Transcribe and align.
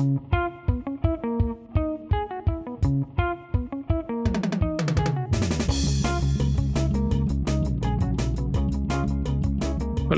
Hola 0.00 0.18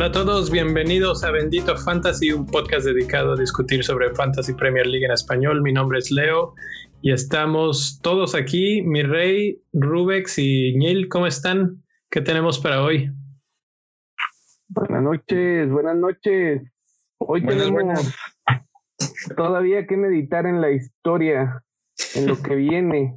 a 0.06 0.12
todos, 0.12 0.52
bienvenidos 0.52 1.24
a 1.24 1.32
Bendito 1.32 1.76
Fantasy, 1.76 2.30
un 2.30 2.46
podcast 2.46 2.86
dedicado 2.86 3.32
a 3.32 3.36
discutir 3.36 3.82
sobre 3.82 4.14
Fantasy 4.14 4.54
Premier 4.54 4.86
League 4.86 5.04
en 5.04 5.10
español. 5.10 5.62
Mi 5.62 5.72
nombre 5.72 5.98
es 5.98 6.12
Leo 6.12 6.54
y 7.00 7.10
estamos 7.10 7.98
todos 8.02 8.36
aquí, 8.36 8.82
mi 8.82 9.02
rey, 9.02 9.60
Rubex 9.72 10.38
y 10.38 10.76
Neil, 10.76 11.08
¿cómo 11.08 11.26
están? 11.26 11.82
¿Qué 12.08 12.20
tenemos 12.20 12.60
para 12.60 12.84
hoy? 12.84 13.10
Buenas 14.68 15.02
noches, 15.02 15.68
buenas 15.68 15.96
noches. 15.96 16.62
Hoy 17.18 17.44
tenemos 17.44 18.14
todavía 19.36 19.86
que 19.86 19.96
meditar 19.96 20.46
en 20.46 20.60
la 20.60 20.70
historia, 20.70 21.62
en 22.14 22.26
lo 22.26 22.40
que 22.42 22.54
viene, 22.54 23.16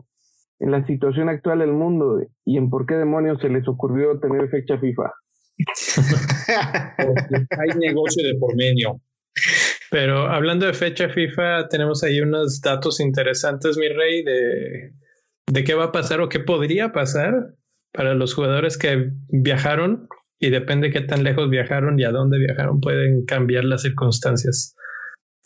en 0.59 0.71
la 0.71 0.85
situación 0.85 1.29
actual 1.29 1.59
del 1.59 1.73
mundo 1.73 2.21
y 2.45 2.57
en 2.57 2.69
por 2.69 2.85
qué 2.85 2.95
demonios 2.95 3.39
se 3.41 3.49
les 3.49 3.67
ocurrió 3.67 4.19
tener 4.19 4.49
fecha 4.49 4.77
FIFA. 4.77 5.11
hay 7.59 7.69
negocio 7.79 8.25
de 8.25 8.35
por 8.35 8.55
medio. 8.55 8.99
Pero 9.91 10.27
hablando 10.27 10.65
de 10.65 10.73
fecha 10.73 11.09
FIFA, 11.09 11.67
tenemos 11.69 12.03
ahí 12.03 12.19
unos 12.21 12.61
datos 12.61 12.99
interesantes, 12.99 13.77
mi 13.77 13.87
rey, 13.89 14.23
de, 14.23 14.93
de 15.47 15.63
qué 15.63 15.73
va 15.73 15.85
a 15.85 15.91
pasar 15.91 16.21
o 16.21 16.29
qué 16.29 16.39
podría 16.39 16.91
pasar 16.91 17.53
para 17.93 18.13
los 18.13 18.33
jugadores 18.33 18.77
que 18.77 19.11
viajaron 19.29 20.07
y 20.39 20.49
depende 20.49 20.91
qué 20.91 21.01
tan 21.01 21.23
lejos 21.23 21.49
viajaron 21.49 21.99
y 21.99 22.03
a 22.03 22.11
dónde 22.11 22.39
viajaron, 22.39 22.81
pueden 22.81 23.25
cambiar 23.25 23.63
las 23.63 23.83
circunstancias. 23.83 24.75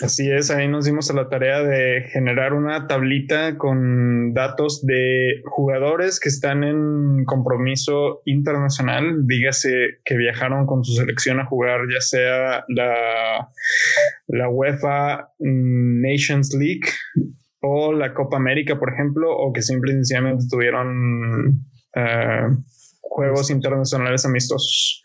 Así 0.02 0.32
es, 0.32 0.50
ahí 0.50 0.70
nos 0.70 0.86
dimos 0.86 1.10
a 1.10 1.14
la 1.14 1.28
tarea 1.28 1.62
de 1.62 2.04
generar 2.14 2.54
una 2.54 2.88
tablita 2.88 3.58
con 3.58 4.34
datos 4.34 4.86
de 4.86 5.42
jugadores 5.44 6.22
que 6.22 6.30
están 6.30 6.64
en 6.64 7.26
compromiso 7.26 8.22
internacional, 8.24 9.28
dígase 9.28 10.00
que 10.06 10.16
viajaron 10.16 10.66
con 10.66 10.86
su 10.86 10.94
selección 10.94 11.42
a 11.42 11.46
jugar 11.46 11.82
ya 11.94 12.00
sea 12.00 12.64
la, 12.70 13.50
la 14.28 14.50
UEFA 14.50 15.34
Nations 15.40 16.56
League 16.58 16.88
o 17.62 17.92
la 17.92 18.14
Copa 18.14 18.38
América, 18.38 18.80
por 18.80 18.94
ejemplo, 18.94 19.30
o 19.36 19.52
que 19.52 19.62
simplemente 19.62 20.46
tuvieron 20.50 21.66
eh, 21.94 22.48
juegos 23.02 23.50
internacionales 23.50 24.26
amistosos. 24.26 25.04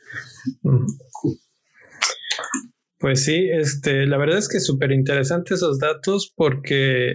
Pues 3.05 3.23
sí, 3.23 3.51
este, 3.53 4.07
la 4.07 4.17
verdad 4.17 4.39
es 4.39 4.49
que 4.49 4.61
súper 4.61 4.91
interesante 4.91 5.53
esos 5.53 5.79
datos 5.79 6.33
porque 6.35 7.13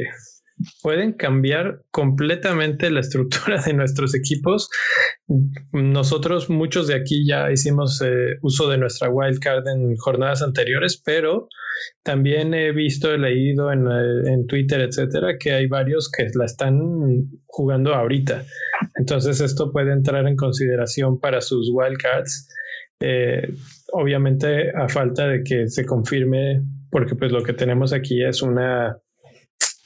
pueden 0.83 1.13
cambiar 1.13 1.81
completamente 1.89 2.91
la 2.91 2.99
estructura 2.99 3.59
de 3.65 3.73
nuestros 3.73 4.13
equipos. 4.13 4.69
Nosotros, 5.71 6.47
muchos 6.47 6.85
de 6.85 6.93
aquí 6.93 7.25
ya 7.27 7.51
hicimos 7.51 8.03
eh, 8.03 8.37
uso 8.43 8.69
de 8.69 8.77
nuestra 8.77 9.09
wildcard 9.09 9.67
en 9.67 9.95
jornadas 9.95 10.43
anteriores, 10.43 11.01
pero 11.03 11.47
también 12.03 12.53
he 12.53 12.71
visto, 12.71 13.11
he 13.11 13.17
leído 13.17 13.71
en, 13.71 13.87
eh, 13.87 14.31
en 14.31 14.45
Twitter, 14.45 14.81
etcétera, 14.81 15.39
que 15.39 15.53
hay 15.53 15.65
varios 15.65 16.11
que 16.15 16.27
la 16.35 16.45
están 16.45 16.77
jugando 17.47 17.95
ahorita. 17.95 18.45
Entonces, 18.93 19.41
esto 19.41 19.71
puede 19.71 19.91
entrar 19.91 20.27
en 20.27 20.35
consideración 20.35 21.19
para 21.19 21.41
sus 21.41 21.71
wildcards. 21.73 22.47
Eh, 22.99 23.53
obviamente 23.93 24.71
a 24.71 24.89
falta 24.89 25.27
de 25.27 25.43
que 25.43 25.67
se 25.69 25.85
confirme, 25.85 26.61
porque 26.91 27.15
pues 27.15 27.31
lo 27.31 27.43
que 27.43 27.53
tenemos 27.53 27.93
aquí 27.93 28.23
es 28.23 28.41
una 28.41 28.97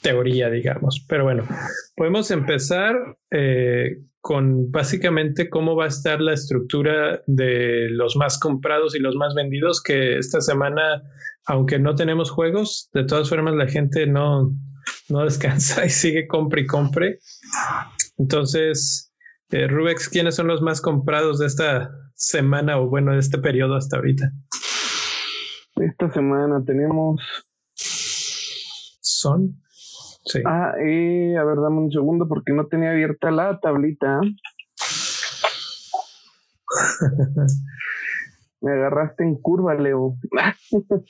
teoría, 0.01 0.49
digamos. 0.49 1.05
Pero 1.07 1.23
bueno, 1.23 1.47
podemos 1.95 2.29
empezar 2.31 2.95
eh, 3.31 3.97
con 4.21 4.71
básicamente 4.71 5.49
cómo 5.49 5.75
va 5.75 5.85
a 5.85 5.89
estar 5.89 6.21
la 6.21 6.33
estructura 6.33 7.21
de 7.27 7.89
los 7.89 8.15
más 8.15 8.39
comprados 8.39 8.95
y 8.95 8.99
los 8.99 9.15
más 9.15 9.33
vendidos, 9.35 9.81
que 9.81 10.17
esta 10.17 10.41
semana, 10.41 11.03
aunque 11.45 11.79
no 11.79 11.95
tenemos 11.95 12.31
juegos, 12.31 12.89
de 12.93 13.05
todas 13.05 13.29
formas 13.29 13.55
la 13.55 13.67
gente 13.67 14.07
no, 14.07 14.53
no 15.09 15.23
descansa 15.25 15.85
y 15.85 15.89
sigue 15.89 16.27
compre 16.27 16.61
y 16.61 16.65
compre. 16.67 17.19
Entonces, 18.17 19.12
eh, 19.51 19.67
Rubex, 19.67 20.09
¿quiénes 20.09 20.35
son 20.35 20.47
los 20.47 20.61
más 20.61 20.81
comprados 20.81 21.39
de 21.39 21.47
esta 21.47 21.91
semana 22.15 22.79
o 22.79 22.89
bueno, 22.89 23.13
de 23.13 23.19
este 23.19 23.37
periodo 23.37 23.75
hasta 23.75 23.97
ahorita? 23.97 24.31
Esta 25.75 26.11
semana 26.11 26.63
tenemos. 26.65 27.21
¿Son? 27.75 29.61
Sí. 30.25 30.39
Ah, 30.45 30.73
eh, 30.79 31.35
a 31.37 31.43
ver, 31.43 31.57
dame 31.57 31.81
un 31.81 31.91
segundo 31.91 32.27
porque 32.27 32.53
no 32.53 32.67
tenía 32.67 32.91
abierta 32.91 33.31
la 33.31 33.59
tablita. 33.59 34.21
Me 38.61 38.71
agarraste 38.71 39.23
en 39.23 39.35
curva, 39.35 39.75
Leo. 39.75 40.15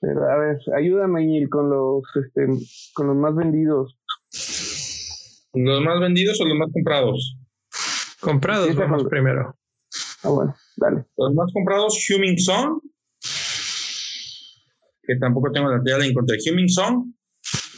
Pero, 0.00 0.30
a 0.30 0.36
ver, 0.36 0.58
ayúdame, 0.76 1.48
con 1.48 1.70
los, 1.70 2.04
este, 2.16 2.46
con 2.94 3.06
los 3.06 3.16
más 3.16 3.34
vendidos. 3.34 3.95
¿Los 5.54 5.80
más 5.82 6.00
vendidos 6.00 6.40
o 6.40 6.44
los 6.44 6.56
más 6.56 6.68
comprados? 6.72 7.36
Comprados, 8.20 8.74
vamos 8.74 9.04
primero. 9.08 9.56
Ah, 10.22 10.28
bueno, 10.30 10.54
dale. 10.76 11.04
Los 11.16 11.34
más 11.34 11.52
comprados, 11.52 11.98
Huming 12.10 12.38
Song, 12.38 12.80
que 15.02 15.16
tampoco 15.20 15.50
tengo 15.52 15.68
la 15.70 15.78
contra 15.78 16.36
de 16.36 16.50
Huming 16.50 16.68
Song. 16.68 17.12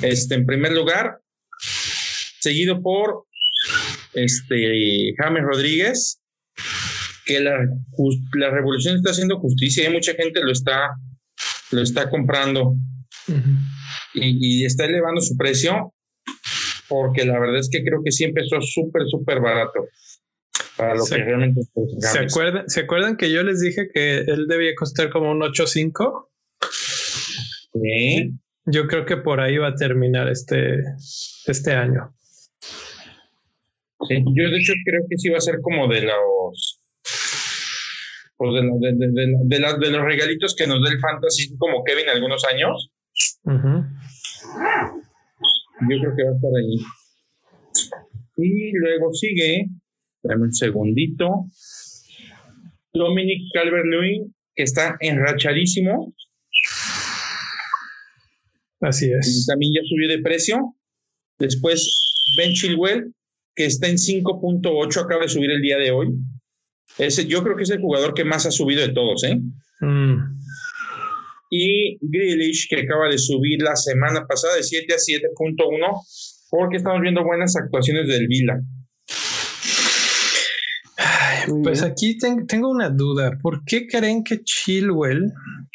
Este, 0.03 0.35
en 0.35 0.47
primer 0.47 0.73
lugar, 0.73 1.21
seguido 2.41 2.81
por 2.81 3.27
este, 4.15 5.15
James 5.19 5.43
Rodríguez, 5.43 6.21
que 7.25 7.41
la, 7.41 7.59
la 8.35 8.51
revolución 8.51 8.97
está 8.97 9.11
haciendo 9.11 9.39
justicia 9.39 9.89
y 9.89 9.93
mucha 9.93 10.15
gente 10.15 10.41
lo 10.43 10.51
está, 10.51 10.91
lo 11.73 11.83
está 11.83 12.09
comprando 12.09 12.75
y, 14.15 14.63
y, 14.63 14.65
está 14.65 14.87
elevando 14.87 15.21
su 15.21 15.37
precio 15.37 15.93
porque 16.89 17.25
la 17.25 17.39
verdad 17.39 17.59
es 17.59 17.69
que 17.71 17.83
creo 17.85 18.01
que 18.05 18.13
sí 18.13 18.25
empezó 18.25 18.61
súper, 18.61 19.03
súper 19.09 19.41
barato 19.41 19.87
para 20.77 20.95
lo 20.95 21.05
que 21.05 21.17
realmente 21.17 21.61
¿se 21.99 22.19
acuerdan, 22.21 22.69
¿Se 22.69 22.81
acuerdan 22.81 23.17
que 23.17 23.31
yo 23.31 23.43
les 23.43 23.61
dije 23.61 23.89
que 23.93 24.19
él 24.19 24.47
debía 24.49 24.73
costar 24.77 25.11
como 25.11 25.31
un 25.31 25.41
8.5? 25.41 26.29
Sí. 27.73 28.33
Yo 28.65 28.87
creo 28.87 29.05
que 29.05 29.17
por 29.17 29.41
ahí 29.41 29.57
va 29.59 29.69
a 29.69 29.75
terminar 29.75 30.29
este, 30.29 30.79
este 31.47 31.73
año. 31.73 32.15
Sí, 34.07 34.23
yo 34.37 34.51
de 34.51 34.59
hecho 34.59 34.73
creo 34.85 35.03
que 35.09 35.17
sí 35.17 35.29
va 35.29 35.39
a 35.39 35.41
ser 35.41 35.61
como 35.61 35.89
de 35.89 36.03
los 36.03 36.81
pues 38.37 38.53
de, 38.55 38.61
de, 38.61 38.95
de, 38.97 39.79
de, 39.81 39.91
los 39.91 40.05
regalitos 40.05 40.55
que 40.55 40.69
nos 40.69 40.81
da 40.81 40.93
el 40.93 41.01
fantasy 41.01 41.57
como 41.57 41.83
Kevin 41.83 42.09
algunos 42.09 42.45
años. 42.45 42.93
Yo 45.81 46.01
creo 46.01 46.17
que 46.17 46.25
va 46.25 46.31
a 46.31 46.35
estar 46.35 46.51
ahí. 46.57 46.77
Y 48.37 48.73
luego 48.79 49.13
sigue 49.13 49.69
Dame 50.23 50.45
un 50.45 50.53
segundito. 50.53 51.47
Dominic 52.93 53.53
Calvert-Lewin, 53.55 54.35
que 54.55 54.63
está 54.63 54.97
enrachadísimo. 55.01 56.15
Así 58.81 59.11
es. 59.11 59.47
también 59.47 59.73
ya 59.75 59.81
subió 59.89 60.09
de 60.09 60.23
precio. 60.23 60.75
Después, 61.39 62.25
Ben 62.37 62.53
Chilwell, 62.53 63.13
que 63.55 63.67
está 63.67 63.89
en 63.89 63.97
5.8, 63.97 65.01
acaba 65.01 65.23
de 65.23 65.29
subir 65.29 65.51
el 65.51 65.63
día 65.63 65.79
de 65.79 65.91
hoy. 65.91 66.09
Ese, 66.99 67.27
yo 67.27 67.43
creo 67.43 67.57
que 67.57 67.63
es 67.63 67.71
el 67.71 67.81
jugador 67.81 68.15
que 68.15 68.25
más 68.25 68.47
ha 68.47 68.51
subido 68.51 68.87
de 68.87 68.93
todos, 68.93 69.23
¿eh? 69.25 69.41
Mm. 69.81 70.28
Y 71.51 71.99
Grealish, 72.01 72.69
que 72.69 72.81
acaba 72.83 73.09
de 73.09 73.19
subir 73.19 73.63
la 73.63 73.77
semana 73.77 74.27
pasada 74.27 74.57
de 74.57 74.63
7 74.63 74.93
a 74.93 74.97
7.1, 74.97 76.47
porque 76.51 76.77
estamos 76.77 77.01
viendo 77.01 77.25
buenas 77.25 77.57
actuaciones 77.57 78.07
del 78.09 78.27
Vila. 78.29 78.61
Pues 81.63 81.83
aquí 81.83 82.19
tengo 82.19 82.71
una 82.71 82.91
duda. 82.91 83.39
¿Por 83.41 83.65
qué 83.65 83.87
creen 83.87 84.23
que 84.23 84.43
Chilwell, 84.43 85.33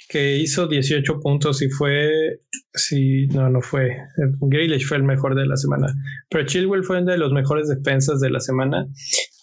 que 0.09 0.37
hizo 0.37 0.67
18 0.67 1.19
puntos 1.19 1.61
y 1.61 1.69
fue, 1.69 2.41
sí, 2.73 3.27
no, 3.27 3.49
no 3.49 3.61
fue, 3.61 3.97
Grealish 4.41 4.85
fue 4.85 4.97
el 4.97 5.03
mejor 5.03 5.35
de 5.35 5.45
la 5.45 5.55
semana, 5.55 5.87
pero 6.29 6.45
Chilwell 6.45 6.83
fue 6.83 7.01
una 7.01 7.13
de 7.13 7.17
los 7.17 7.31
mejores 7.31 7.67
defensas 7.67 8.19
de 8.19 8.29
la 8.29 8.39
semana 8.39 8.85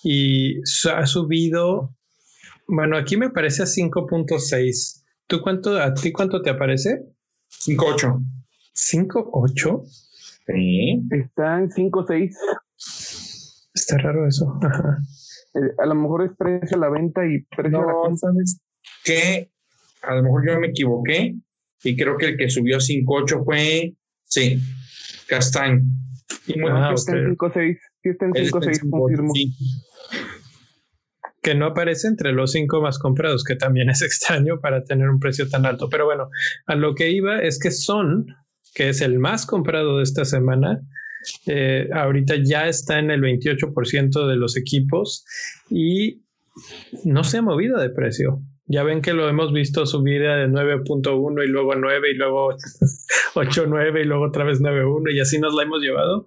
y 0.05 0.61
ha 0.93 1.07
subido, 1.07 1.97
bueno, 2.69 2.97
aquí 2.97 3.17
me 3.17 3.31
parece 3.31 3.63
a 3.63 3.67
5.6. 3.67 5.00
¿Tú 5.31 5.41
cuánto, 5.41 5.81
a 5.81 5.95
ti 5.95 6.11
cuánto 6.11 6.43
te 6.43 6.51
aparece? 6.51 7.05
5.8. 7.51 8.21
¿5.8? 8.75 9.85
Sí. 10.45 11.07
Está 11.13 11.61
en 11.61 11.71
5.6. 11.71 12.35
Está 13.73 13.99
raro 13.99 14.27
eso. 14.27 14.59
Ajá. 14.61 14.99
Eh, 15.55 15.75
a 15.79 15.87
lo 15.87 15.95
mejor 15.95 16.25
es 16.25 16.33
precio 16.37 16.77
a 16.77 16.81
la 16.81 16.89
venta 16.89 17.25
y 17.25 17.43
precio 17.45 17.81
a 17.81 18.11
la 18.11 18.17
¿Sabes 18.17 18.61
qué? 19.05 19.53
A 20.03 20.17
lo 20.17 20.25
mejor 20.25 20.49
yo 20.49 20.59
me 20.59 20.67
equivoqué. 20.69 21.37
y 21.85 21.97
creo 21.97 22.17
que 22.17 22.27
el 22.27 22.37
que 22.37 22.51
subió 22.51 22.79
a 22.79 22.81
5.8 22.81 23.45
fue, 23.45 23.95
sí, 24.25 24.61
Castañ. 25.29 25.81
Y 26.49 26.61
bueno, 26.61 26.85
ah, 26.85 26.93
está 26.93 27.13
en 27.13 27.37
5.6, 27.37 27.79
sí 28.03 28.09
está 28.09 28.27
en 28.27 28.33
5.6, 28.33 28.91
confirmo. 28.91 29.33
Que 31.43 31.55
no 31.55 31.67
aparece 31.67 32.09
entre 32.09 32.33
los 32.33 32.53
cinco 32.53 32.81
más 32.81 32.99
comprados, 32.99 33.45
que 33.45 33.57
también 33.57 33.91
es 33.91 34.03
extraño 34.03 34.61
para 34.61 34.85
tener 34.85 35.09
un 35.09 35.21
precio 35.21 35.49
tan 35.49 35.67
alto. 35.67 35.89
Pero 35.89 36.05
bueno, 36.05 36.31
a 36.67 36.75
lo 36.75 36.95
que 36.95 37.11
iba 37.11 37.41
es 37.41 37.59
que 37.59 37.71
Son, 37.71 38.27
que 38.75 38.89
es 38.91 39.01
el 39.01 39.19
más 39.19 39.47
comprado 39.47 39.99
de 39.99 40.05
esta 40.05 40.25
semana, 40.25 40.81
eh, 41.47 41.89
ahorita 41.93 42.37
ya 42.43 42.69
está 42.69 42.99
en 42.99 43.11
el 43.11 43.21
28% 43.21 44.27
de 44.27 44.37
los 44.37 44.57
equipos 44.57 45.25
y 45.69 46.23
no 47.05 47.25
se 47.25 47.39
ha 47.39 47.43
movido 47.43 47.79
de 47.79 47.91
precio. 47.91 48.41
Ya 48.67 48.85
ven 48.85 49.03
que 49.03 49.13
lo 49.13 49.29
hemos 49.29 49.53
visto 49.53 49.85
subir 49.85 50.23
de 50.23 50.47
9.1 50.49 51.45
y 51.45 51.49
luego 51.49 51.73
a 51.73 51.77
9 51.77 52.11
y 52.13 52.15
luego 52.15 52.51
8.9 53.35 54.03
y 54.03 54.05
luego 54.05 54.29
otra 54.29 54.45
vez 54.45 54.61
9.1 54.61 55.13
y 55.13 55.21
así 55.21 55.41
nos 55.41 55.55
la 55.55 55.65
hemos 55.65 55.81
llevado. 55.81 56.25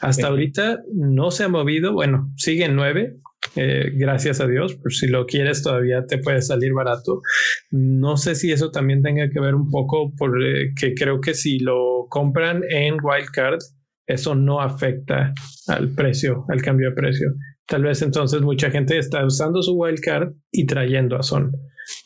Hasta 0.00 0.26
ahorita 0.26 0.82
no 0.92 1.30
se 1.30 1.44
ha 1.44 1.48
movido. 1.48 1.92
Bueno, 1.92 2.32
sigue 2.36 2.64
en 2.64 2.74
9. 2.74 3.16
Eh, 3.56 3.92
gracias 3.94 4.40
a 4.40 4.46
Dios, 4.46 4.74
por 4.74 4.92
si 4.92 5.06
lo 5.06 5.26
quieres 5.26 5.62
todavía 5.62 6.06
te 6.06 6.18
puede 6.18 6.42
salir 6.42 6.72
barato. 6.72 7.20
No 7.70 8.16
sé 8.16 8.34
si 8.34 8.52
eso 8.52 8.70
también 8.70 9.02
tenga 9.02 9.28
que 9.30 9.40
ver 9.40 9.54
un 9.54 9.70
poco 9.70 10.12
porque 10.16 10.94
creo 10.96 11.20
que 11.20 11.34
si 11.34 11.58
lo 11.58 12.06
compran 12.08 12.62
en 12.68 12.96
Wildcard, 13.02 13.60
eso 14.06 14.34
no 14.34 14.60
afecta 14.60 15.32
al 15.68 15.94
precio, 15.94 16.44
al 16.48 16.62
cambio 16.62 16.90
de 16.90 16.96
precio. 16.96 17.28
Tal 17.66 17.82
vez 17.82 18.02
entonces 18.02 18.42
mucha 18.42 18.70
gente 18.70 18.98
está 18.98 19.24
usando 19.24 19.62
su 19.62 19.74
wildcard 19.74 20.32
y 20.50 20.66
trayendo 20.66 21.16
a 21.16 21.22
Son, 21.22 21.52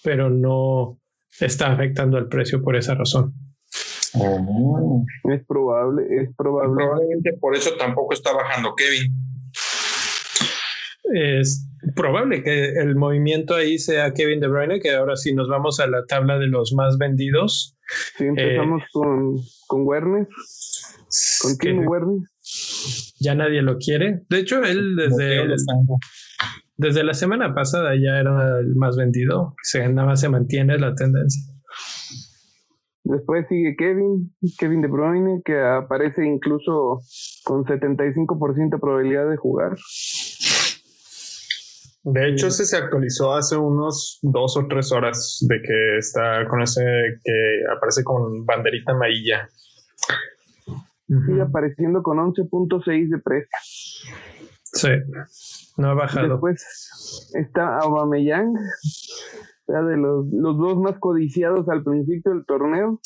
pero 0.04 0.30
no 0.30 1.00
está 1.40 1.72
afectando 1.72 2.16
al 2.16 2.28
precio 2.28 2.62
por 2.62 2.76
esa 2.76 2.94
razón. 2.94 3.34
Oh. 4.14 5.04
Es 5.24 5.44
probable, 5.46 6.04
es 6.22 6.34
probable. 6.36 6.74
Probablemente 6.76 7.32
por 7.40 7.56
eso 7.56 7.70
tampoco 7.76 8.14
está 8.14 8.32
bajando 8.32 8.74
Kevin. 8.76 9.12
Es 11.14 11.68
probable 11.94 12.42
que 12.42 12.72
el 12.80 12.96
movimiento 12.96 13.54
ahí 13.54 13.78
sea 13.78 14.12
Kevin 14.12 14.40
De 14.40 14.48
Bruyne, 14.48 14.80
que 14.80 14.94
ahora 14.94 15.16
sí 15.16 15.34
nos 15.34 15.48
vamos 15.48 15.80
a 15.80 15.86
la 15.86 16.04
tabla 16.06 16.38
de 16.38 16.46
los 16.46 16.72
más 16.74 16.98
vendidos. 16.98 17.76
Sí, 18.16 18.24
empezamos 18.24 18.82
eh, 18.82 18.86
con, 18.92 19.36
con 19.66 19.86
Werner. 19.86 20.28
Con 21.42 21.58
Kim 21.58 21.88
Werner 21.88 22.20
ya 23.20 23.34
nadie 23.34 23.62
lo 23.62 23.78
quiere. 23.78 24.22
De 24.28 24.38
hecho, 24.40 24.62
él 24.62 24.96
desde, 24.96 25.46
desde 26.76 27.04
la 27.04 27.14
semana 27.14 27.54
pasada 27.54 27.94
ya 27.94 28.18
era 28.20 28.58
el 28.60 28.74
más 28.76 28.96
vendido. 28.96 29.54
Se, 29.62 29.88
nada 29.88 30.08
más 30.08 30.20
se 30.20 30.28
mantiene 30.28 30.78
la 30.78 30.94
tendencia. 30.94 31.42
Después 33.04 33.46
sigue 33.48 33.74
Kevin, 33.76 34.34
Kevin 34.58 34.82
De 34.82 34.88
Bruyne, 34.88 35.40
que 35.44 35.58
aparece 35.58 36.26
incluso 36.26 37.00
con 37.44 37.64
75% 37.64 38.70
de 38.70 38.78
probabilidad 38.78 39.30
de 39.30 39.36
jugar. 39.36 39.76
De 42.04 42.28
hecho, 42.28 42.46
ese 42.46 42.64
se 42.64 42.76
actualizó 42.76 43.34
hace 43.34 43.56
unos 43.56 44.18
dos 44.22 44.56
o 44.56 44.66
tres 44.68 44.92
horas 44.92 45.44
de 45.48 45.60
que 45.60 45.98
está 45.98 46.46
con 46.48 46.62
ese 46.62 46.82
que 47.22 47.62
aparece 47.76 48.04
con 48.04 48.46
banderita 48.46 48.92
amarilla 48.92 49.48
sigue 51.08 51.42
apareciendo 51.42 52.02
con 52.02 52.18
11.6 52.18 53.08
de 53.08 53.18
precio. 53.18 53.48
Sí, 54.64 54.88
no 55.78 55.90
ha 55.90 55.94
bajado. 55.94 56.28
Después 56.28 57.30
está 57.34 57.78
Aubameyang, 57.78 58.54
sea, 59.66 59.82
de 59.82 59.96
los, 59.96 60.26
los 60.30 60.58
dos 60.58 60.78
más 60.78 60.98
codiciados 60.98 61.68
al 61.68 61.82
principio 61.82 62.32
del 62.32 62.44
torneo. 62.44 63.00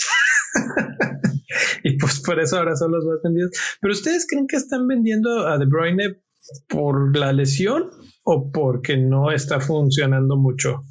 y 1.84 1.96
pues 1.98 2.20
por 2.20 2.40
eso 2.40 2.58
ahora 2.58 2.74
son 2.74 2.92
los 2.92 3.04
más 3.04 3.18
vendidos. 3.22 3.52
Pero 3.80 3.92
ustedes 3.92 4.26
creen 4.28 4.46
que 4.46 4.56
están 4.56 4.88
vendiendo 4.88 5.46
a 5.46 5.58
De 5.58 5.66
Bruyne 5.66 6.20
por 6.68 7.16
la 7.16 7.32
lesión 7.32 7.90
o 8.24 8.50
porque 8.50 8.96
no 8.96 9.30
está 9.30 9.60
funcionando 9.60 10.36
mucho? 10.36 10.82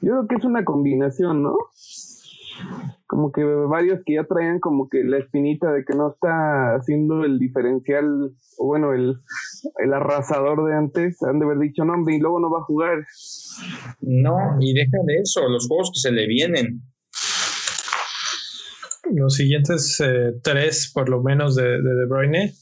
Yo 0.00 0.12
creo 0.12 0.28
que 0.28 0.34
es 0.36 0.44
una 0.44 0.64
combinación, 0.64 1.42
¿no? 1.42 1.56
como 3.06 3.30
que 3.30 3.44
varios 3.44 4.00
que 4.04 4.14
ya 4.14 4.24
traían 4.24 4.58
como 4.58 4.88
que 4.88 5.04
la 5.04 5.18
espinita 5.18 5.72
de 5.72 5.84
que 5.84 5.94
no 5.94 6.10
está 6.10 6.74
haciendo 6.74 7.24
el 7.24 7.38
diferencial, 7.38 8.32
o 8.58 8.66
bueno, 8.66 8.92
el, 8.92 9.16
el 9.78 9.94
arrasador 9.94 10.66
de 10.66 10.74
antes, 10.74 11.22
han 11.22 11.38
de 11.38 11.46
haber 11.46 11.58
dicho, 11.58 11.84
no, 11.84 11.94
hombre, 11.94 12.16
y 12.16 12.20
luego 12.20 12.40
no 12.40 12.50
va 12.50 12.60
a 12.60 12.64
jugar. 12.64 13.06
No, 14.00 14.36
y 14.60 14.74
deja 14.74 14.98
de 15.06 15.16
eso, 15.22 15.48
los 15.48 15.68
juegos 15.68 15.92
que 15.94 16.00
se 16.00 16.12
le 16.12 16.26
vienen. 16.26 16.82
Los 19.12 19.34
siguientes 19.34 20.00
eh, 20.00 20.32
tres, 20.42 20.90
por 20.92 21.08
lo 21.08 21.22
menos, 21.22 21.54
de, 21.54 21.62
de 21.62 21.94
De 21.94 22.06
Bruyne. 22.08 22.52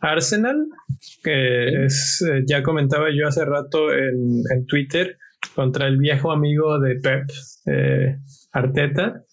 Arsenal, 0.00 0.66
que 1.22 1.84
es, 1.84 2.22
eh, 2.22 2.42
ya 2.46 2.62
comentaba 2.62 3.06
yo 3.14 3.26
hace 3.26 3.44
rato 3.44 3.92
en, 3.92 4.42
en, 4.54 4.66
Twitter, 4.66 5.18
contra 5.54 5.86
el 5.86 5.98
viejo 5.98 6.32
amigo 6.32 6.78
de 6.78 6.96
Pep, 6.96 7.24
eh, 7.66 8.16
Arteta 8.52 9.24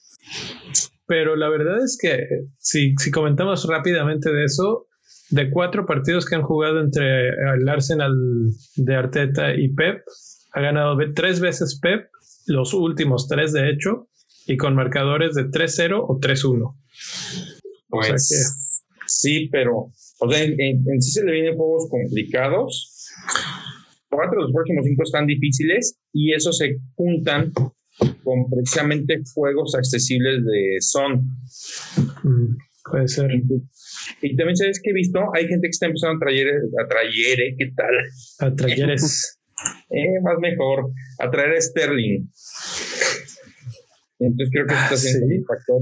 pero 1.07 1.35
la 1.35 1.49
verdad 1.49 1.83
es 1.83 1.97
que 2.01 2.27
si, 2.57 2.95
si 2.97 3.11
comentamos 3.11 3.67
rápidamente 3.67 4.31
de 4.31 4.45
eso, 4.45 4.87
de 5.29 5.49
cuatro 5.49 5.85
partidos 5.85 6.25
que 6.25 6.35
han 6.35 6.43
jugado 6.43 6.81
entre 6.81 7.29
el 7.29 7.67
Arsenal 7.69 8.13
de 8.75 8.95
Arteta 8.95 9.53
y 9.53 9.69
Pep, 9.73 10.03
ha 10.53 10.61
ganado 10.61 10.97
tres 11.13 11.39
veces 11.39 11.79
Pep, 11.81 12.09
los 12.47 12.73
últimos 12.73 13.27
tres 13.27 13.53
de 13.53 13.69
hecho, 13.69 14.07
y 14.47 14.57
con 14.57 14.75
marcadores 14.75 15.33
de 15.33 15.49
3-0 15.49 16.05
o 16.07 16.19
3-1. 16.19 16.75
Pues 17.89 18.91
sí, 19.07 19.49
pero 19.51 19.91
en, 20.33 21.01
sí 21.01 21.11
se 21.11 21.23
le 21.25 21.31
vienen 21.31 21.55
juegos 21.55 21.87
complicados. 21.89 23.11
Cuatro 24.09 24.39
de 24.39 24.43
los 24.43 24.53
próximos 24.53 24.85
cinco 24.85 25.03
están 25.03 25.27
difíciles 25.27 25.97
y 26.13 26.33
eso 26.33 26.51
se 26.51 26.77
juntan 26.95 27.51
con 28.23 28.49
precisamente 28.49 29.21
juegos 29.33 29.75
accesibles 29.75 30.43
de 30.45 30.77
Son. 30.79 31.27
Mm, 32.23 32.57
puede 32.89 33.07
ser. 33.07 33.31
Y, 34.21 34.35
también 34.35 34.55
sabes 34.55 34.79
que 34.81 34.91
he 34.91 34.93
visto, 34.93 35.19
hay 35.33 35.47
gente 35.47 35.67
que 35.67 35.71
está 35.71 35.87
empezando 35.87 36.17
a 36.17 36.19
traer, 36.19 36.47
a 36.47 36.87
traer, 36.87 37.39
¿eh? 37.39 37.55
¿qué 37.57 37.71
tal? 37.75 38.49
A 38.49 38.55
trayeres. 38.55 39.39
eh, 39.89 40.21
más 40.21 40.37
mejor, 40.39 40.91
a 41.19 41.29
traer 41.29 41.57
a 41.57 41.61
Sterling. 41.61 42.27
Entonces 44.19 44.49
creo 44.51 44.65
que 44.65 44.73
está 44.73 44.93
ah, 44.93 44.97
siendo 44.97 45.35
un 45.35 45.45
factor. 45.45 45.81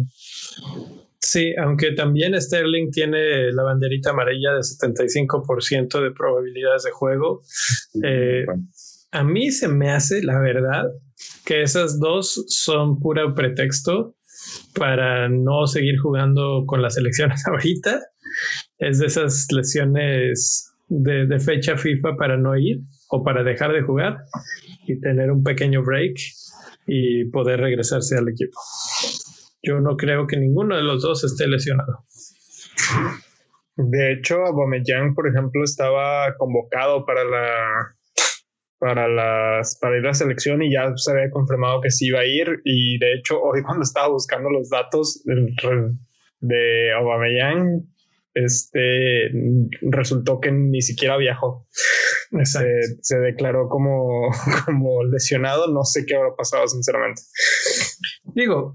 Sí, 1.25 1.53
aunque 1.57 1.93
también 1.93 2.39
Sterling 2.39 2.91
tiene 2.91 3.53
la 3.53 3.63
banderita 3.63 4.09
amarilla 4.09 4.55
de 4.55 4.59
75% 4.59 6.03
de 6.03 6.11
probabilidades 6.11 6.83
de 6.83 6.91
juego. 6.91 7.41
Eh, 8.03 8.45
a 9.11 9.23
mí 9.23 9.49
se 9.49 9.69
me 9.69 9.89
hace, 9.89 10.21
la 10.21 10.37
verdad, 10.39 10.83
que 11.45 11.61
esas 11.61 11.97
dos 11.97 12.43
son 12.49 12.99
pura 12.99 13.33
pretexto 13.33 14.15
para 14.75 15.29
no 15.29 15.65
seguir 15.65 15.97
jugando 15.97 16.65
con 16.67 16.81
las 16.81 16.95
selecciones 16.95 17.41
ahorita. 17.47 18.01
Es 18.77 18.99
de 18.99 19.05
esas 19.05 19.47
lesiones 19.49 20.73
de, 20.89 21.39
fecha 21.39 21.77
FIFA 21.77 22.17
para 22.17 22.37
no 22.37 22.57
ir 22.57 22.81
o 23.09 23.23
para 23.23 23.43
dejar 23.43 23.71
de 23.71 23.81
jugar 23.81 24.17
y 24.85 24.99
tener 24.99 25.31
un 25.31 25.41
pequeño 25.41 25.83
break 25.83 26.17
y 26.85 27.25
poder 27.31 27.61
regresarse 27.61 28.17
al 28.17 28.27
equipo. 28.27 28.59
Yo 29.63 29.79
no 29.79 29.95
creo 29.95 30.27
que 30.27 30.37
ninguno 30.37 30.75
de 30.75 30.83
los 30.83 31.01
dos 31.01 31.23
esté 31.23 31.47
lesionado. 31.47 32.05
De 33.77 34.11
hecho, 34.11 34.45
Aubameyang, 34.45 35.15
por 35.15 35.27
ejemplo, 35.27 35.63
estaba 35.63 36.35
convocado 36.37 37.05
para 37.05 37.23
la 37.23 37.95
para 38.77 39.07
las 39.07 39.79
para 39.79 39.97
ir 39.97 40.03
a 40.03 40.07
la 40.07 40.13
selección 40.13 40.61
y 40.61 40.73
ya 40.73 40.91
se 40.97 41.11
había 41.11 41.31
confirmado 41.31 41.79
que 41.79 41.89
sí 41.89 42.07
iba 42.07 42.19
a 42.19 42.25
ir. 42.25 42.61
Y 42.65 42.99
de 42.99 43.13
hecho 43.13 43.41
hoy 43.41 43.63
cuando 43.63 43.83
estaba 43.83 44.09
buscando 44.09 44.49
los 44.49 44.69
datos 44.69 45.23
de 46.41 46.91
Aubameyang 46.91 47.87
este 48.33 49.31
resultó 49.81 50.41
que 50.41 50.51
ni 50.51 50.81
siquiera 50.81 51.15
viajó. 51.15 51.65
Se, 52.43 52.81
se, 53.01 53.19
declaró 53.19 53.69
como, 53.69 54.29
como 54.65 55.03
lesionado. 55.05 55.71
No 55.71 55.83
sé 55.83 56.05
qué 56.05 56.15
habrá 56.15 56.35
pasado 56.35 56.67
sinceramente. 56.67 57.21
Digo 58.35 58.73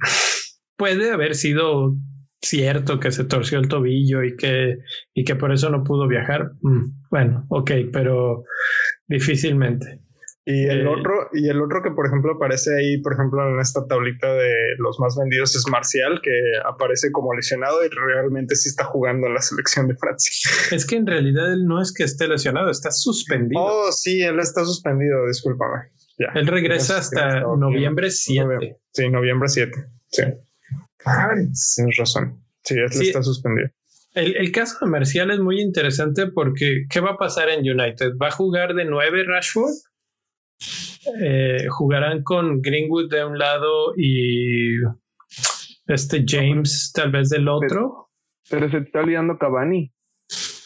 puede 0.78 1.10
haber 1.10 1.34
sido 1.34 1.94
cierto 2.40 3.00
que 3.00 3.10
se 3.10 3.24
torció 3.24 3.58
el 3.58 3.68
tobillo 3.68 4.22
y 4.22 4.36
que 4.36 4.78
y 5.12 5.24
que 5.24 5.34
por 5.34 5.52
eso 5.52 5.68
no 5.70 5.82
pudo 5.82 6.06
viajar 6.06 6.52
mm, 6.62 7.08
bueno 7.10 7.44
ok 7.50 7.72
pero 7.92 8.44
Difícilmente. 9.08 10.00
Y 10.44 10.64
el 10.64 10.82
eh, 10.82 10.86
otro, 10.86 11.28
y 11.34 11.48
el 11.48 11.60
otro 11.60 11.82
que 11.82 11.90
por 11.90 12.06
ejemplo 12.06 12.32
aparece 12.32 12.74
ahí, 12.74 13.02
por 13.02 13.12
ejemplo, 13.12 13.46
en 13.46 13.60
esta 13.60 13.86
tablita 13.86 14.32
de 14.32 14.50
los 14.78 14.98
más 14.98 15.14
vendidos 15.18 15.54
es 15.54 15.66
Marcial, 15.70 16.20
que 16.22 16.30
aparece 16.64 17.10
como 17.12 17.34
lesionado 17.34 17.84
y 17.84 17.88
realmente 17.88 18.54
sí 18.54 18.70
está 18.70 18.84
jugando 18.84 19.26
en 19.26 19.34
la 19.34 19.42
selección 19.42 19.88
de 19.88 19.96
Francia. 19.96 20.32
Es 20.74 20.86
que 20.86 20.96
en 20.96 21.06
realidad 21.06 21.52
él 21.52 21.66
no 21.66 21.82
es 21.82 21.92
que 21.92 22.04
esté 22.04 22.28
lesionado, 22.28 22.70
está 22.70 22.90
suspendido. 22.90 23.60
Oh, 23.62 23.92
sí, 23.92 24.22
él 24.22 24.38
está 24.38 24.64
suspendido, 24.64 25.26
discúlpame. 25.26 25.90
Él 26.34 26.46
regresa 26.46 26.98
hasta 26.98 27.40
noviembre 27.40 28.10
7. 28.10 28.76
sí, 28.92 29.08
noviembre 29.10 29.48
7. 29.48 29.72
Sí. 30.08 30.22
Tienes 31.04 31.96
razón. 31.96 32.42
Sí, 32.62 32.76
está 32.78 33.22
suspendido. 33.22 33.70
El, 34.14 34.36
el, 34.36 34.52
caso 34.52 34.84
de 34.84 34.90
Marcial 34.90 35.30
es 35.30 35.38
muy 35.38 35.60
interesante 35.60 36.26
porque 36.26 36.86
¿qué 36.90 37.00
va 37.00 37.10
a 37.10 37.16
pasar 37.16 37.48
en 37.50 37.60
United? 37.60 38.16
¿Va 38.20 38.28
a 38.28 38.32
jugar 38.32 38.74
de 38.74 38.84
nueve 38.84 39.22
Rashford? 39.24 39.70
Eh, 41.20 41.66
¿Jugarán 41.68 42.22
con 42.22 42.60
Greenwood 42.60 43.10
de 43.10 43.24
un 43.24 43.38
lado 43.38 43.94
y 43.96 44.76
este 45.86 46.24
James 46.26 46.92
tal 46.94 47.12
vez 47.12 47.28
del 47.30 47.48
otro? 47.48 48.10
Pero, 48.50 48.70
se 48.70 48.78
está 48.78 49.00
olvidando 49.00 49.38
Cavani. 49.38 49.92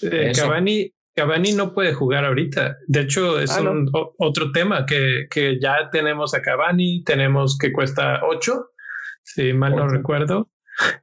Eh, 0.02 0.32
Cavani. 0.34 0.92
Cavani 1.14 1.52
no 1.52 1.74
puede 1.74 1.92
jugar 1.92 2.24
ahorita. 2.24 2.78
De 2.86 3.02
hecho, 3.02 3.38
es 3.38 3.50
ah, 3.50 3.60
un, 3.60 3.90
otro 3.92 4.50
tema 4.50 4.86
que, 4.86 5.26
que, 5.30 5.60
ya 5.60 5.90
tenemos 5.90 6.32
a 6.32 6.40
Cavani, 6.40 7.04
tenemos 7.04 7.58
que 7.58 7.70
cuesta 7.70 8.22
8, 8.24 8.70
si 9.22 9.52
mal 9.52 9.76
no 9.76 9.88
recuerdo. 9.88 10.50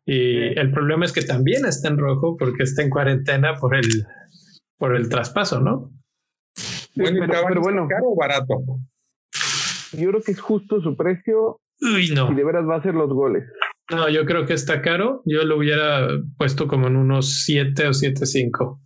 Y 0.05 0.59
el 0.59 0.71
problema 0.71 1.05
es 1.05 1.13
que 1.13 1.21
también 1.21 1.65
está 1.65 1.89
en 1.89 1.97
rojo 1.97 2.35
porque 2.38 2.63
está 2.63 2.81
en 2.81 2.89
cuarentena 2.89 3.55
por 3.55 3.75
el, 3.75 4.05
por 4.77 4.95
el 4.95 5.09
traspaso, 5.09 5.59
¿no? 5.59 5.91
Bueno, 6.95 7.25
pero, 7.27 7.61
bueno, 7.61 7.88
caro 7.88 8.07
o 8.07 8.15
barato. 8.15 8.55
Yo 9.93 10.09
creo 10.09 10.21
que 10.21 10.31
es 10.31 10.39
justo 10.39 10.81
su 10.81 10.95
precio. 10.95 11.61
Uy, 11.81 12.09
no. 12.13 12.31
Y 12.31 12.35
de 12.35 12.43
veras 12.43 12.65
va 12.67 12.77
a 12.77 12.83
ser 12.83 12.93
los 12.93 13.09
goles. 13.09 13.43
No, 13.91 14.09
yo 14.09 14.25
creo 14.25 14.45
que 14.45 14.53
está 14.53 14.81
caro. 14.81 15.21
Yo 15.25 15.43
lo 15.43 15.57
hubiera 15.57 16.07
puesto 16.38 16.67
como 16.67 16.88
en 16.88 16.95
unos 16.95 17.43
7 17.45 17.88
o 17.88 17.91
7.5. 17.91 18.79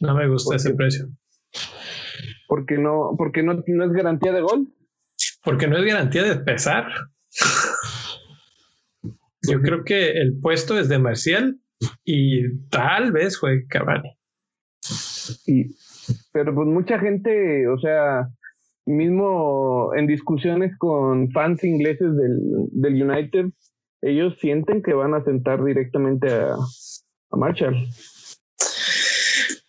No 0.00 0.14
me 0.14 0.28
gusta 0.28 0.56
ese 0.56 0.74
precio. 0.74 1.08
Porque 2.46 2.78
no, 2.78 3.14
porque 3.16 3.42
no, 3.42 3.62
no 3.66 3.84
es 3.84 3.92
garantía 3.92 4.32
de 4.32 4.42
gol. 4.42 4.68
Porque 5.42 5.66
no 5.66 5.78
es 5.78 5.84
garantía 5.84 6.22
de 6.24 6.36
pesar. 6.36 6.86
Yo 9.50 9.60
creo 9.60 9.84
que 9.84 10.12
el 10.12 10.38
puesto 10.40 10.78
es 10.78 10.88
de 10.88 10.98
Marcial 10.98 11.58
y 12.04 12.58
tal 12.70 13.12
vez 13.12 13.36
juegue 13.38 13.66
Cavani. 13.68 14.10
Y, 15.46 15.74
pero 16.32 16.54
pues 16.54 16.68
mucha 16.68 16.98
gente, 16.98 17.68
o 17.68 17.78
sea, 17.78 18.28
mismo 18.86 19.94
en 19.96 20.06
discusiones 20.06 20.76
con 20.78 21.30
fans 21.30 21.64
ingleses 21.64 22.16
del, 22.16 22.38
del 22.72 23.02
United, 23.02 23.46
ellos 24.02 24.34
sienten 24.40 24.82
que 24.82 24.92
van 24.92 25.14
a 25.14 25.24
sentar 25.24 25.64
directamente 25.64 26.30
a, 26.30 26.54
a 26.54 27.36
Marshall. 27.36 27.74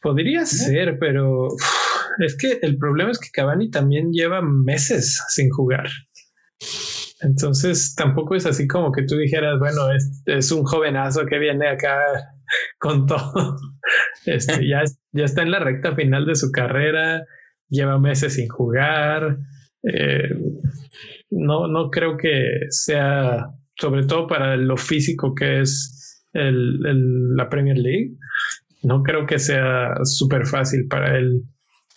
Podría 0.01 0.45
ser, 0.45 0.99
pero 0.99 1.47
es 2.19 2.37
que 2.37 2.59
el 2.61 2.77
problema 2.77 3.11
es 3.11 3.19
que 3.19 3.29
Cavani 3.31 3.71
también 3.71 4.11
lleva 4.11 4.41
meses 4.41 5.23
sin 5.29 5.49
jugar. 5.49 5.87
Entonces 7.21 7.95
tampoco 7.95 8.35
es 8.35 8.45
así 8.45 8.67
como 8.67 8.91
que 8.91 9.03
tú 9.03 9.15
dijeras, 9.17 9.57
bueno, 9.59 9.91
es, 9.91 10.21
es 10.25 10.51
un 10.51 10.63
jovenazo 10.63 11.25
que 11.25 11.39
viene 11.39 11.67
acá 11.67 11.99
con 12.79 13.05
todo. 13.05 13.57
Este, 14.25 14.67
ya, 14.67 14.81
ya 15.11 15.25
está 15.25 15.43
en 15.43 15.51
la 15.51 15.59
recta 15.59 15.93
final 15.93 16.25
de 16.25 16.33
su 16.33 16.51
carrera, 16.51 17.23
lleva 17.69 17.99
meses 17.99 18.33
sin 18.33 18.47
jugar. 18.47 19.37
Eh, 19.83 20.29
no, 21.29 21.67
no 21.67 21.91
creo 21.91 22.17
que 22.17 22.61
sea, 22.69 23.45
sobre 23.79 24.07
todo 24.07 24.25
para 24.25 24.57
lo 24.57 24.75
físico 24.77 25.35
que 25.35 25.61
es 25.61 26.25
el, 26.33 27.35
la 27.35 27.49
Premier 27.49 27.77
League, 27.77 28.15
no 28.83 29.03
creo 29.03 29.25
que 29.25 29.39
sea 29.39 29.93
súper 30.03 30.45
fácil 30.45 30.87
para 30.87 31.17
él 31.17 31.43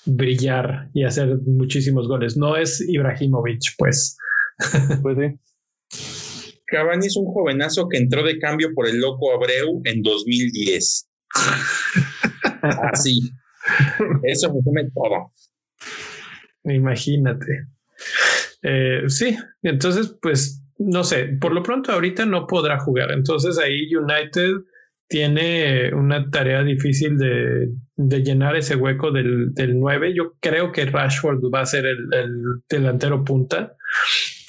brillar 0.06 0.88
y 0.94 1.04
hacer 1.04 1.38
muchísimos 1.46 2.08
goles. 2.08 2.36
No 2.36 2.56
es 2.56 2.80
Ibrahimovic, 2.88 3.60
pues. 3.76 4.16
Pues 5.02 5.16
sí. 5.18 5.38
Cavani 6.66 7.06
es 7.06 7.16
un 7.16 7.26
jovenazo 7.26 7.88
que 7.88 7.96
entró 7.96 8.22
de 8.22 8.38
cambio 8.38 8.74
por 8.74 8.86
el 8.86 9.00
loco 9.00 9.32
Abreu 9.32 9.80
en 9.84 10.02
2010. 10.02 11.08
Así. 12.92 13.30
Eso 14.22 14.52
resume 14.54 14.90
todo. 14.94 15.32
Imagínate. 16.64 17.66
Eh, 18.62 19.02
sí, 19.06 19.36
entonces, 19.62 20.14
pues, 20.20 20.62
no 20.78 21.04
sé, 21.04 21.36
por 21.40 21.52
lo 21.52 21.62
pronto 21.62 21.92
ahorita 21.92 22.26
no 22.26 22.46
podrá 22.46 22.78
jugar. 22.78 23.12
Entonces 23.12 23.58
ahí 23.58 23.94
United 23.94 24.52
tiene 25.08 25.92
una 25.94 26.30
tarea 26.30 26.62
difícil 26.62 27.16
de, 27.16 27.70
llenar 27.96 28.56
ese 28.56 28.76
hueco 28.76 29.10
del, 29.10 29.54
del 29.54 29.78
9. 29.78 30.14
Yo 30.14 30.34
creo 30.40 30.70
que 30.70 30.84
Rashford 30.84 31.42
va 31.52 31.62
a 31.62 31.66
ser 31.66 31.86
el, 31.86 31.98
delantero 32.68 33.24
punta 33.24 33.74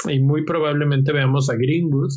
y 0.07 0.19
muy 0.19 0.45
probablemente 0.45 1.11
veamos 1.11 1.49
a 1.49 1.55
Greenwood 1.55 2.11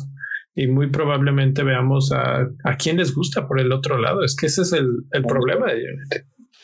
y 0.55 0.67
muy 0.67 0.89
probablemente 0.89 1.63
veamos 1.63 2.11
a, 2.11 2.47
a 2.63 2.77
quién 2.77 2.97
les 2.97 3.13
gusta 3.13 3.47
por 3.47 3.59
el 3.59 3.71
otro 3.71 3.97
lado. 3.97 4.23
Es 4.23 4.35
que 4.35 4.45
ese 4.45 4.61
es 4.61 4.73
el, 4.73 4.87
el 5.11 5.23
problema. 5.23 5.67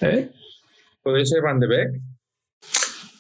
¿Eh? 0.01 0.29
¿Podría 1.01 1.25
ser 1.25 1.41
Van 1.41 1.59
de 1.59 1.67
Beek? 1.67 1.89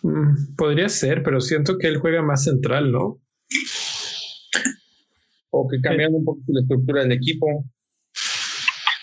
Mm, 0.03 0.55
podría 0.55 0.87
ser, 0.89 1.23
pero 1.23 1.41
siento 1.41 1.77
que 1.77 1.87
él 1.87 1.97
juega 1.97 2.21
más 2.21 2.43
central, 2.43 2.91
¿no? 2.91 3.19
O 5.51 5.67
que 5.67 5.81
cambiando 5.81 6.19
un 6.19 6.25
poco 6.25 6.41
la 6.47 6.61
estructura 6.61 7.01
del 7.01 7.11
equipo. 7.13 7.65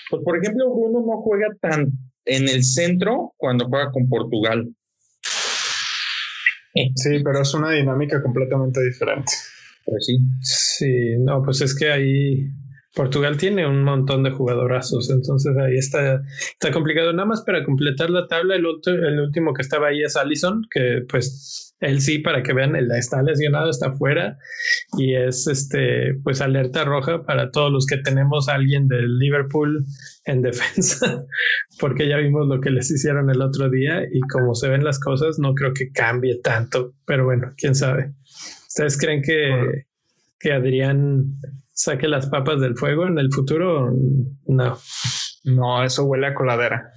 Pues, 0.08 0.22
por 0.22 0.38
ejemplo, 0.38 0.70
Bruno 0.70 1.04
no 1.04 1.20
juega 1.22 1.48
tan 1.60 1.90
en 2.24 2.48
el 2.48 2.62
centro 2.64 3.34
cuando 3.36 3.66
juega 3.66 3.90
con 3.90 4.08
Portugal. 4.08 4.68
Sí, 6.94 7.22
pero 7.24 7.42
es 7.42 7.54
una 7.54 7.70
dinámica 7.72 8.22
completamente 8.22 8.82
diferente. 8.84 9.32
Pues 9.84 10.04
sí. 10.06 10.18
Sí, 10.40 11.16
no, 11.18 11.42
pues 11.42 11.60
es 11.60 11.74
que 11.78 11.90
ahí 11.90 12.50
Portugal 12.96 13.36
tiene 13.36 13.66
un 13.66 13.84
montón 13.84 14.22
de 14.22 14.30
jugadorazos, 14.30 15.10
entonces 15.10 15.54
ahí 15.58 15.76
está, 15.76 16.22
está 16.52 16.72
complicado. 16.72 17.12
Nada 17.12 17.28
más 17.28 17.42
para 17.42 17.62
completar 17.62 18.08
la 18.08 18.26
tabla, 18.26 18.56
el, 18.56 18.64
el 18.86 19.20
último 19.20 19.52
que 19.52 19.60
estaba 19.60 19.88
ahí 19.88 20.02
es 20.02 20.16
Allison, 20.16 20.62
que 20.70 21.02
pues 21.06 21.74
él 21.80 22.00
sí, 22.00 22.20
para 22.20 22.42
que 22.42 22.54
vean, 22.54 22.74
él 22.74 22.90
está 22.92 23.22
lesionado, 23.22 23.68
está 23.68 23.92
fuera 23.92 24.38
y 24.96 25.14
es 25.14 25.46
este, 25.46 26.14
pues 26.24 26.40
alerta 26.40 26.84
roja 26.84 27.22
para 27.24 27.50
todos 27.50 27.70
los 27.70 27.84
que 27.84 27.98
tenemos 27.98 28.48
a 28.48 28.54
alguien 28.54 28.88
del 28.88 29.18
Liverpool 29.18 29.84
en 30.24 30.40
defensa, 30.42 31.26
porque 31.78 32.08
ya 32.08 32.16
vimos 32.16 32.48
lo 32.48 32.62
que 32.62 32.70
les 32.70 32.90
hicieron 32.90 33.28
el 33.28 33.42
otro 33.42 33.68
día 33.68 34.04
y 34.10 34.20
como 34.20 34.54
se 34.54 34.70
ven 34.70 34.84
las 34.84 34.98
cosas, 34.98 35.38
no 35.38 35.52
creo 35.52 35.74
que 35.74 35.90
cambie 35.92 36.40
tanto, 36.42 36.94
pero 37.04 37.26
bueno, 37.26 37.52
quién 37.58 37.74
sabe. 37.74 38.14
¿Ustedes 38.68 38.98
creen 38.98 39.20
que, 39.20 39.84
que 40.38 40.52
Adrián 40.52 41.38
saque 41.72 42.08
las 42.08 42.28
papas 42.28 42.60
del 42.60 42.76
fuego 42.76 43.06
en 43.06 43.18
el 43.18 43.32
futuro, 43.32 43.92
no. 44.46 44.78
No, 45.44 45.84
eso 45.84 46.04
huele 46.04 46.28
a 46.28 46.34
coladera. 46.34 46.92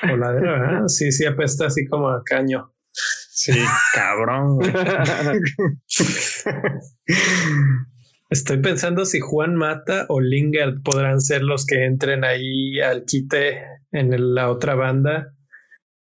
Coladera, 0.00 0.88
Sí, 0.88 1.12
sí, 1.12 1.24
apesta 1.26 1.66
así 1.66 1.86
como 1.86 2.08
a 2.08 2.22
caño. 2.24 2.72
Sí, 2.90 3.52
cabrón. 3.94 4.58
Estoy 8.30 8.58
pensando 8.58 9.04
si 9.04 9.20
Juan 9.20 9.54
Mata 9.56 10.06
o 10.08 10.20
Lingard 10.20 10.82
podrán 10.82 11.20
ser 11.20 11.42
los 11.42 11.66
que 11.66 11.84
entren 11.84 12.24
ahí 12.24 12.80
al 12.80 13.04
quite 13.04 13.62
en 13.90 14.34
la 14.34 14.50
otra 14.50 14.74
banda. 14.74 15.34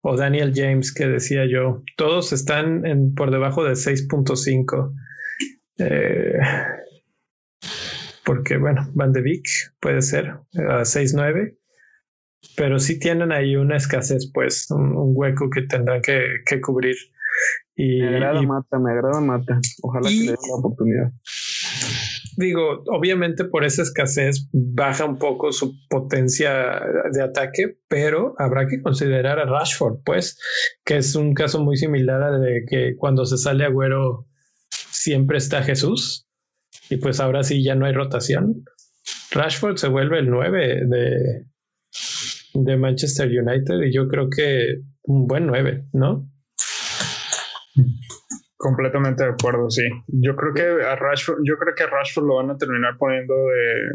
O 0.01 0.17
Daniel 0.17 0.51
James, 0.55 0.93
que 0.93 1.07
decía 1.07 1.45
yo. 1.45 1.83
Todos 1.97 2.33
están 2.33 2.85
en, 2.85 3.13
por 3.15 3.31
debajo 3.31 3.63
de 3.63 3.73
6.5. 3.73 4.93
Eh, 5.77 6.39
porque 8.25 8.57
bueno, 8.57 8.89
Van 8.93 9.13
de 9.13 9.21
Vic 9.21 9.47
puede 9.79 10.01
ser 10.01 10.29
a 10.53 10.81
6-9, 10.81 11.57
pero 12.57 12.79
sí 12.79 12.99
tienen 12.99 13.31
ahí 13.31 13.55
una 13.55 13.77
escasez, 13.77 14.31
pues, 14.33 14.69
un, 14.71 14.93
hueco 15.15 15.49
que 15.49 15.63
tendrán 15.63 16.01
que, 16.01 16.61
cubrir. 16.61 16.95
Y, 17.75 17.99
me 17.99 18.07
agrada 18.07 18.41
Mata, 18.41 18.79
me 18.79 18.91
agrada 18.91 19.21
Mata. 19.21 19.59
Ojalá 19.81 20.09
que 20.09 20.15
le 20.15 20.25
den 20.25 20.37
la 20.49 20.55
oportunidad. 20.55 21.11
Digo, 22.37 22.83
obviamente 22.87 23.45
por 23.45 23.63
esa 23.63 23.81
escasez 23.81 24.49
baja 24.51 25.05
un 25.05 25.17
poco 25.17 25.53
su 25.53 25.73
potencia 25.89 26.81
de 27.11 27.21
ataque, 27.21 27.77
pero 27.87 28.35
habrá 28.37 28.67
que 28.67 28.81
considerar 28.81 29.39
a 29.39 29.45
Rashford, 29.45 29.99
pues, 30.03 30.37
que 30.83 30.97
es 30.97 31.15
un 31.15 31.33
caso 31.33 31.63
muy 31.63 31.77
similar 31.77 32.21
a 32.23 32.37
de 32.37 32.65
que 32.67 32.95
cuando 32.97 33.25
se 33.25 33.37
sale 33.37 33.63
Agüero 33.63 34.27
siempre 34.95 35.37
está 35.37 35.63
Jesús 35.63 36.27
y 36.89 36.97
pues 36.97 37.19
ahora 37.19 37.43
sí 37.43 37.63
ya 37.63 37.75
no 37.75 37.85
hay 37.85 37.93
rotación. 37.93 38.63
Rashford 39.31 39.77
se 39.77 39.87
vuelve 39.87 40.19
el 40.19 40.29
9 40.29 40.81
de, 40.87 41.45
de 42.53 42.77
Manchester 42.77 43.27
United 43.27 43.81
y 43.85 43.93
yo 43.93 44.07
creo 44.07 44.29
que 44.29 44.81
un 45.03 45.27
buen 45.27 45.47
9, 45.47 45.87
¿no? 45.93 46.29
Completamente 48.65 49.23
de 49.23 49.29
acuerdo, 49.29 49.69
sí. 49.69 49.83
Yo 50.07 50.35
creo 50.35 50.51
que 50.51 50.83
a 50.83 50.95
Rashford, 50.95 51.37
yo 51.43 51.55
creo 51.59 51.75
que 51.75 51.83
a 51.83 51.87
Rashford 51.87 52.25
lo 52.25 52.37
van 52.37 52.49
a 52.49 52.57
terminar 52.57 52.97
poniendo 52.97 53.35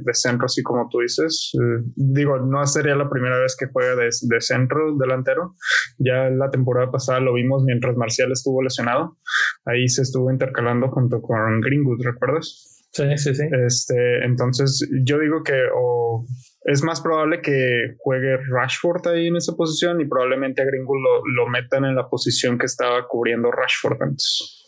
de, 0.05 0.15
centro, 0.15 0.47
así 0.47 0.62
como 0.62 0.89
tú 0.89 1.00
dices. 1.00 1.50
Eh, 1.55 1.83
digo, 1.97 2.39
no 2.39 2.65
sería 2.67 2.95
la 2.95 3.11
primera 3.11 3.37
vez 3.41 3.57
que 3.59 3.67
juega 3.67 3.97
de, 3.97 4.05
de, 4.05 4.41
centro 4.41 4.97
delantero. 4.97 5.57
Ya 5.99 6.31
la 6.31 6.50
temporada 6.50 6.89
pasada 6.89 7.19
lo 7.19 7.35
vimos 7.35 7.65
mientras 7.65 7.97
Marcial 7.97 8.31
estuvo 8.31 8.62
lesionado. 8.62 9.19
Ahí 9.65 9.89
se 9.89 10.03
estuvo 10.03 10.31
intercalando 10.31 10.87
junto 10.91 11.21
con 11.21 11.61
Greenwood, 11.61 12.05
¿recuerdas? 12.05 12.87
Sí, 12.93 13.19
sí, 13.19 13.35
sí. 13.35 13.43
Este, 13.67 14.25
entonces, 14.25 14.89
yo 15.05 15.19
digo 15.19 15.43
que 15.43 15.65
o 15.75 16.25
es 16.62 16.85
más 16.85 17.00
probable 17.00 17.43
que 17.43 17.97
juegue 17.99 18.37
Rashford 18.53 19.09
ahí 19.09 19.27
en 19.27 19.37
esa 19.37 19.57
posición 19.57 20.00
y 20.00 20.05
probablemente 20.07 20.62
a 20.62 20.65
Gringo 20.65 20.95
lo, 20.95 21.23
lo 21.27 21.50
metan 21.50 21.85
en 21.87 21.97
la 21.97 22.09
posición 22.09 22.57
que 22.57 22.67
estaba 22.67 23.09
cubriendo 23.09 23.50
Rashford 23.50 24.00
antes. 24.00 24.60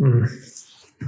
Mm, 0.00 0.24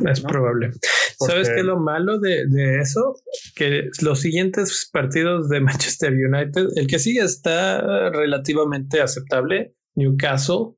es 0.08 0.20
probable. 0.20 0.70
¿Sabes 1.18 1.48
qué 1.48 1.60
es 1.60 1.64
lo 1.64 1.78
malo 1.78 2.18
de, 2.18 2.46
de, 2.46 2.80
eso? 2.80 3.16
Que 3.54 3.88
los 4.00 4.20
siguientes 4.20 4.88
partidos 4.92 5.48
de 5.48 5.60
Manchester 5.68 6.12
United, 6.12 6.66
el 6.76 6.86
que 6.86 6.98
sigue 6.98 7.20
está 7.20 8.10
relativamente 8.10 9.00
aceptable, 9.00 9.74
Newcastle, 9.94 10.76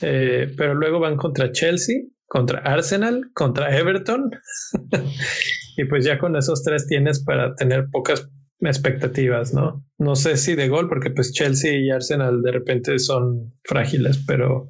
eh, 0.00 0.52
pero 0.56 0.74
luego 0.74 1.00
van 1.00 1.16
contra 1.16 1.52
Chelsea, 1.52 2.02
contra 2.26 2.60
Arsenal, 2.60 3.30
contra 3.34 3.76
Everton. 3.76 4.30
y 5.76 5.84
pues 5.84 6.04
ya 6.04 6.18
con 6.18 6.36
esos 6.36 6.62
tres 6.62 6.86
tienes 6.86 7.24
para 7.24 7.54
tener 7.54 7.88
pocas 7.90 8.28
expectativas, 8.60 9.54
¿no? 9.54 9.84
No 9.98 10.16
sé 10.16 10.36
si 10.36 10.54
de 10.54 10.68
gol, 10.68 10.88
porque 10.88 11.10
pues 11.10 11.32
Chelsea 11.32 11.78
y 11.78 11.90
Arsenal 11.90 12.42
de 12.42 12.52
repente 12.52 12.98
son 12.98 13.54
frágiles, 13.64 14.22
pero, 14.26 14.68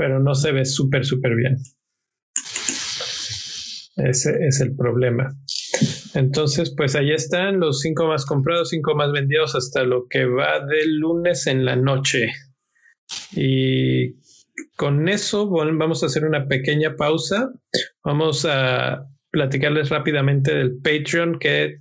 pero 0.00 0.18
no 0.18 0.34
se 0.34 0.50
ve 0.50 0.64
súper, 0.64 1.04
súper 1.04 1.36
bien. 1.36 1.58
Ese 3.96 4.34
es 4.46 4.62
el 4.62 4.74
problema. 4.74 5.36
Entonces, 6.14 6.72
pues 6.74 6.96
ahí 6.96 7.10
están 7.10 7.60
los 7.60 7.80
cinco 7.80 8.06
más 8.06 8.24
comprados, 8.24 8.70
cinco 8.70 8.94
más 8.94 9.12
vendidos 9.12 9.54
hasta 9.54 9.82
lo 9.82 10.06
que 10.08 10.24
va 10.24 10.64
del 10.64 10.96
lunes 11.00 11.46
en 11.46 11.66
la 11.66 11.76
noche. 11.76 12.32
Y 13.32 14.14
con 14.74 15.06
eso 15.10 15.50
vamos 15.50 16.02
a 16.02 16.06
hacer 16.06 16.24
una 16.24 16.48
pequeña 16.48 16.96
pausa. 16.96 17.50
Vamos 18.02 18.46
a 18.46 19.06
platicarles 19.30 19.90
rápidamente 19.90 20.54
del 20.54 20.78
Patreon 20.78 21.38
que 21.38 21.76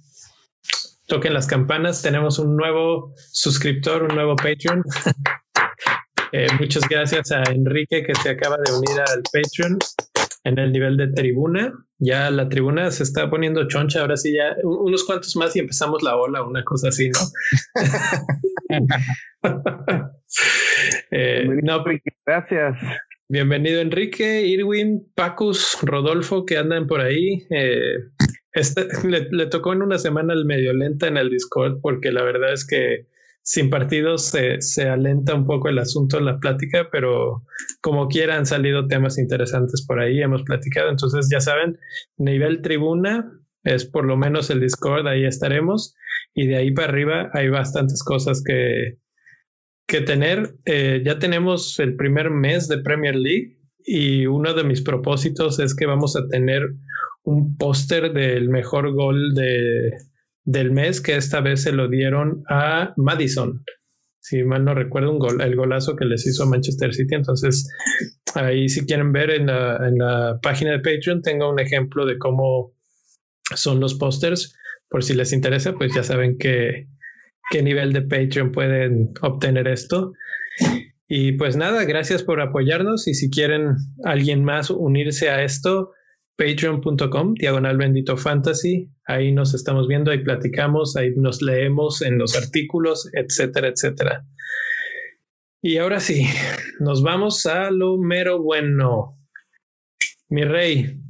toquen 1.08 1.34
las 1.34 1.48
campanas. 1.48 2.02
Tenemos 2.02 2.38
un 2.38 2.58
nuevo 2.58 3.14
suscriptor, 3.32 4.04
un 4.04 4.16
nuevo 4.16 4.36
Patreon. 4.36 4.84
Eh, 6.32 6.48
muchas 6.60 6.88
gracias 6.88 7.32
a 7.32 7.42
Enrique 7.52 8.04
que 8.04 8.14
se 8.16 8.30
acaba 8.30 8.58
de 8.58 8.72
unir 8.72 9.00
al 9.00 9.24
Patreon 9.34 9.80
en 10.44 10.60
el 10.60 10.72
nivel 10.72 10.98
de 10.98 11.08
tribuna. 11.08 11.74
Ya 11.98 12.30
la 12.30 12.48
tribuna 12.48 12.92
se 12.92 13.04
está 13.04 13.30
poniendo 13.30 13.68
choncha. 13.68 14.02
Ahora 14.02 14.16
sí, 14.16 14.34
ya 14.34 14.56
unos 14.64 15.04
cuantos 15.06 15.36
más 15.36 15.56
y 15.56 15.60
empezamos 15.60 16.04
la 16.04 16.16
ola, 16.16 16.44
una 16.44 16.64
cosa 16.64 16.90
así, 16.90 17.10
¿no? 17.10 17.20
eh, 21.12 21.48
no, 21.64 21.84
gracias. 22.26 22.78
Bienvenido 23.28 23.82
Enrique, 23.82 24.42
Irwin, 24.42 25.12
Pacus, 25.16 25.78
Rodolfo 25.82 26.46
que 26.46 26.58
andan 26.58 26.88
por 26.88 27.02
ahí. 27.02 27.46
Eh, 27.50 27.96
este, 28.54 28.88
le, 29.32 29.46
tocó 29.48 29.74
en 29.74 29.82
una 29.82 29.98
semana 29.98 30.34
el 30.34 30.46
medio 30.46 30.74
lenta 30.74 31.08
en 31.08 31.18
el 31.18 31.30
Discord 31.30 31.80
porque 31.82 32.12
la 32.12 32.24
verdad 32.24 32.54
es 32.54 32.66
que 32.66 33.08
sin 33.50 33.72
partidos 33.72 34.26
se, 34.26 34.62
se 34.62 34.88
alenta 34.88 35.34
un 35.34 35.48
poco 35.48 35.70
el 35.70 35.80
asunto 35.80 36.20
en 36.20 36.26
la 36.26 36.38
plática, 36.38 36.88
pero 36.92 37.44
como 37.82 38.08
quiera 38.08 38.38
han 38.38 38.46
salido 38.46 38.86
temas 38.86 39.18
interesantes 39.18 39.84
por 39.88 40.00
ahí, 40.00 40.22
hemos 40.22 40.44
platicado, 40.44 40.92
entonces 40.92 41.30
ya 41.32 41.42
saben, 41.42 41.80
nivel 42.18 42.62
tribuna 42.62 43.28
es 43.64 43.86
por 43.86 44.06
lo 44.06 44.18
menos 44.18 44.52
el 44.52 44.60
Discord, 44.60 45.08
ahí 45.08 45.26
estaremos 45.26 45.96
y 46.36 46.46
de 46.46 46.58
ahí 46.58 46.72
para 46.72 46.90
arriba 46.90 47.32
hay 47.34 47.50
bastantes 47.50 48.04
cosas 48.04 48.44
que, 48.46 49.00
que 49.88 50.02
tener. 50.02 50.54
Eh, 50.66 51.02
ya 51.04 51.18
tenemos 51.18 51.80
el 51.80 51.96
primer 51.96 52.30
mes 52.30 52.68
de 52.68 52.78
Premier 52.78 53.16
League 53.16 53.58
y 53.84 54.28
uno 54.28 54.54
de 54.54 54.64
mis 54.64 54.84
propósitos 54.84 55.58
es 55.58 55.76
que 55.76 55.88
vamos 55.88 56.16
a 56.16 56.28
tener 56.28 56.70
un 57.24 57.58
póster 57.58 58.14
del 58.14 58.50
mejor 58.50 58.94
gol 58.94 59.34
de, 59.34 59.92
del 60.50 60.72
mes 60.72 61.00
que 61.00 61.16
esta 61.16 61.42
vez 61.42 61.62
se 61.62 61.72
lo 61.72 61.88
dieron 61.88 62.44
a 62.50 62.94
Madison. 62.98 63.64
Si 64.20 64.44
mal 64.44 64.66
no 64.66 64.74
recuerdo, 64.74 65.12
un 65.12 65.20
gol, 65.20 65.42
el 65.42 65.56
golazo 65.56 65.96
que 65.96 66.06
les 66.06 66.26
hizo 66.26 66.44
a 66.44 66.48
Manchester 66.48 66.94
City. 66.94 67.14
Entonces, 67.14 67.70
ahí 68.34 68.68
si 68.68 68.86
quieren 68.86 69.14
ver 69.14 69.30
en 69.30 69.46
la, 69.46 69.78
en 69.88 70.00
la 70.00 70.40
página 70.42 70.72
de 70.72 70.80
Patreon, 70.80 71.22
tengo 71.22 71.50
un 71.50 71.60
ejemplo 71.60 72.06
de 72.08 72.18
cómo 72.18 72.74
son 73.56 73.80
los 73.80 73.94
pósters. 73.94 74.56
Por 74.90 75.04
si 75.04 75.14
les 75.14 75.34
interesa, 75.34 75.74
pues 75.74 75.94
ya 75.94 76.04
saben 76.04 76.40
que 76.40 76.88
qué 77.52 77.62
nivel 77.62 77.94
de 77.94 78.02
Patreon 78.02 78.52
pueden 78.52 79.12
obtener 79.22 79.68
esto. 79.68 80.14
Y 81.08 81.34
pues 81.34 81.56
nada, 81.58 81.86
gracias 81.86 82.24
por 82.24 82.42
apoyarnos 82.42 83.08
y 83.08 83.14
si 83.14 83.30
quieren 83.30 83.76
alguien 84.04 84.44
más 84.44 84.72
unirse 84.72 85.30
a 85.30 85.44
esto, 85.44 85.92
patreon.com, 86.40 87.34
diagonal 87.34 87.78
bendito 87.78 88.16
fantasy, 88.16 88.90
ahí 89.06 89.34
nos 89.34 89.54
estamos 89.54 89.90
viendo, 89.90 90.10
ahí 90.10 90.24
platicamos, 90.24 90.96
ahí 90.96 91.12
nos 91.18 91.42
leemos 91.42 92.02
en 92.02 92.18
los 92.18 92.38
artículos, 92.38 93.10
etcétera, 93.14 93.68
etcétera. 93.68 94.26
Y 95.62 95.78
ahora 95.78 96.00
sí, 96.00 96.26
nos 96.80 97.04
vamos 97.04 97.46
a 97.46 97.70
lo 97.72 97.98
mero 97.98 98.42
bueno. 98.42 99.20
Mi 100.30 100.46
rey, 100.46 101.02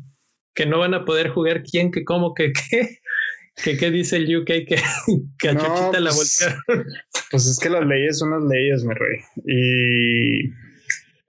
que 0.56 0.66
no 0.66 0.80
van 0.80 0.96
a 0.96 1.06
poder 1.06 1.30
jugar 1.30 1.62
quién, 1.62 1.92
que 1.92 2.04
cómo, 2.04 2.34
que 2.34 2.52
qué. 2.52 2.98
¿Qué, 3.62 3.92
dice 3.92 4.16
el 4.16 4.38
UK 4.38 4.46
que, 4.46 4.82
que 5.38 5.50
a 5.50 5.54
Chuchita 5.54 6.00
la 6.00 6.12
pues, 6.12 6.48
Pues 7.30 7.46
es 7.46 7.60
que 7.60 7.70
las 7.70 7.86
leyes 7.86 8.18
son 8.18 8.32
las 8.32 8.44
leyes, 8.44 8.84
mi 8.86 8.94
rey. 8.94 9.20
Y 9.46 10.69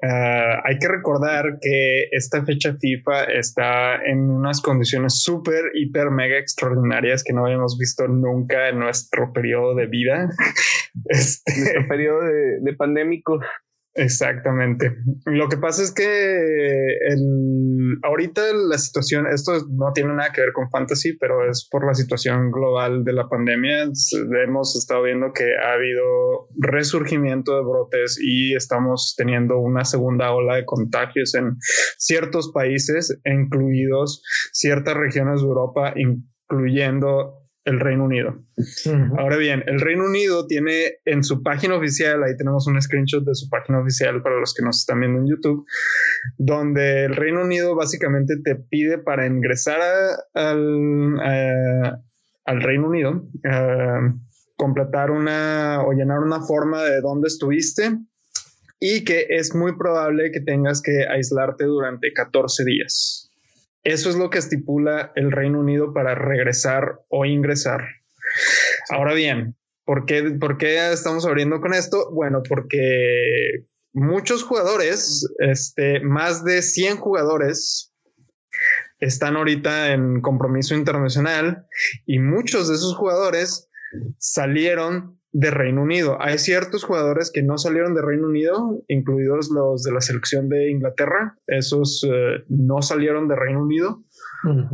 ah, 0.02 0.62
hay 0.64 0.78
que 0.78 0.88
recordar 0.88 1.58
que 1.60 2.08
esta 2.12 2.44
fecha 2.44 2.74
FIFA 2.80 3.24
está 3.24 3.96
en 4.04 4.30
unas 4.30 4.60
condiciones 4.60 5.22
súper, 5.22 5.64
hiper, 5.74 6.10
mega 6.10 6.38
extraordinarias 6.38 7.22
que 7.24 7.32
no 7.32 7.46
habíamos 7.46 7.76
visto 7.78 8.06
nunca 8.08 8.68
en 8.68 8.78
nuestro 8.78 9.32
periodo 9.32 9.74
de 9.74 9.86
vida. 9.86 10.28
Este... 11.04 11.52
Nuestro 11.56 11.86
periodo 11.86 12.20
de, 12.22 12.60
de 12.62 12.74
pandémicos. 12.74 13.44
Exactamente. 14.00 14.96
Lo 15.26 15.50
que 15.50 15.58
pasa 15.58 15.82
es 15.82 15.92
que 15.92 16.04
el, 16.04 17.98
ahorita 18.02 18.40
la 18.54 18.78
situación, 18.78 19.26
esto 19.26 19.52
no 19.68 19.92
tiene 19.92 20.14
nada 20.14 20.32
que 20.32 20.40
ver 20.40 20.54
con 20.54 20.70
fantasy, 20.70 21.18
pero 21.18 21.46
es 21.46 21.68
por 21.70 21.86
la 21.86 21.92
situación 21.92 22.50
global 22.50 23.04
de 23.04 23.12
la 23.12 23.28
pandemia. 23.28 23.90
Hemos 24.42 24.74
estado 24.74 25.02
viendo 25.02 25.34
que 25.34 25.44
ha 25.54 25.74
habido 25.74 26.48
resurgimiento 26.58 27.54
de 27.56 27.62
brotes 27.62 28.18
y 28.18 28.54
estamos 28.54 29.14
teniendo 29.18 29.58
una 29.58 29.84
segunda 29.84 30.32
ola 30.32 30.56
de 30.56 30.64
contagios 30.64 31.34
en 31.34 31.58
ciertos 31.98 32.52
países, 32.52 33.20
incluidos 33.26 34.22
ciertas 34.52 34.94
regiones 34.94 35.42
de 35.42 35.46
Europa, 35.46 35.92
incluyendo 35.94 37.39
el 37.64 37.80
Reino 37.80 38.04
Unido. 38.04 38.42
Ahora 39.18 39.36
bien, 39.36 39.62
el 39.66 39.80
Reino 39.80 40.04
Unido 40.04 40.46
tiene 40.46 40.98
en 41.04 41.22
su 41.22 41.42
página 41.42 41.76
oficial, 41.76 42.22
ahí 42.22 42.36
tenemos 42.36 42.66
un 42.66 42.80
screenshot 42.80 43.24
de 43.24 43.34
su 43.34 43.48
página 43.48 43.80
oficial 43.80 44.22
para 44.22 44.38
los 44.38 44.54
que 44.54 44.62
nos 44.62 44.80
están 44.80 45.00
viendo 45.00 45.20
en 45.20 45.26
YouTube, 45.28 45.66
donde 46.38 47.04
el 47.04 47.16
Reino 47.16 47.42
Unido 47.42 47.74
básicamente 47.74 48.34
te 48.42 48.56
pide 48.56 48.98
para 48.98 49.26
ingresar 49.26 49.80
al, 50.34 51.20
al 52.44 52.62
Reino 52.62 52.88
Unido, 52.88 53.28
completar 54.56 55.10
una 55.10 55.82
o 55.86 55.92
llenar 55.92 56.20
una 56.20 56.40
forma 56.40 56.82
de 56.82 57.00
dónde 57.00 57.28
estuviste 57.28 57.98
y 58.78 59.04
que 59.04 59.26
es 59.28 59.54
muy 59.54 59.76
probable 59.76 60.30
que 60.32 60.40
tengas 60.40 60.80
que 60.80 61.06
aislarte 61.06 61.64
durante 61.64 62.12
14 62.14 62.64
días. 62.64 63.29
Eso 63.82 64.10
es 64.10 64.16
lo 64.16 64.30
que 64.30 64.38
estipula 64.38 65.12
el 65.14 65.32
Reino 65.32 65.60
Unido 65.60 65.92
para 65.94 66.14
regresar 66.14 67.00
o 67.08 67.24
ingresar. 67.24 67.82
Ahora 68.90 69.14
bien, 69.14 69.56
¿por 69.84 70.04
qué, 70.04 70.22
¿por 70.38 70.58
qué 70.58 70.92
estamos 70.92 71.26
abriendo 71.26 71.60
con 71.60 71.74
esto? 71.74 72.10
Bueno, 72.12 72.42
porque 72.48 73.64
muchos 73.92 74.42
jugadores, 74.42 75.26
este, 75.38 76.00
más 76.00 76.44
de 76.44 76.62
100 76.62 76.98
jugadores, 76.98 77.92
están 78.98 79.36
ahorita 79.36 79.92
en 79.92 80.20
compromiso 80.20 80.74
internacional 80.74 81.66
y 82.06 82.18
muchos 82.18 82.68
de 82.68 82.74
esos 82.74 82.94
jugadores 82.96 83.68
salieron 84.18 85.19
de 85.32 85.50
Reino 85.50 85.82
Unido. 85.82 86.18
Hay 86.20 86.38
ciertos 86.38 86.84
jugadores 86.84 87.30
que 87.32 87.42
no 87.42 87.56
salieron 87.56 87.94
de 87.94 88.02
Reino 88.02 88.26
Unido, 88.26 88.82
incluidos 88.88 89.50
los 89.50 89.82
de 89.82 89.92
la 89.92 90.00
selección 90.00 90.48
de 90.48 90.70
Inglaterra. 90.70 91.36
Esos 91.46 92.04
eh, 92.04 92.44
no 92.48 92.82
salieron 92.82 93.28
de 93.28 93.36
Reino 93.36 93.62
Unido, 93.62 94.02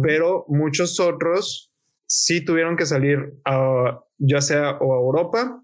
pero 0.03 0.45
muchos 0.49 1.01
otros 1.01 1.73
sí 2.07 2.45
tuvieron 2.45 2.77
que 2.77 2.87
salir 2.87 3.35
a, 3.45 4.01
ya 4.19 4.41
sea 4.41 4.79
o 4.81 4.95
a 4.95 4.99
Europa 4.99 5.63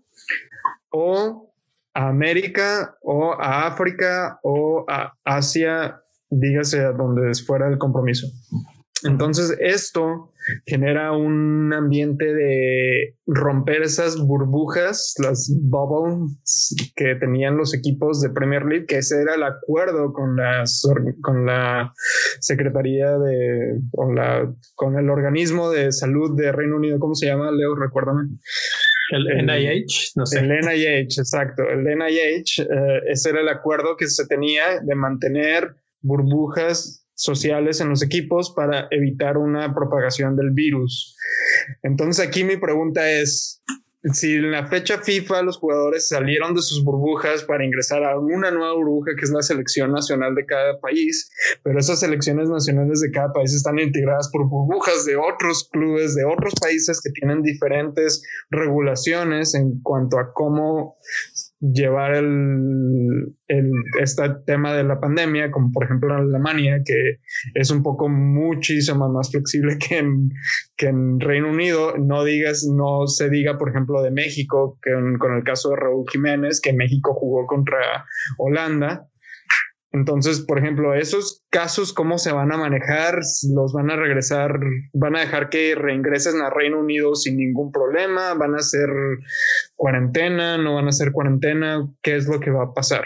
o 0.90 1.54
a 1.94 2.08
América 2.08 2.96
o 3.02 3.32
a 3.32 3.66
África 3.66 4.40
o 4.42 4.84
a 4.88 5.14
Asia, 5.24 6.00
dígase 6.28 6.80
a 6.80 6.92
donde 6.92 7.32
fuera 7.46 7.68
el 7.68 7.78
compromiso. 7.78 8.26
Entonces, 9.04 9.56
esto 9.60 10.31
genera 10.66 11.12
un 11.12 11.72
ambiente 11.72 12.32
de 12.32 13.16
romper 13.26 13.82
esas 13.82 14.18
burbujas, 14.18 15.14
las 15.18 15.52
bubbles 15.62 16.74
que 16.96 17.14
tenían 17.16 17.56
los 17.56 17.74
equipos 17.74 18.20
de 18.20 18.30
Premier 18.30 18.64
League, 18.64 18.86
que 18.86 18.98
ese 18.98 19.20
era 19.20 19.34
el 19.34 19.42
acuerdo 19.42 20.12
con, 20.12 20.36
las, 20.36 20.82
con 21.22 21.46
la 21.46 21.92
Secretaría 22.40 23.18
de, 23.18 23.80
con, 23.92 24.14
la, 24.14 24.52
con 24.74 24.98
el 24.98 25.10
organismo 25.10 25.70
de 25.70 25.92
salud 25.92 26.36
de 26.36 26.52
Reino 26.52 26.76
Unido, 26.76 26.98
¿cómo 26.98 27.14
se 27.14 27.26
llama, 27.26 27.50
Leo? 27.50 27.74
Recuérdame. 27.74 28.28
El 29.10 29.46
NIH, 29.46 30.12
no 30.16 30.24
sé. 30.24 30.40
El 30.40 30.48
NIH, 30.48 31.20
exacto. 31.20 31.62
El 31.68 31.84
NIH, 31.84 32.62
eh, 32.62 33.00
ese 33.08 33.30
era 33.30 33.40
el 33.40 33.48
acuerdo 33.48 33.96
que 33.96 34.06
se 34.08 34.26
tenía 34.26 34.80
de 34.80 34.94
mantener 34.94 35.76
burbujas 36.00 37.01
sociales 37.14 37.80
en 37.80 37.88
los 37.88 38.02
equipos 38.02 38.52
para 38.54 38.88
evitar 38.90 39.38
una 39.38 39.74
propagación 39.74 40.36
del 40.36 40.50
virus. 40.50 41.16
Entonces 41.82 42.26
aquí 42.26 42.44
mi 42.44 42.56
pregunta 42.56 43.10
es, 43.10 43.62
si 44.12 44.34
en 44.34 44.50
la 44.50 44.66
fecha 44.66 44.98
FIFA 44.98 45.42
los 45.42 45.58
jugadores 45.58 46.08
salieron 46.08 46.54
de 46.54 46.62
sus 46.62 46.82
burbujas 46.82 47.44
para 47.44 47.64
ingresar 47.64 48.02
a 48.02 48.18
una 48.18 48.50
nueva 48.50 48.74
burbuja 48.74 49.12
que 49.16 49.24
es 49.24 49.30
la 49.30 49.42
selección 49.42 49.92
nacional 49.92 50.34
de 50.34 50.44
cada 50.44 50.80
país, 50.80 51.30
pero 51.62 51.78
esas 51.78 52.00
selecciones 52.00 52.48
nacionales 52.48 53.00
de 53.00 53.12
cada 53.12 53.32
país 53.32 53.54
están 53.54 53.78
integradas 53.78 54.28
por 54.32 54.48
burbujas 54.48 55.04
de 55.04 55.14
otros 55.16 55.68
clubes 55.70 56.16
de 56.16 56.24
otros 56.24 56.52
países 56.60 57.00
que 57.00 57.10
tienen 57.10 57.42
diferentes 57.42 58.24
regulaciones 58.50 59.54
en 59.54 59.80
cuanto 59.82 60.18
a 60.18 60.32
cómo 60.32 60.96
llevar 61.62 62.14
el, 62.16 63.34
el, 63.46 63.70
este 64.00 64.22
tema 64.46 64.74
de 64.74 64.82
la 64.82 64.98
pandemia, 64.98 65.50
como 65.50 65.70
por 65.70 65.84
ejemplo 65.84 66.12
en 66.12 66.24
Alemania, 66.24 66.82
que 66.84 67.20
es 67.54 67.70
un 67.70 67.82
poco 67.82 68.08
muchísimo 68.08 69.08
más 69.08 69.30
flexible 69.30 69.78
que 69.78 69.98
en, 69.98 70.30
que 70.76 70.86
en 70.86 71.20
Reino 71.20 71.50
Unido. 71.50 71.96
No 71.96 72.24
digas, 72.24 72.64
no 72.64 73.06
se 73.06 73.30
diga, 73.30 73.58
por 73.58 73.70
ejemplo, 73.70 74.02
de 74.02 74.10
México, 74.10 74.78
que 74.82 74.90
con 75.18 75.36
el 75.36 75.44
caso 75.44 75.70
de 75.70 75.76
Raúl 75.76 76.04
Jiménez, 76.10 76.60
que 76.60 76.72
México 76.72 77.14
jugó 77.14 77.46
contra 77.46 78.06
Holanda 78.38 79.08
entonces, 79.92 80.40
por 80.40 80.58
ejemplo, 80.58 80.94
esos 80.94 81.44
casos, 81.50 81.92
¿cómo 81.92 82.16
se 82.16 82.32
van 82.32 82.50
a 82.50 82.56
manejar? 82.56 83.20
¿Los 83.54 83.74
van 83.74 83.90
a 83.90 83.96
regresar? 83.96 84.58
¿Van 84.94 85.16
a 85.16 85.20
dejar 85.20 85.50
que 85.50 85.74
reingresen 85.74 86.40
a 86.40 86.48
Reino 86.48 86.80
Unido 86.80 87.14
sin 87.14 87.36
ningún 87.36 87.70
problema? 87.70 88.32
¿Van 88.32 88.54
a 88.54 88.58
hacer 88.58 88.88
cuarentena? 89.76 90.56
¿No 90.56 90.76
van 90.76 90.86
a 90.86 90.88
hacer 90.88 91.12
cuarentena? 91.12 91.86
¿Qué 92.02 92.16
es 92.16 92.26
lo 92.26 92.40
que 92.40 92.50
va 92.50 92.64
a 92.64 92.72
pasar? 92.72 93.04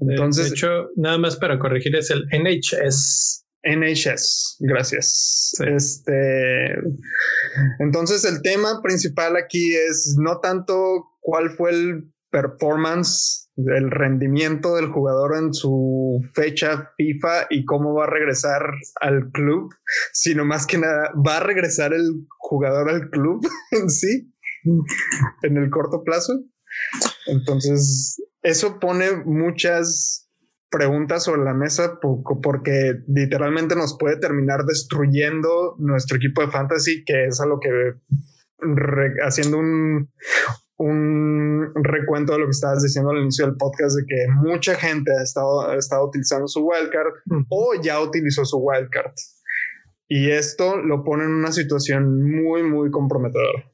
Entonces, 0.00 0.50
de 0.50 0.50
hecho, 0.50 0.88
nada 0.96 1.18
más 1.18 1.36
para 1.36 1.60
corregir, 1.60 1.94
es 1.94 2.10
el 2.10 2.26
NHS. 2.26 3.46
NHS, 3.62 4.56
gracias. 4.60 5.52
Este, 5.60 6.74
entonces 7.78 8.24
el 8.24 8.40
tema 8.40 8.80
principal 8.82 9.36
aquí 9.36 9.74
es 9.74 10.16
no 10.18 10.40
tanto 10.40 11.04
cuál 11.20 11.50
fue 11.50 11.70
el 11.70 12.10
performance 12.30 13.50
el 13.56 13.90
rendimiento 13.90 14.76
del 14.76 14.86
jugador 14.86 15.36
en 15.36 15.52
su 15.52 16.20
fecha 16.34 16.92
FIFA 16.96 17.46
y 17.50 17.64
cómo 17.64 17.94
va 17.94 18.04
a 18.04 18.10
regresar 18.10 18.62
al 19.00 19.30
club, 19.32 19.70
sino 20.12 20.44
más 20.44 20.66
que 20.66 20.78
nada, 20.78 21.12
¿va 21.26 21.38
a 21.38 21.42
regresar 21.42 21.92
el 21.92 22.26
jugador 22.38 22.88
al 22.88 23.10
club 23.10 23.46
en 23.72 23.90
sí 23.90 24.32
en 25.42 25.56
el 25.56 25.70
corto 25.70 26.02
plazo? 26.04 26.42
Entonces, 27.26 28.22
eso 28.42 28.78
pone 28.78 29.16
muchas 29.24 30.28
preguntas 30.70 31.24
sobre 31.24 31.42
la 31.42 31.54
mesa 31.54 31.98
porque 32.00 33.00
literalmente 33.08 33.74
nos 33.74 33.96
puede 33.98 34.16
terminar 34.18 34.64
destruyendo 34.64 35.74
nuestro 35.78 36.16
equipo 36.16 36.42
de 36.42 36.48
fantasy, 36.48 37.04
que 37.04 37.26
es 37.26 37.40
a 37.40 37.46
lo 37.46 37.58
que 37.58 37.70
haciendo 39.22 39.58
un, 39.58 40.12
un 40.80 41.72
recuento 41.74 42.32
de 42.32 42.38
lo 42.38 42.46
que 42.46 42.52
estabas 42.52 42.82
diciendo 42.82 43.10
al 43.10 43.18
inicio 43.18 43.44
del 43.44 43.56
podcast 43.56 43.96
de 43.96 44.06
que 44.06 44.26
mucha 44.32 44.74
gente 44.76 45.12
ha 45.12 45.22
estado, 45.22 45.68
ha 45.68 45.76
estado 45.76 46.06
utilizando 46.06 46.48
su 46.48 46.60
wildcard 46.60 47.12
o 47.50 47.74
ya 47.82 48.00
utilizó 48.00 48.46
su 48.46 48.56
wildcard. 48.56 49.12
Y 50.08 50.30
esto 50.30 50.78
lo 50.78 51.04
pone 51.04 51.24
en 51.24 51.32
una 51.32 51.52
situación 51.52 52.22
muy, 52.22 52.62
muy 52.62 52.90
comprometedora. 52.90 53.70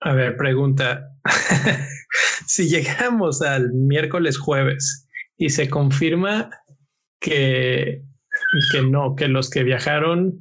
A 0.00 0.14
ver, 0.14 0.36
pregunta. 0.36 1.10
si 2.46 2.68
llegamos 2.68 3.42
al 3.42 3.72
miércoles 3.72 4.38
jueves 4.38 5.08
y 5.36 5.48
se 5.50 5.68
confirma 5.68 6.48
que, 7.20 8.04
que 8.70 8.82
no, 8.82 9.16
que 9.16 9.26
los 9.26 9.50
que 9.50 9.64
viajaron, 9.64 10.40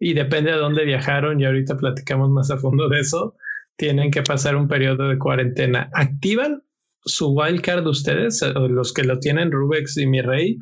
y 0.00 0.14
depende 0.14 0.50
de 0.50 0.56
dónde 0.56 0.84
viajaron, 0.84 1.38
y 1.38 1.44
ahorita 1.44 1.76
platicamos 1.76 2.28
más 2.30 2.50
a 2.50 2.56
fondo 2.56 2.88
de 2.88 2.98
eso, 2.98 3.36
tienen 3.82 4.12
que 4.12 4.22
pasar 4.22 4.54
un 4.54 4.68
periodo 4.68 5.08
de 5.08 5.18
cuarentena. 5.18 5.90
¿Activan 5.92 6.62
su 7.04 7.32
wildcard 7.32 7.84
ustedes, 7.84 8.40
los 8.54 8.92
que 8.92 9.02
lo 9.02 9.18
tienen, 9.18 9.50
Rubex 9.50 9.96
y 9.96 10.06
mi 10.06 10.22
rey, 10.22 10.56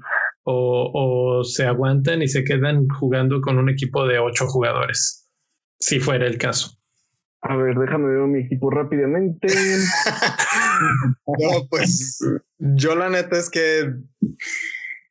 o, 0.45 1.43
se 1.45 1.67
aguantan 1.67 2.23
y 2.23 2.29
se 2.29 2.45
quedan 2.45 2.89
jugando 2.89 3.43
con 3.43 3.59
un 3.59 3.69
equipo 3.69 4.07
de 4.07 4.19
ocho 4.19 4.47
jugadores, 4.47 5.29
si 5.79 6.01
fuera 6.01 6.27
el 6.27 6.39
caso? 6.39 6.79
A 7.43 7.57
ver, 7.57 7.77
déjame 7.77 8.09
ver 8.09 8.27
mi 8.27 8.41
equipo 8.41 8.71
rápidamente. 8.71 9.49
no, 11.27 11.67
pues 11.69 12.21
yo 12.57 12.97
la 12.97 13.11
neta 13.11 13.37
es 13.37 13.51
que 13.51 13.97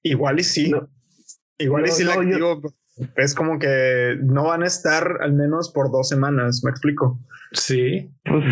igual 0.02 0.40
y 0.40 0.44
sí. 0.44 0.72
Igual 1.60 1.86
y 1.86 1.92
sí 1.92 2.04
la 2.04 2.16
activo. 2.16 2.60
Es 3.16 3.34
como 3.34 3.60
que 3.60 4.18
no 4.22 4.46
van 4.46 4.64
a 4.64 4.68
estar 4.68 5.20
al 5.22 5.34
menos 5.34 5.72
por 5.72 5.92
dos 5.92 6.10
semanas, 6.10 6.62
me 6.64 6.72
explico. 6.72 7.20
Sí. 7.52 8.10
Pues, 8.26 8.44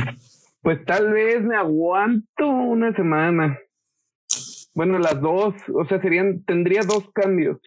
pues 0.62 0.86
tal 0.86 1.12
vez 1.12 1.44
me 1.44 1.56
aguanto 1.56 2.48
una 2.48 2.94
semana. 2.96 3.60
Bueno, 4.74 5.00
las 5.00 5.20
dos, 5.20 5.56
o 5.74 5.86
sea, 5.86 6.00
serían, 6.02 6.44
tendría 6.44 6.82
dos 6.82 7.10
cambios. 7.14 7.60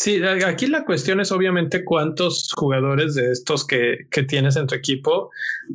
Sí, 0.00 0.22
aquí 0.22 0.68
la 0.68 0.84
cuestión 0.84 1.18
es 1.18 1.32
obviamente 1.32 1.84
cuántos 1.84 2.52
jugadores 2.54 3.16
de 3.16 3.32
estos 3.32 3.66
que, 3.66 4.06
que 4.12 4.22
tienes 4.22 4.54
en 4.54 4.68
tu 4.68 4.76
equipo 4.76 5.30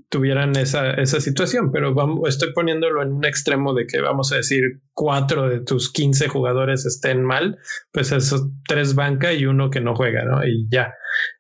tuvieran 0.07 0.55
esa, 0.55 0.91
esa 0.93 1.19
situación, 1.19 1.73
pero 1.73 1.93
vamos, 1.93 2.29
estoy 2.29 2.53
poniéndolo 2.53 3.01
en 3.01 3.11
un 3.11 3.25
extremo 3.25 3.73
de 3.73 3.85
que 3.85 3.99
vamos 3.99 4.31
a 4.31 4.37
decir 4.37 4.79
cuatro 4.93 5.49
de 5.49 5.59
tus 5.59 5.91
15 5.91 6.29
jugadores 6.29 6.85
estén 6.85 7.21
mal, 7.21 7.57
pues 7.91 8.13
esos 8.13 8.47
tres 8.65 8.95
banca 8.95 9.33
y 9.33 9.45
uno 9.45 9.69
que 9.69 9.81
no 9.81 9.93
juega, 9.93 10.23
¿no? 10.23 10.41
Y 10.47 10.69
ya 10.71 10.93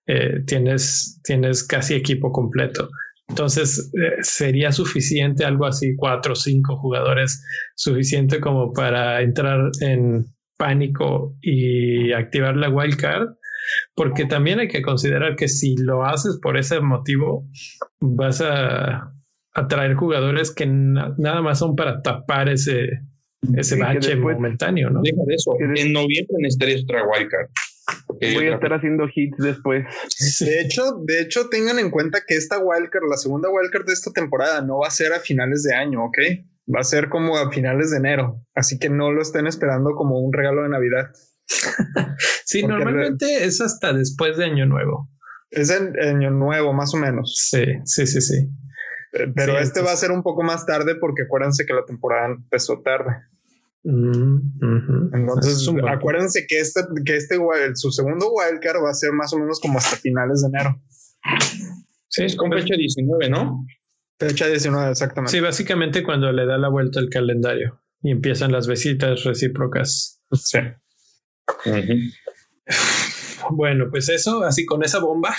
eh, 0.05 0.41
tienes, 0.45 1.21
tienes 1.23 1.63
casi 1.63 1.93
equipo 1.93 2.33
completo. 2.33 2.89
Entonces, 3.29 3.91
eh, 3.93 4.21
sería 4.23 4.73
suficiente 4.73 5.45
algo 5.45 5.67
así, 5.67 5.95
cuatro 5.95 6.33
o 6.33 6.35
cinco 6.35 6.75
jugadores, 6.75 7.45
suficiente 7.75 8.41
como 8.41 8.73
para 8.73 9.21
entrar 9.21 9.69
en 9.79 10.32
pánico 10.63 11.35
y 11.41 12.13
activar 12.13 12.55
la 12.55 12.69
wildcard, 12.69 13.27
porque 13.95 14.23
también 14.23 14.59
hay 14.59 14.69
que 14.69 14.81
considerar 14.81 15.35
que 15.35 15.49
si 15.49 15.75
lo 15.75 16.05
haces 16.05 16.39
por 16.41 16.57
ese 16.57 16.79
motivo, 16.79 17.45
vas 17.99 18.39
a 18.39 19.11
atraer 19.53 19.95
jugadores 19.95 20.55
que 20.55 20.65
nada 20.65 21.41
más 21.41 21.59
son 21.59 21.75
para 21.75 22.01
tapar 22.01 22.47
ese, 22.47 22.87
ese 23.57 23.75
bache 23.75 24.15
momentáneo, 24.15 24.89
¿no? 24.89 25.01
Deja 25.01 25.21
de 25.27 25.35
eso. 25.35 25.51
En 25.59 25.91
noviembre 25.91 26.37
necesitarías 26.39 26.83
otra 26.83 27.03
wildcard. 27.03 27.49
Voy 28.07 28.47
a 28.47 28.53
estar 28.55 28.71
haciendo 28.71 29.03
hits 29.13 29.37
después. 29.37 29.83
De 30.39 30.61
hecho, 30.61 30.83
de 31.05 31.23
hecho, 31.23 31.49
tengan 31.49 31.77
en 31.77 31.91
cuenta 31.91 32.21
que 32.25 32.35
esta 32.35 32.57
wildcard, 32.57 33.03
la 33.09 33.17
segunda 33.17 33.49
wildcard 33.49 33.85
de 33.85 33.93
esta 33.93 34.11
temporada, 34.11 34.61
no 34.61 34.79
va 34.79 34.87
a 34.87 34.91
ser 34.91 35.11
a 35.11 35.19
finales 35.19 35.63
de 35.63 35.75
año, 35.75 36.05
¿ok? 36.05 36.17
Va 36.67 36.79
a 36.79 36.83
ser 36.83 37.09
como 37.09 37.37
a 37.37 37.51
finales 37.51 37.91
de 37.91 37.97
enero, 37.97 38.41
así 38.55 38.79
que 38.79 38.89
no 38.89 39.11
lo 39.11 39.21
estén 39.21 39.47
esperando 39.47 39.95
como 39.95 40.19
un 40.19 40.31
regalo 40.31 40.63
de 40.63 40.69
Navidad. 40.69 41.07
sí, 42.45 42.65
normalmente 42.65 43.43
es 43.43 43.59
hasta 43.59 43.91
después 43.93 44.37
de 44.37 44.45
Año 44.45 44.65
Nuevo. 44.65 45.09
Es 45.49 45.69
en 45.69 45.99
Año 45.99 46.31
Nuevo, 46.31 46.73
más 46.73 46.93
o 46.93 46.97
menos. 46.97 47.35
Sí, 47.49 47.65
sí, 47.85 48.07
sí, 48.07 48.21
sí. 48.21 48.49
Eh, 49.13 49.31
pero 49.35 49.59
este 49.59 49.81
va 49.81 49.91
a 49.91 49.97
ser 49.97 50.11
un 50.11 50.23
poco 50.23 50.41
más 50.41 50.65
tarde 50.65 50.95
porque 50.95 51.23
acuérdense 51.23 51.65
que 51.65 51.73
la 51.73 51.85
temporada 51.85 52.27
empezó 52.27 52.81
tarde. 52.81 53.11
Mm, 53.83 55.13
Entonces, 55.13 55.69
acuérdense 55.89 56.45
que 56.47 56.59
este, 56.59 56.81
que 57.05 57.17
este 57.17 57.37
su 57.75 57.91
segundo 57.91 58.31
wildcard 58.31 58.81
va 58.81 58.89
a 58.89 58.93
ser 58.93 59.11
más 59.11 59.33
o 59.33 59.39
menos 59.39 59.59
como 59.59 59.77
hasta 59.77 59.97
finales 59.97 60.41
de 60.41 60.47
enero. 60.47 60.81
Sí, 62.07 62.23
es 62.23 62.35
con 62.35 62.51
fecha 62.51 62.75
19, 62.75 63.29
¿no? 63.29 63.65
Fecha 64.27 64.47
19, 64.47 64.91
exactamente. 64.91 65.31
Sí, 65.31 65.39
básicamente 65.39 66.03
cuando 66.03 66.31
le 66.31 66.45
da 66.45 66.57
la 66.57 66.69
vuelta 66.69 66.99
al 66.99 67.09
calendario 67.09 67.81
y 68.01 68.11
empiezan 68.11 68.51
las 68.51 68.67
visitas 68.67 69.23
recíprocas. 69.23 70.21
Sí. 70.33 70.59
Bueno, 73.51 73.87
pues 73.91 74.07
eso, 74.07 74.41
así 74.43 74.65
con 74.65 74.85
esa 74.85 74.99
bomba, 74.99 75.35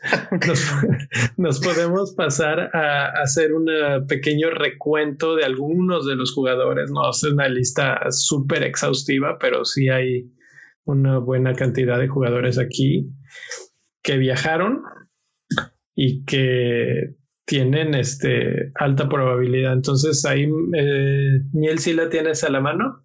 nos, 1.36 1.60
podemos 1.60 2.14
pasar 2.14 2.74
a, 2.74 3.06
hacer 3.22 3.52
un 3.52 3.66
pequeño 4.08 4.50
recuento 4.50 5.36
de 5.36 5.44
algunos 5.44 6.04
de 6.06 6.16
los 6.16 6.32
jugadores. 6.32 6.90
No 6.90 7.08
es 7.08 7.22
una 7.22 7.48
lista 7.48 8.00
súper 8.10 8.64
exhaustiva, 8.64 9.38
pero 9.38 9.64
sí 9.64 9.88
hay 9.88 10.32
una 10.84 11.18
buena 11.18 11.54
cantidad 11.54 11.98
de 11.98 12.08
jugadores 12.08 12.58
aquí 12.58 13.08
que 14.02 14.16
viajaron 14.16 14.82
y 15.94 16.24
que 16.24 17.14
tienen 17.50 17.94
este 17.94 18.70
alta 18.76 19.08
probabilidad. 19.08 19.72
Entonces 19.72 20.24
ahí 20.24 20.44
eh, 20.44 21.42
Niel 21.52 21.80
sí 21.80 21.92
la 21.94 22.08
tienes 22.08 22.44
a 22.44 22.48
la 22.48 22.60
mano. 22.60 23.02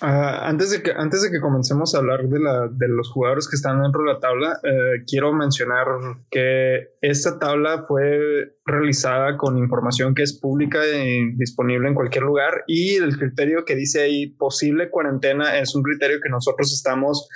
Ah, 0.00 0.48
antes, 0.48 0.72
de 0.72 0.82
que, 0.82 0.90
antes 0.90 1.22
de 1.22 1.30
que 1.30 1.40
comencemos 1.40 1.94
a 1.94 1.98
hablar 1.98 2.28
de, 2.28 2.40
la, 2.40 2.66
de 2.66 2.88
los 2.88 3.08
jugadores 3.12 3.48
que 3.48 3.54
están 3.54 3.80
dentro 3.80 4.02
de 4.02 4.14
la 4.14 4.18
tabla, 4.18 4.58
eh, 4.64 5.04
quiero 5.06 5.32
mencionar 5.32 5.86
que 6.28 6.88
esta 7.02 7.38
tabla 7.38 7.84
fue 7.86 8.56
realizada 8.66 9.36
con 9.36 9.58
información 9.58 10.16
que 10.16 10.24
es 10.24 10.40
pública 10.40 10.80
y 10.84 11.36
disponible 11.36 11.86
en 11.86 11.94
cualquier 11.94 12.24
lugar 12.24 12.64
y 12.66 12.96
el 12.96 13.16
criterio 13.16 13.64
que 13.64 13.76
dice 13.76 14.02
ahí 14.02 14.26
posible 14.26 14.90
cuarentena 14.90 15.56
es 15.60 15.76
un 15.76 15.84
criterio 15.84 16.18
que 16.20 16.30
nosotros 16.30 16.72
estamos 16.72 17.28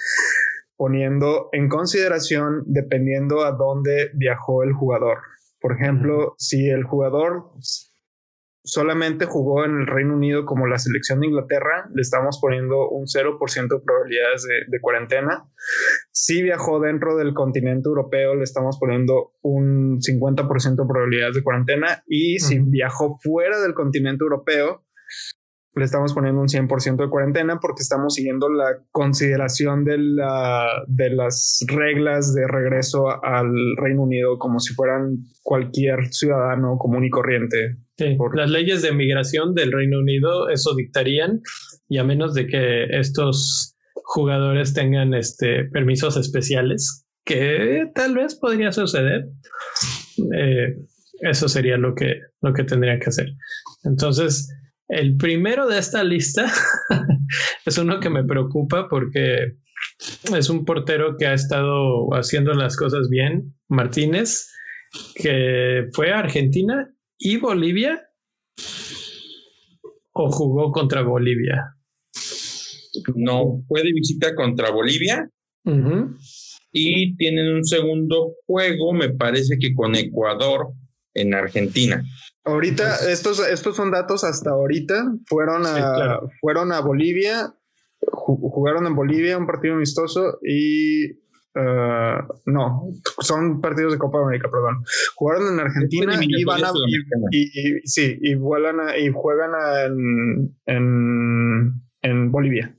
poniendo 0.76 1.50
en 1.52 1.68
consideración 1.68 2.64
dependiendo 2.66 3.44
a 3.44 3.52
dónde 3.52 4.10
viajó 4.14 4.64
el 4.64 4.72
jugador. 4.72 5.18
Por 5.60 5.72
ejemplo, 5.72 6.34
si 6.38 6.68
el 6.68 6.84
jugador 6.84 7.50
solamente 8.68 9.24
jugó 9.24 9.64
en 9.64 9.80
el 9.80 9.86
Reino 9.86 10.14
Unido 10.14 10.44
como 10.44 10.66
la 10.66 10.78
selección 10.78 11.20
de 11.20 11.28
Inglaterra, 11.28 11.88
le 11.94 12.02
estamos 12.02 12.38
poniendo 12.40 12.88
un 12.90 13.06
0% 13.06 13.68
de 13.68 13.80
probabilidades 13.84 14.46
de, 14.68 14.80
cuarentena. 14.80 15.50
Si 16.12 16.42
viajó 16.42 16.78
dentro 16.78 17.16
del 17.16 17.32
continente 17.34 17.88
europeo, 17.88 18.34
le 18.34 18.44
estamos 18.44 18.78
poniendo 18.78 19.32
un 19.42 20.00
50% 20.00 20.76
de 20.76 20.86
probabilidades 20.86 21.34
de 21.34 21.42
cuarentena. 21.42 22.02
Y 22.06 22.38
si 22.40 22.58
viajó 22.58 23.18
fuera 23.22 23.58
del 23.60 23.74
continente 23.74 24.22
europeo, 24.22 24.84
le 25.78 25.84
estamos 25.84 26.12
poniendo 26.12 26.40
un 26.40 26.48
100% 26.48 26.96
de 26.96 27.08
cuarentena 27.08 27.58
porque 27.60 27.82
estamos 27.82 28.14
siguiendo 28.14 28.48
la 28.48 28.78
consideración 28.90 29.84
de, 29.84 29.98
la, 29.98 30.66
de 30.86 31.10
las 31.10 31.64
reglas 31.68 32.34
de 32.34 32.46
regreso 32.46 33.24
al 33.24 33.50
Reino 33.76 34.02
Unido 34.02 34.38
como 34.38 34.60
si 34.60 34.74
fueran 34.74 35.18
cualquier 35.42 36.12
ciudadano 36.12 36.76
común 36.78 37.04
y 37.04 37.10
corriente. 37.10 37.76
Por... 38.16 38.36
Las 38.36 38.50
leyes 38.50 38.82
de 38.82 38.92
migración 38.92 39.54
del 39.54 39.72
Reino 39.72 39.98
Unido 39.98 40.48
eso 40.50 40.74
dictarían 40.74 41.40
y 41.88 41.98
a 41.98 42.04
menos 42.04 42.34
de 42.34 42.46
que 42.46 42.84
estos 42.90 43.76
jugadores 44.04 44.74
tengan 44.74 45.14
este 45.14 45.64
permisos 45.64 46.16
especiales 46.16 47.06
que 47.24 47.90
tal 47.94 48.14
vez 48.14 48.36
podría 48.36 48.72
suceder 48.72 49.28
eh, 50.34 50.76
eso 51.20 51.48
sería 51.48 51.76
lo 51.76 51.94
que 51.94 52.20
lo 52.40 52.54
que 52.54 52.64
tendría 52.64 52.98
que 52.98 53.10
hacer 53.10 53.26
entonces 53.84 54.48
el 54.88 55.16
primero 55.16 55.66
de 55.66 55.78
esta 55.78 56.02
lista 56.02 56.50
es 57.66 57.78
uno 57.78 58.00
que 58.00 58.10
me 58.10 58.24
preocupa 58.24 58.88
porque 58.88 59.56
es 60.34 60.50
un 60.50 60.64
portero 60.64 61.16
que 61.18 61.26
ha 61.26 61.34
estado 61.34 62.08
haciendo 62.14 62.54
las 62.54 62.76
cosas 62.76 63.08
bien, 63.08 63.54
Martínez, 63.68 64.50
que 65.14 65.88
fue 65.92 66.10
a 66.10 66.20
Argentina 66.20 66.92
y 67.18 67.36
Bolivia 67.36 68.08
o 70.12 70.30
jugó 70.30 70.72
contra 70.72 71.02
Bolivia. 71.02 71.74
No, 73.14 73.62
fue 73.68 73.82
de 73.82 73.92
visita 73.92 74.34
contra 74.34 74.70
Bolivia 74.70 75.30
y 76.72 77.16
tienen 77.16 77.52
un 77.52 77.64
segundo 77.64 78.34
juego, 78.46 78.94
me 78.94 79.10
parece 79.10 79.58
que 79.58 79.74
con 79.74 79.94
Ecuador 79.94 80.68
en 81.14 81.34
Argentina. 81.34 82.02
Ahorita, 82.44 83.10
estos, 83.10 83.40
estos 83.46 83.76
son 83.76 83.90
datos 83.90 84.24
hasta 84.24 84.50
ahorita. 84.50 85.12
Fueron 85.26 85.66
a, 85.66 86.20
fueron 86.40 86.72
a 86.72 86.80
Bolivia, 86.80 87.54
jugaron 88.00 88.86
en 88.86 88.94
Bolivia 88.94 89.36
un 89.36 89.46
partido 89.46 89.74
amistoso 89.74 90.38
y 90.42 91.12
uh, 91.12 92.22
no, 92.46 92.90
son 93.20 93.60
partidos 93.60 93.92
de 93.92 93.98
Copa 93.98 94.22
América, 94.22 94.48
perdón. 94.50 94.82
Jugaron 95.16 95.54
en 95.54 95.60
Argentina 95.60 96.18
y 96.22 96.44
van 96.44 96.64
a 96.64 96.72
y, 97.30 97.80
sí, 97.84 98.18
y 98.20 98.34
vuelan 98.34 98.76
y 98.98 99.10
juegan 99.12 99.50
en, 99.84 100.56
en, 100.66 101.72
en 102.02 102.30
Bolivia. 102.32 102.74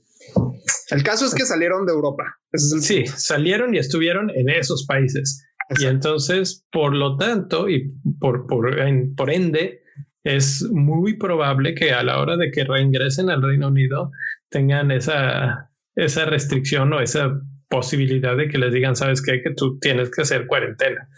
El 0.90 1.02
caso 1.02 1.26
es 1.26 1.34
que 1.34 1.44
salieron 1.44 1.86
de 1.86 1.92
Europa. 1.92 2.24
Sí, 2.52 3.06
salieron 3.06 3.74
y 3.74 3.78
estuvieron 3.78 4.30
en 4.30 4.48
esos 4.48 4.84
países. 4.86 5.46
Y 5.78 5.86
entonces, 5.86 6.66
por 6.72 6.94
lo 6.94 7.16
tanto, 7.16 7.68
y 7.68 7.92
por, 8.18 8.46
por, 8.46 8.76
por 9.16 9.30
ende, 9.30 9.82
es 10.24 10.68
muy 10.70 11.16
probable 11.16 11.74
que 11.74 11.92
a 11.92 12.02
la 12.02 12.20
hora 12.20 12.36
de 12.36 12.50
que 12.50 12.64
reingresen 12.64 13.30
al 13.30 13.42
Reino 13.42 13.68
Unido 13.68 14.10
tengan 14.50 14.90
esa, 14.90 15.70
esa 15.94 16.24
restricción 16.24 16.92
o 16.92 17.00
esa 17.00 17.40
posibilidad 17.68 18.36
de 18.36 18.48
que 18.48 18.58
les 18.58 18.72
digan, 18.72 18.96
sabes 18.96 19.22
qué, 19.22 19.42
que 19.42 19.54
tú 19.54 19.78
tienes 19.78 20.10
que 20.10 20.22
hacer 20.22 20.46
cuarentena. 20.46 21.08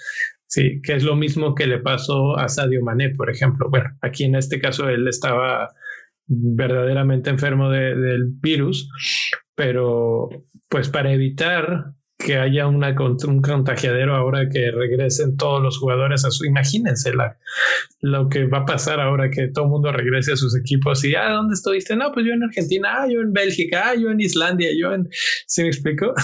Sí, 0.46 0.82
que 0.82 0.94
es 0.94 1.02
lo 1.02 1.16
mismo 1.16 1.54
que 1.54 1.66
le 1.66 1.78
pasó 1.78 2.38
a 2.38 2.46
Sadio 2.48 2.82
Mané, 2.82 3.10
por 3.10 3.30
ejemplo. 3.30 3.70
Bueno, 3.70 3.88
aquí 4.02 4.24
en 4.24 4.34
este 4.34 4.60
caso 4.60 4.88
él 4.90 5.08
estaba 5.08 5.70
verdaderamente 6.26 7.30
enfermo 7.30 7.70
del 7.70 8.26
virus, 8.40 8.90
pero 9.54 10.28
pues 10.68 10.90
para 10.90 11.12
evitar 11.12 11.94
que 12.24 12.36
haya 12.36 12.66
una, 12.66 12.94
un 12.98 13.42
contagiadero 13.42 14.14
ahora 14.14 14.48
que 14.48 14.70
regresen 14.70 15.36
todos 15.36 15.62
los 15.62 15.78
jugadores 15.78 16.24
a 16.24 16.30
su. 16.30 16.44
Imagínense 16.44 17.12
lo 18.00 18.28
que 18.28 18.46
va 18.46 18.58
a 18.58 18.64
pasar 18.64 19.00
ahora 19.00 19.30
que 19.30 19.48
todo 19.48 19.64
el 19.64 19.70
mundo 19.70 19.92
regrese 19.92 20.32
a 20.32 20.36
sus 20.36 20.56
equipos 20.56 21.04
y, 21.04 21.14
ah, 21.14 21.30
¿dónde 21.30 21.54
estuviste? 21.54 21.96
No, 21.96 22.12
pues 22.12 22.26
yo 22.26 22.32
en 22.32 22.42
Argentina, 22.42 23.02
ah, 23.02 23.08
yo 23.08 23.20
en 23.20 23.32
Bélgica, 23.32 23.90
ah, 23.90 23.94
yo 23.94 24.10
en 24.10 24.20
Islandia, 24.20 24.70
yo 24.78 24.92
en. 24.92 25.08
¿Se 25.46 25.62
me 25.62 25.68
explicó? 25.68 26.14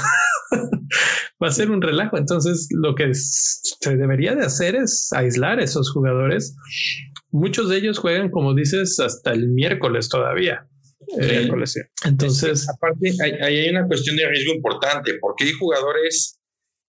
va 1.42 1.48
a 1.48 1.52
ser 1.52 1.70
un 1.70 1.82
relajo. 1.82 2.16
Entonces, 2.16 2.68
lo 2.70 2.94
que 2.94 3.10
se 3.12 3.96
debería 3.96 4.34
de 4.34 4.44
hacer 4.44 4.76
es 4.76 5.12
aislar 5.12 5.58
a 5.58 5.64
esos 5.64 5.90
jugadores. 5.90 6.56
Muchos 7.30 7.68
de 7.68 7.76
ellos 7.76 7.98
juegan, 7.98 8.30
como 8.30 8.54
dices, 8.54 8.98
hasta 9.00 9.32
el 9.32 9.48
miércoles 9.48 10.08
todavía. 10.08 10.66
Eh, 11.16 11.48
entonces, 12.04 12.68
aparte, 12.68 13.14
hay, 13.22 13.32
hay, 13.32 13.70
una 13.70 13.86
cuestión 13.86 14.16
de 14.16 14.28
riesgo 14.28 14.54
importante, 14.54 15.14
porque 15.20 15.44
hay 15.44 15.52
jugadores 15.52 16.38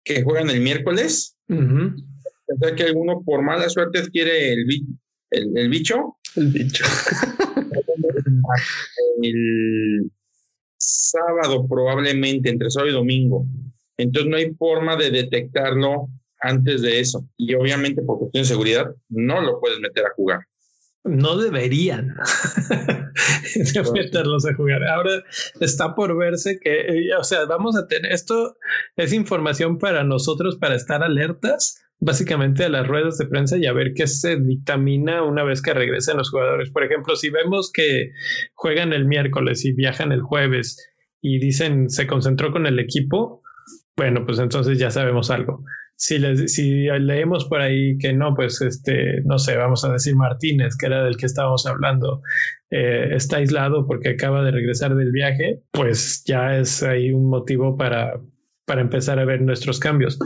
que 0.05 0.22
juegan 0.22 0.51
el 0.51 0.61
miércoles, 0.61 1.37
sea 1.48 2.75
que 2.75 2.83
alguno 2.83 3.22
por 3.25 3.42
mala 3.42 3.68
suerte 3.68 4.01
adquiere 4.01 4.53
el, 4.53 4.66
el, 5.31 5.57
el 5.57 5.68
bicho. 5.68 6.16
El 6.37 6.48
bicho. 6.48 6.85
el 9.22 10.11
sábado 10.77 11.66
probablemente, 11.68 12.51
entre 12.51 12.70
sábado 12.70 12.90
y 12.90 12.94
domingo. 12.94 13.46
Entonces 13.96 14.31
no 14.31 14.37
hay 14.37 14.53
forma 14.55 14.96
de 14.96 15.11
detectarlo 15.11 16.09
antes 16.40 16.83
de 16.83 17.01
eso. 17.01 17.29
Y 17.37 17.55
obviamente 17.55 18.03
por 18.03 18.18
cuestión 18.18 18.42
de 18.42 18.48
seguridad 18.48 18.87
no 19.09 19.40
lo 19.40 19.61
puedes 19.61 19.81
meter 19.81 20.05
a 20.05 20.14
jugar 20.14 20.40
no 21.05 21.37
deberían 21.37 22.15
meterlos 23.95 24.47
a 24.47 24.55
jugar. 24.55 24.85
Ahora 24.85 25.25
está 25.61 25.95
por 25.95 26.17
verse 26.17 26.59
que, 26.61 26.81
eh, 26.81 27.15
o 27.19 27.25
sea, 27.25 27.45
vamos 27.47 27.77
a 27.77 27.87
tener 27.87 28.12
esto 28.12 28.57
es 28.97 29.12
información 29.12 29.79
para 29.79 30.05
nosotros 30.05 30.57
para 30.57 30.77
estar 30.77 31.03
alertas 31.03 31.83
básicamente 31.99 32.65
a 32.65 32.69
las 32.69 32.87
ruedas 32.87 33.17
de 33.19 33.27
prensa 33.27 33.57
y 33.59 33.67
a 33.67 33.73
ver 33.73 33.93
qué 33.95 34.07
se 34.09 34.37
dictamina 34.37 35.23
una 35.23 35.45
vez 35.45 35.62
que 35.62 35.73
regresen 35.73 36.17
los 36.17 36.31
jugadores. 36.31 36.71
Por 36.71 36.85
ejemplo, 36.85 37.15
si 37.15 37.31
vemos 37.31 37.71
que 37.73 38.11
juegan 38.55 38.93
el 38.93 39.07
miércoles 39.07 39.65
y 39.65 39.73
viajan 39.73 40.11
el 40.11 40.21
jueves 40.21 40.85
y 41.21 41.38
dicen 41.38 41.91
se 41.91 42.07
concentró 42.07 42.51
con 42.51 42.67
el 42.67 42.81
equipo, 42.81 43.43
bueno, 43.97 44.25
pues 44.27 44.38
entonces 44.38 44.79
ya 44.79 44.91
sabemos 44.91 45.31
algo 45.31 45.65
si, 46.03 46.49
si 46.49 46.87
leemos 46.99 47.45
por 47.45 47.61
ahí 47.61 47.97
que 47.97 48.12
no, 48.12 48.35
pues 48.35 48.61
este, 48.61 49.23
no 49.25 49.38
sé, 49.38 49.57
vamos 49.57 49.85
a 49.85 49.93
decir 49.93 50.17
Martínez, 50.17 50.77
que 50.77 50.87
era 50.87 51.05
del 51.05 51.17
que 51.17 51.27
estábamos 51.27 51.65
hablando, 51.65 52.23
eh, 52.71 53.11
está 53.12 53.37
aislado 53.37 53.87
porque 53.87 54.09
acaba 54.09 54.43
de 54.43 54.51
regresar 54.51 54.97
del 54.97 55.12
viaje, 55.12 55.61
pues 55.71 56.25
ya 56.27 56.59
es 56.59 56.83
ahí 56.83 57.12
un 57.12 57.31
motivo 57.31 57.77
para, 57.77 58.21
para 58.67 58.81
empezar 58.81 59.21
a 59.21 59.25
ver 59.25 59.43
nuestros 59.43 59.79
cambios. 59.79 60.19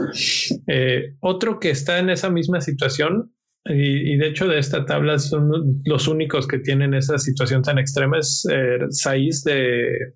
Eh, 0.65 1.13
otro 1.19 1.59
que 1.59 1.69
está 1.69 1.99
en 1.99 2.09
esa 2.09 2.31
misma 2.31 2.59
situación, 2.59 3.31
y, 3.65 4.17
de 4.17 4.27
hecho 4.29 4.47
de 4.47 4.57
esta 4.57 4.83
tabla 4.83 5.19
son 5.19 5.81
los 5.85 6.07
únicos 6.07 6.47
que 6.47 6.57
tienen 6.57 6.95
esa 6.95 7.19
situación 7.19 7.61
tan 7.61 7.77
extrema, 7.77 8.17
es 8.17 8.47
eh, 8.51 8.79
Saiz 8.89 9.43
de 9.43 10.15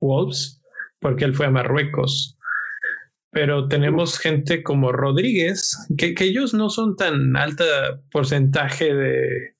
Wolves, 0.00 0.60
porque 1.00 1.24
él 1.24 1.34
fue 1.34 1.46
a 1.46 1.50
Marruecos 1.50 2.37
pero 3.38 3.68
tenemos 3.68 4.18
gente 4.18 4.64
como 4.64 4.90
Rodríguez, 4.90 5.78
que, 5.96 6.12
ellos 6.18 6.54
no 6.54 6.70
son 6.70 6.96
tan 6.96 7.36
alta 7.36 8.00
porcentaje 8.10 8.92
de, 8.92 9.54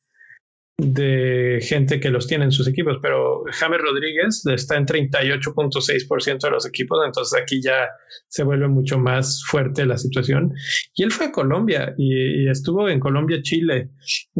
de 0.79 1.61
gente 1.62 2.01
que 2.01 2.11
los 2.11 2.27
tiene 2.27 2.47
en 2.47 2.51
sus 2.51 2.67
equipos, 2.67 2.99
pero 3.01 3.45
James 3.53 3.81
Rodríguez 3.81 4.45
está 4.47 4.77
en 4.77 4.85
38.6% 4.85 6.41
de 6.41 6.51
los 6.51 6.67
equipos, 6.67 6.99
entonces 7.07 7.41
aquí 7.41 7.62
ya 7.62 7.88
se 8.27 8.43
vuelve 8.43 8.67
mucho 8.67 8.99
más 8.99 9.45
fuerte 9.45 9.87
la 9.87 9.97
situación. 9.97 10.53
Y 10.97 11.05
él 11.05 11.12
fue 11.12 11.27
a 11.27 11.31
Colombia 11.31 11.95
y, 11.97 12.49
estuvo 12.49 12.88
en 12.88 12.99
Colombia-Chile 12.99 13.91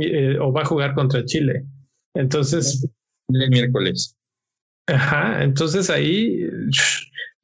eh, 0.01 0.37
o 0.41 0.53
va 0.53 0.63
a 0.63 0.67
jugar 0.67 0.95
contra 0.95 1.25
Chile. 1.25 1.65
Entonces... 2.13 2.91
El 3.29 3.51
miércoles. 3.51 4.17
Ajá, 4.89 5.45
entonces 5.45 5.91
ahí 5.91 6.41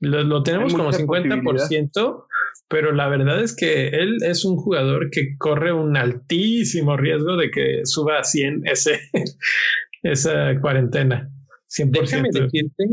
lo, 0.00 0.42
tenemos 0.42 0.74
como 0.74 0.92
50%, 0.92 2.26
pero 2.68 2.92
la 2.92 3.08
verdad 3.08 3.42
es 3.42 3.54
que 3.54 3.88
él 3.88 4.18
es 4.22 4.44
un 4.44 4.56
jugador 4.56 5.10
que 5.10 5.36
corre 5.38 5.72
un 5.72 5.96
altísimo 5.96 6.96
riesgo 6.96 7.36
de 7.36 7.50
que 7.50 7.80
suba 7.84 8.18
a 8.18 8.24
100 8.24 8.66
ese, 8.66 9.00
esa 10.02 10.58
cuarentena. 10.60 11.30
100%. 11.68 12.00
Déjame 12.00 12.28
decirte 12.32 12.84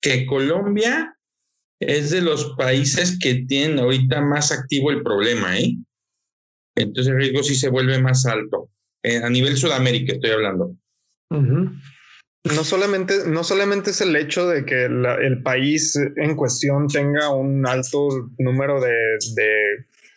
que 0.00 0.26
Colombia 0.26 1.16
es 1.80 2.10
de 2.10 2.22
los 2.22 2.54
países 2.56 3.18
que 3.18 3.44
tienen 3.46 3.78
ahorita 3.78 4.20
más 4.22 4.52
activo 4.52 4.90
el 4.90 5.02
problema, 5.02 5.58
¿eh? 5.58 5.76
Entonces 6.74 7.12
el 7.12 7.18
riesgo 7.18 7.42
sí 7.42 7.54
se 7.54 7.68
vuelve 7.68 8.00
más 8.00 8.26
alto. 8.26 8.70
Eh, 9.02 9.18
a 9.22 9.30
nivel 9.30 9.56
Sudamérica 9.56 10.14
estoy 10.14 10.30
hablando. 10.30 10.76
No 12.54 12.64
solamente, 12.64 13.14
no 13.26 13.44
solamente 13.44 13.90
es 13.90 14.00
el 14.00 14.14
hecho 14.14 14.48
de 14.48 14.64
que 14.64 14.84
el 14.84 15.42
país 15.42 15.96
en 16.16 16.36
cuestión 16.36 16.86
tenga 16.88 17.30
un 17.30 17.66
alto 17.66 18.08
número 18.38 18.80
de, 18.80 18.92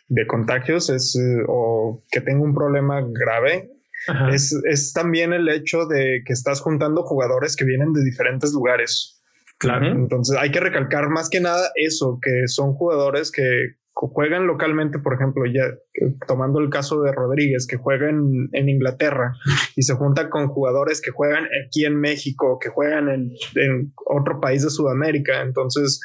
de, 0.08 0.28
contagios 0.28 0.90
es, 0.90 1.18
o 1.48 2.04
que 2.12 2.22
tenga 2.22 2.44
un 2.44 2.54
problema 2.54 3.02
grave, 3.02 3.72
es, 4.32 4.56
es, 4.66 4.94
también 4.94 5.34
el 5.34 5.50
hecho 5.50 5.86
de 5.86 6.22
que 6.26 6.34
estás 6.34 6.62
juntando 6.62 7.04
jugadores 7.04 7.56
que 7.56 7.66
vienen 7.66 7.94
de 7.94 8.04
diferentes 8.04 8.54
lugares. 8.54 9.22
Claro. 9.58 9.88
Entonces 9.88 10.38
hay 10.40 10.52
que 10.52 10.62
recalcar 10.62 11.10
más 11.10 11.30
que 11.30 11.42
nada 11.42 11.72
eso, 11.76 12.20
que 12.22 12.48
son 12.48 12.74
jugadores 12.74 13.32
que 13.32 13.79
juegan 14.08 14.48
localmente, 14.48 15.00
por 15.00 15.14
ejemplo, 15.14 15.44
ya 15.46 15.64
tomando 16.28 16.60
el 16.60 16.70
caso 16.70 17.02
de 17.02 17.12
Rodríguez, 17.12 17.68
que 17.68 17.78
juega 17.78 18.10
en, 18.10 18.50
Inglaterra 18.54 19.34
y 19.76 19.84
se 19.84 19.96
junta 19.96 20.30
con 20.30 20.48
jugadores 20.48 21.02
que 21.02 21.12
juegan 21.12 21.46
aquí 21.66 21.86
en 21.86 22.00
México, 22.00 22.60
que 22.62 22.70
juegan 22.70 23.10
en, 23.10 23.32
en 23.56 23.94
otro 24.06 24.40
país 24.40 24.64
de 24.64 24.70
Sudamérica. 24.70 25.42
Entonces, 25.42 26.00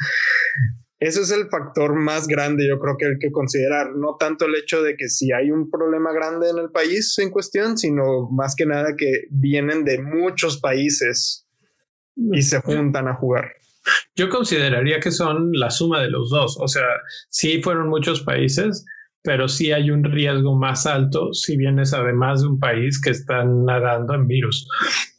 ese 0.98 1.20
es 1.20 1.30
el 1.30 1.48
factor 1.48 1.94
más 1.94 2.26
grande, 2.26 2.66
yo 2.66 2.78
creo 2.78 2.96
que 2.96 3.07
hay 3.07 3.18
que 3.20 3.30
considerar, 3.30 3.94
no 3.94 4.16
tanto 4.18 4.46
el 4.46 4.54
hecho 4.57 4.83
de 4.83 4.96
que 4.96 5.09
si 5.09 5.33
hay 5.33 5.50
un 5.50 5.70
problema 5.70 6.12
grande 6.12 6.48
en 6.50 6.59
el 6.59 6.70
país 6.70 7.18
en 7.18 7.30
cuestión, 7.30 7.76
sino 7.76 8.28
más 8.30 8.54
que 8.57 8.66
nada 8.66 8.94
que 8.96 9.24
vienen 9.30 9.85
de 9.85 10.00
muchos 10.00 10.61
países 10.61 11.46
y 12.16 12.42
se 12.42 12.61
juntan 12.61 13.09
a 13.09 13.14
jugar. 13.14 13.52
Yo 14.14 14.29
consideraría 14.29 15.01
que 15.01 15.11
son 15.11 15.51
la 15.53 15.70
suma 15.70 16.01
de 16.01 16.11
los 16.11 16.31
dos. 16.31 16.57
O 16.61 16.68
sea, 16.68 16.87
sí 17.29 17.62
fueron 17.62 17.88
muchos 17.88 18.23
países, 18.23 18.85
pero 19.23 19.49
sí 19.49 19.73
hay 19.73 19.90
un 19.90 20.05
riesgo 20.05 20.57
más 20.57 20.87
alto 20.87 21.33
si 21.33 21.57
vienes 21.57 21.92
además 21.92 22.42
de 22.42 22.49
un 22.49 22.59
país 22.59 23.01
que 23.01 23.11
está 23.11 23.44
nadando 23.44 24.14
en 24.14 24.27
virus. 24.27 24.68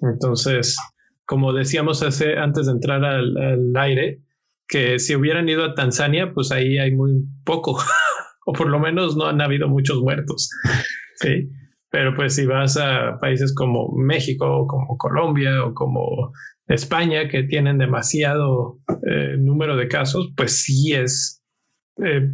Entonces, 0.02 0.78
como 1.26 1.54
decíamos 1.54 2.04
hace, 2.04 2.38
antes 2.38 2.68
de 2.68 2.74
entrar 2.74 3.04
al, 3.04 3.36
al 3.38 3.72
aire, 3.78 4.22
que 4.68 5.00
si 5.00 5.16
hubieran 5.16 5.50
ido 5.50 5.64
a 5.64 5.76
Tanzania, 5.76 6.34
pues 6.34 6.52
ahí 6.52 6.78
hay 6.78 6.92
muy 6.92 7.24
poco, 7.44 7.78
o 8.46 8.54
por 8.54 8.70
lo 8.70 8.80
menos 8.80 9.16
no 9.16 9.26
han 9.26 9.42
habido 9.42 9.68
muchos 9.68 10.02
muertos. 10.02 10.50
Sí. 11.16 11.50
Pero 11.96 12.14
pues 12.14 12.36
si 12.36 12.46
vas 12.46 12.76
a 12.76 13.18
países 13.22 13.56
como 13.56 13.90
México, 13.96 14.46
o 14.46 14.68
como 14.68 14.98
Colombia, 14.98 15.64
o 15.64 15.74
como 15.74 16.34
España, 16.68 17.30
que 17.30 17.44
tienen 17.44 17.78
demasiado 17.78 18.80
eh, 19.10 19.38
número 19.40 19.78
de 19.78 19.88
casos, 19.88 20.34
pues 20.36 20.62
sí 20.62 20.92
es 20.92 21.42
eh, 22.04 22.34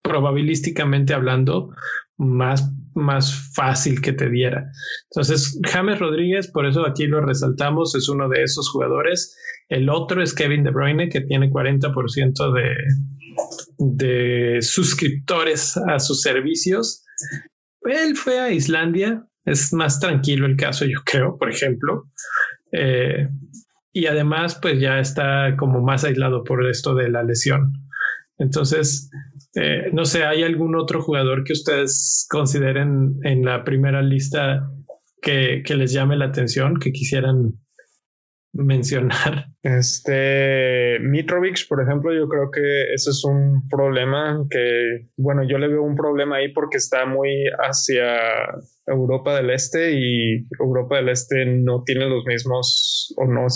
probabilísticamente 0.00 1.12
hablando 1.12 1.74
más, 2.16 2.72
más 2.94 3.52
fácil 3.54 4.00
que 4.00 4.14
te 4.14 4.30
diera. 4.30 4.64
Entonces, 5.10 5.60
James 5.64 5.98
Rodríguez, 5.98 6.50
por 6.50 6.64
eso 6.64 6.86
aquí 6.86 7.06
lo 7.06 7.20
resaltamos, 7.20 7.94
es 7.96 8.08
uno 8.08 8.30
de 8.30 8.44
esos 8.44 8.70
jugadores. 8.70 9.36
El 9.68 9.90
otro 9.90 10.22
es 10.22 10.32
Kevin 10.32 10.64
De 10.64 10.70
Bruyne, 10.70 11.10
que 11.10 11.20
tiene 11.20 11.50
40% 11.50 12.54
de, 12.54 12.76
de 13.76 14.62
suscriptores 14.62 15.76
a 15.76 15.98
sus 15.98 16.22
servicios. 16.22 17.04
Él 17.86 18.16
fue 18.16 18.40
a 18.40 18.50
Islandia, 18.50 19.24
es 19.44 19.72
más 19.72 20.00
tranquilo 20.00 20.46
el 20.46 20.56
caso, 20.56 20.84
yo 20.84 21.00
creo, 21.04 21.36
por 21.38 21.50
ejemplo. 21.50 22.10
Eh, 22.72 23.28
y 23.92 24.06
además, 24.06 24.58
pues 24.60 24.80
ya 24.80 24.98
está 24.98 25.56
como 25.56 25.80
más 25.80 26.04
aislado 26.04 26.44
por 26.44 26.66
esto 26.66 26.94
de 26.94 27.08
la 27.08 27.22
lesión. 27.22 27.72
Entonces, 28.38 29.10
eh, 29.54 29.88
no 29.92 30.04
sé, 30.04 30.24
¿hay 30.24 30.42
algún 30.42 30.76
otro 30.76 31.00
jugador 31.00 31.44
que 31.44 31.54
ustedes 31.54 32.26
consideren 32.28 33.18
en 33.22 33.44
la 33.44 33.64
primera 33.64 34.02
lista 34.02 34.68
que, 35.22 35.62
que 35.64 35.74
les 35.76 35.92
llame 35.92 36.16
la 36.16 36.26
atención, 36.26 36.78
que 36.78 36.92
quisieran 36.92 37.54
mencionar? 38.56 39.46
Este 39.62 41.00
Mitrovic, 41.00 41.66
por 41.68 41.82
ejemplo, 41.82 42.14
yo 42.14 42.28
creo 42.28 42.52
que 42.52 42.94
ese 42.94 43.10
es 43.10 43.24
un 43.24 43.68
problema 43.68 44.46
que, 44.48 45.08
bueno, 45.16 45.42
yo 45.42 45.58
le 45.58 45.66
veo 45.66 45.82
un 45.82 45.96
problema 45.96 46.36
ahí 46.36 46.52
porque 46.52 46.76
está 46.76 47.04
muy 47.04 47.46
hacia 47.58 48.06
Europa 48.86 49.34
del 49.34 49.50
Este 49.50 49.90
y 49.98 50.46
Europa 50.60 50.98
del 50.98 51.08
Este 51.08 51.46
no 51.46 51.82
tiene 51.82 52.08
los 52.08 52.24
mismos 52.26 53.12
o 53.16 53.24
no 53.26 53.48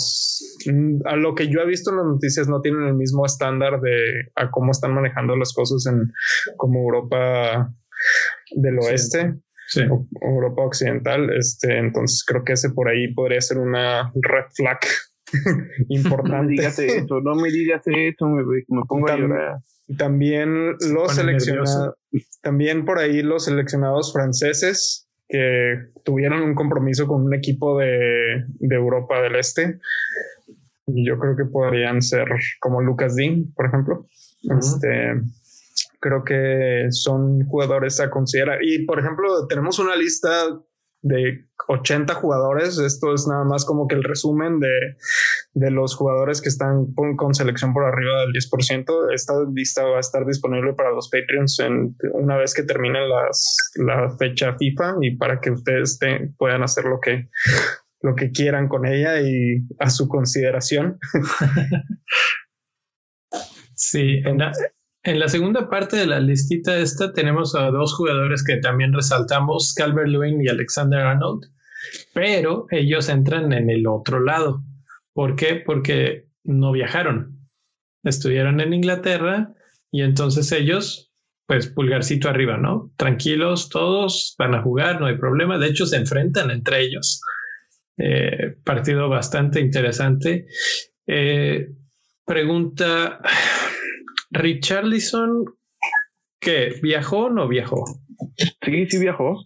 a 1.05 1.15
lo 1.15 1.33
que 1.33 1.47
yo 1.47 1.61
he 1.61 1.65
visto 1.65 1.91
en 1.91 1.97
las 1.97 2.05
noticias 2.05 2.49
no 2.49 2.59
tienen 2.59 2.87
el 2.87 2.95
mismo 2.95 3.25
estándar 3.25 3.79
de 3.79 4.31
a 4.35 4.51
cómo 4.51 4.71
están 4.71 4.93
manejando 4.93 5.37
las 5.37 5.53
cosas 5.53 5.85
en 5.85 6.11
como 6.57 6.79
Europa 6.81 7.73
del 8.55 8.79
Oeste. 8.79 9.35
Europa 9.79 10.63
Occidental, 10.63 11.29
este, 11.37 11.77
entonces 11.77 12.23
creo 12.25 12.43
que 12.43 12.53
ese 12.53 12.71
por 12.71 12.89
ahí 12.89 13.13
podría 13.13 13.41
ser 13.41 13.57
una 13.57 14.11
red 14.15 14.45
flag 14.53 14.79
importante. 15.89 16.31
no 16.37 16.43
me 16.43 16.49
digas 16.49 16.79
eso, 16.79 17.21
no 17.21 17.35
me 17.35 17.51
digas 17.51 17.81
eso, 17.85 18.27
me, 18.27 18.81
pongo 18.87 19.09
a 19.09 19.17
llorar. 19.17 19.57
También 19.97 20.75
los 20.91 21.15
seleccionados, 21.15 21.95
también 22.41 22.85
por 22.85 22.99
ahí 22.99 23.21
los 23.21 23.45
seleccionados 23.45 24.13
franceses 24.13 25.09
que 25.27 25.75
tuvieron 26.03 26.41
un 26.41 26.55
compromiso 26.55 27.07
con 27.07 27.23
un 27.23 27.33
equipo 27.33 27.79
de, 27.79 28.45
de 28.47 28.75
Europa 28.75 29.21
del 29.21 29.35
Este. 29.35 29.79
Y 30.87 31.07
yo 31.07 31.17
creo 31.19 31.35
que 31.37 31.45
podrían 31.45 32.01
ser 32.01 32.25
como 32.59 32.81
Lucas 32.81 33.15
Dean, 33.15 33.45
por 33.55 33.67
ejemplo. 33.67 34.07
Este 34.59 35.21
creo 35.99 36.23
que 36.23 36.87
son 36.91 37.45
jugadores 37.45 37.99
a 37.99 38.09
considerar. 38.09 38.63
Y 38.63 38.85
por 38.85 38.99
ejemplo, 38.99 39.47
tenemos 39.47 39.79
una 39.79 39.95
lista 39.95 40.29
de 41.01 41.45
80 41.67 42.13
jugadores. 42.15 42.77
Esto 42.77 43.13
es 43.13 43.27
nada 43.27 43.43
más 43.43 43.65
como 43.65 43.87
que 43.87 43.95
el 43.95 44.03
resumen 44.03 44.59
de, 44.59 44.95
de 45.53 45.71
los 45.71 45.95
jugadores 45.95 46.41
que 46.41 46.49
están 46.49 46.93
con, 46.93 47.33
selección 47.33 47.73
por 47.73 47.85
arriba 47.85 48.21
del 48.21 48.33
10%. 48.33 49.13
Esta 49.13 49.33
lista 49.53 49.83
va 49.83 49.97
a 49.97 50.01
estar 50.01 50.25
disponible 50.25 50.73
para 50.73 50.91
los 50.91 51.09
Patreons 51.09 51.59
una 52.13 52.37
vez 52.37 52.53
que 52.53 52.63
termine 52.63 53.07
las, 53.07 53.71
la 53.75 54.15
fecha 54.17 54.55
FIFA 54.57 54.95
y 55.01 55.17
para 55.17 55.39
que 55.39 55.51
ustedes 55.51 55.99
puedan 56.37 56.63
hacer 56.63 56.85
lo 56.85 56.99
que, 56.99 57.29
lo 58.01 58.15
que 58.15 58.31
quieran 58.31 58.67
con 58.67 58.85
ella 58.85 59.21
y 59.21 59.65
a 59.79 59.89
su 59.89 60.07
consideración. 60.07 60.99
sí, 63.75 64.21
en 64.25 64.39
la, 64.39 64.51
en 65.03 65.19
la 65.19 65.27
segunda 65.27 65.69
parte 65.69 65.97
de 65.97 66.05
la 66.05 66.19
listita 66.19 66.77
esta 66.77 67.11
tenemos 67.13 67.55
a 67.55 67.71
dos 67.71 67.93
jugadores 67.93 68.43
que 68.43 68.57
también 68.57 68.93
resaltamos, 68.93 69.73
Calvert 69.73 70.07
Lewin 70.07 70.43
y 70.43 70.47
Alexander 70.47 70.99
Arnold, 70.99 71.45
pero 72.13 72.67
ellos 72.69 73.09
entran 73.09 73.51
en 73.53 73.69
el 73.69 73.87
otro 73.87 74.19
lado. 74.19 74.61
¿Por 75.13 75.35
qué? 75.35 75.55
Porque 75.55 76.27
no 76.43 76.71
viajaron. 76.71 77.39
Estuvieron 78.03 78.61
en 78.61 78.73
Inglaterra 78.73 79.53
y 79.91 80.03
entonces 80.03 80.51
ellos, 80.51 81.11
pues 81.47 81.67
pulgarcito 81.67 82.29
arriba, 82.29 82.57
¿no? 82.57 82.91
Tranquilos, 82.95 83.69
todos 83.69 84.35
van 84.37 84.55
a 84.55 84.61
jugar, 84.61 84.99
no 84.99 85.07
hay 85.07 85.17
problema. 85.17 85.57
De 85.57 85.67
hecho, 85.67 85.85
se 85.85 85.97
enfrentan 85.97 86.51
entre 86.51 86.81
ellos. 86.81 87.21
Eh, 87.97 88.55
partido 88.63 89.09
bastante 89.09 89.59
interesante. 89.59 90.47
Eh, 91.05 91.67
pregunta, 92.25 93.19
Richarlison, 94.31 95.45
¿qué? 96.39 96.79
¿Viajó 96.81 97.25
o 97.25 97.29
no 97.29 97.47
viajó? 97.47 97.83
Sí, 98.37 98.85
sí 98.89 98.97
viajó. 98.99 99.45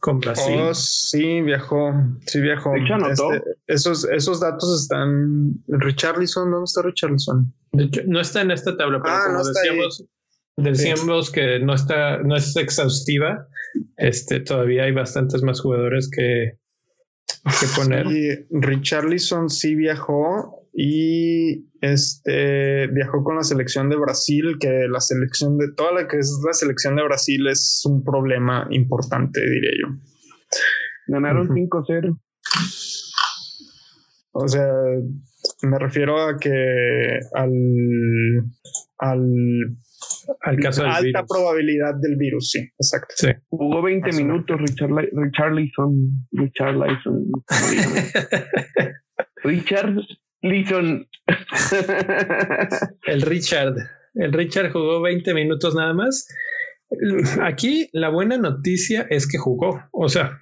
Con 0.00 0.20
Brasil. 0.20 0.60
Oh, 0.60 0.74
sí, 0.74 1.40
viajó. 1.40 1.92
Sí, 2.26 2.40
viajó. 2.40 2.74
Este, 2.76 3.42
esos, 3.66 4.06
esos 4.10 4.40
datos 4.40 4.82
están. 4.82 5.54
Richarlison, 5.68 6.50
¿dónde 6.50 6.64
está 6.64 6.82
Richarlison? 6.82 7.54
no 8.06 8.20
está 8.20 8.42
en 8.42 8.50
esta 8.50 8.76
tabla, 8.76 9.00
pero 9.00 9.14
ah, 9.14 9.22
como 9.26 9.44
decíamos, 9.44 10.04
decíamos 10.56 11.30
que 11.30 11.60
no 11.60 11.74
está, 11.74 12.18
no 12.18 12.36
es 12.36 12.56
exhaustiva. 12.56 13.46
Este, 13.96 14.40
todavía 14.40 14.84
hay 14.84 14.92
bastantes 14.92 15.42
más 15.42 15.60
jugadores 15.60 16.10
que, 16.10 16.58
que 17.44 17.66
poner. 17.76 18.08
Sí, 18.08 18.46
Richarlison 18.50 19.48
sí 19.48 19.76
viajó 19.76 20.59
y 20.72 21.66
este 21.80 22.86
viajó 22.88 23.24
con 23.24 23.36
la 23.36 23.42
selección 23.42 23.88
de 23.88 23.96
Brasil, 23.96 24.56
que 24.60 24.86
la 24.88 25.00
selección 25.00 25.58
de 25.58 25.72
toda 25.72 25.92
la 25.92 26.08
que 26.08 26.18
es 26.18 26.40
la 26.44 26.52
selección 26.52 26.96
de 26.96 27.04
Brasil 27.04 27.46
es 27.48 27.82
un 27.84 28.04
problema 28.04 28.66
importante, 28.70 29.40
diría 29.40 29.70
yo. 29.82 29.94
Ganaron 31.08 31.48
5-0. 31.48 32.20
O 34.32 34.48
sea, 34.48 34.72
me 35.62 35.78
refiero 35.78 36.20
a 36.20 36.38
que 36.38 37.18
al, 37.34 37.52
al 38.98 39.76
al 40.40 40.56
caso 40.58 40.82
del 40.82 40.92
alta 40.92 41.24
probabilidad 41.26 41.94
del 42.00 42.16
virus, 42.16 42.50
sí, 42.50 42.60
exacto. 42.78 43.14
Sí. 43.16 43.28
Jugó 43.48 43.82
20 43.82 44.12
minutos 44.12 44.58
Richard, 44.60 44.90
Richard 45.12 45.52
Leeson. 45.54 46.26
Richard 46.32 46.76
Leeson. 46.76 47.30
Richard 49.44 49.96
El 53.06 53.22
Richard. 53.22 53.74
El 54.14 54.32
Richard 54.32 54.72
jugó 54.72 55.00
20 55.02 55.34
minutos 55.34 55.74
nada 55.74 55.92
más. 55.92 56.26
Aquí 57.42 57.88
la 57.92 58.08
buena 58.08 58.36
noticia 58.36 59.06
es 59.10 59.28
que 59.28 59.38
jugó. 59.38 59.82
O 59.92 60.08
sea, 60.08 60.40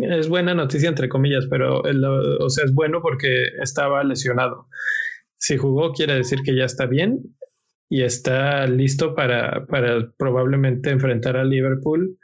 es 0.00 0.28
buena 0.28 0.54
noticia 0.54 0.88
entre 0.88 1.08
comillas, 1.08 1.46
pero 1.48 1.80
o 1.80 2.50
sea, 2.50 2.64
es 2.64 2.72
bueno 2.74 3.00
porque 3.02 3.48
estaba 3.60 4.02
lesionado. 4.02 4.68
Si 5.38 5.56
jugó, 5.56 5.92
quiere 5.92 6.14
decir 6.14 6.40
que 6.42 6.56
ya 6.56 6.64
está 6.64 6.86
bien 6.86 7.20
y 7.90 8.02
está 8.02 8.66
listo 8.66 9.14
para, 9.14 9.66
para 9.66 10.10
probablemente 10.16 10.90
enfrentar 10.90 11.36
a 11.36 11.44
Liverpool 11.44 12.18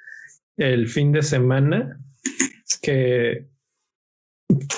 el 0.56 0.88
fin 0.88 1.12
de 1.12 1.22
semana. 1.22 2.00
Que 2.82 3.49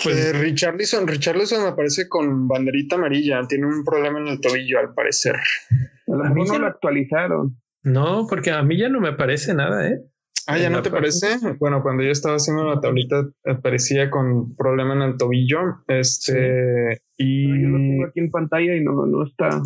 pues, 0.03 0.39
Richarlison, 0.41 1.07
Richarlison 1.07 1.67
aparece 1.67 2.09
con 2.09 2.49
banderita 2.49 2.97
amarilla, 2.97 3.41
tiene 3.49 3.67
un 3.67 3.85
problema 3.85 4.19
en 4.19 4.29
el 4.29 4.41
tobillo 4.41 4.79
al 4.79 4.95
parecer. 4.95 5.37
A 6.09 6.31
mí 6.31 6.45
no 6.45 6.59
lo 6.59 6.67
actualizaron. 6.67 7.61
No, 7.85 8.27
porque 8.29 8.51
a 8.51 8.63
mí 8.63 8.79
ya 8.79 8.89
no 8.89 9.01
me 9.01 9.13
parece 9.13 9.55
nada, 9.55 9.89
¿eh? 9.89 10.01
Ah, 10.47 10.59
¿ya 10.59 10.71
no 10.71 10.83
te 10.83 10.91
parece? 10.91 11.39
Bueno, 11.61 11.83
cuando 11.83 12.03
yo 12.03 12.11
estaba 12.11 12.37
haciendo 12.37 12.65
la 12.65 12.81
tablita 12.81 13.29
aparecía 13.45 14.11
con 14.11 14.57
problema 14.57 14.95
en 14.95 15.03
el 15.03 15.17
tobillo. 15.17 15.85
Este, 15.87 17.01
y. 17.17 17.47
yo 17.47 17.69
lo 17.69 17.79
tengo 17.79 18.07
aquí 18.07 18.21
en 18.21 18.31
pantalla 18.31 18.75
y 18.75 18.83
no, 18.83 19.07
no 19.07 19.25
está, 19.25 19.63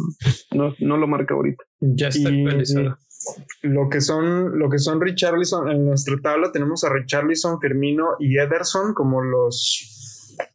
no, 0.54 0.74
no 0.78 0.96
lo 0.98 1.06
marca 1.06 1.34
ahorita. 1.34 1.64
Ya 1.80 2.08
está 2.08 2.28
actualizado. 2.28 2.98
Lo 3.62 3.88
que 3.88 4.00
son, 4.02 4.58
lo 4.58 4.68
que 4.68 4.78
son 4.78 5.00
Richarlison, 5.00 5.70
en 5.70 5.86
nuestra 5.86 6.16
tabla 6.22 6.52
tenemos 6.52 6.84
a 6.84 6.92
Richarlison, 6.92 7.58
Firmino 7.58 8.10
y 8.20 8.38
Ederson 8.38 8.92
como 8.92 9.22
los, 9.22 9.95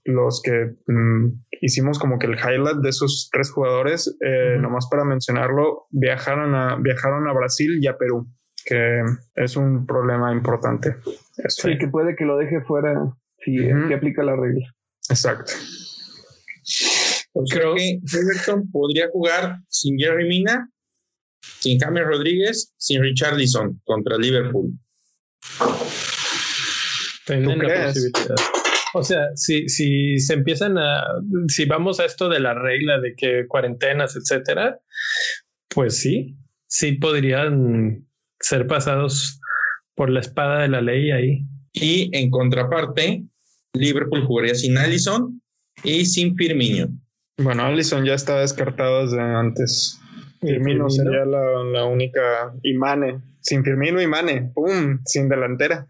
los 0.04 0.42
que 0.42 0.76
mm, 0.88 1.44
hicimos 1.62 2.00
como 2.00 2.20
que 2.20 2.28
el 2.28 2.36
highlight 2.36 2.78
de 2.78 2.90
esos 2.90 3.30
tres 3.32 3.52
jugadores. 3.52 4.18
Eh, 4.22 4.58
Nomás 4.60 4.88
para 4.90 5.04
mencionarlo, 5.04 5.88
viajaron 5.90 6.56
a, 6.56 6.78
viajaron 6.78 7.28
a 7.28 7.34
Brasil 7.34 7.80
y 7.82 7.88
a 7.88 7.98
Perú 7.98 8.28
que 8.66 9.02
es 9.36 9.56
un 9.56 9.86
problema 9.86 10.32
importante. 10.32 10.96
Sí, 11.48 11.78
que 11.78 11.88
puede 11.88 12.16
que 12.16 12.26
lo 12.26 12.38
deje 12.38 12.62
fuera 12.62 12.94
si, 13.40 13.70
aplica 13.94 14.24
la 14.24 14.36
regla. 14.36 14.68
Exacto. 15.10 15.54
Creo 17.50 17.76
que 17.76 18.00
Everton 18.14 18.70
podría 18.72 19.10
jugar 19.10 19.58
sin 19.68 19.98
Jerry 19.98 20.28
Mina, 20.28 20.70
sin 21.60 21.80
James 21.80 22.06
Rodríguez, 22.06 22.74
sin 22.78 23.02
Richard 23.02 23.36
Leeson 23.36 23.82
contra 23.84 24.18
Liverpool. 24.18 24.74
O 28.94 29.04
sea, 29.04 29.30
si, 29.36 29.70
si 29.70 30.20
se 30.20 30.34
empiezan 30.34 30.78
a, 30.78 31.04
si 31.48 31.66
vamos 31.66 32.00
a 32.00 32.06
esto 32.06 32.30
de 32.30 32.40
la 32.40 32.54
regla 32.54 33.00
de 33.00 33.16
que 33.16 33.46
cuarentenas, 33.48 34.16
etcétera, 34.16 34.80
pues 35.70 36.00
sí, 36.00 36.36
sí 36.68 36.94
podrían 36.94 38.06
ser 38.40 38.68
pasados 38.68 39.40
por 39.96 40.10
la 40.10 40.20
espada 40.20 40.62
de 40.62 40.68
la 40.68 40.82
ley 40.82 41.12
ahí. 41.12 41.46
Y 41.74 42.10
en 42.18 42.30
contraparte, 42.30 43.24
Liverpool 43.74 44.26
jugaría 44.26 44.56
sin 44.56 44.78
Allison 44.78 45.42
y 45.84 46.06
sin 46.06 46.36
Firmino. 46.36 46.90
Bueno, 47.38 47.64
Allison 47.64 48.04
ya 48.04 48.14
está 48.14 48.40
descartado 48.40 49.04
desde 49.04 49.22
antes. 49.22 50.00
Firmino, 50.42 50.90
sería 50.90 51.24
la, 51.24 51.86
única 51.86 52.54
Imane. 52.64 53.22
Sin 53.42 53.64
Firmino, 53.64 54.02
Imane. 54.02 54.52
¡Pum! 54.54 55.00
Sin 55.06 55.30
delantera. 55.30 55.88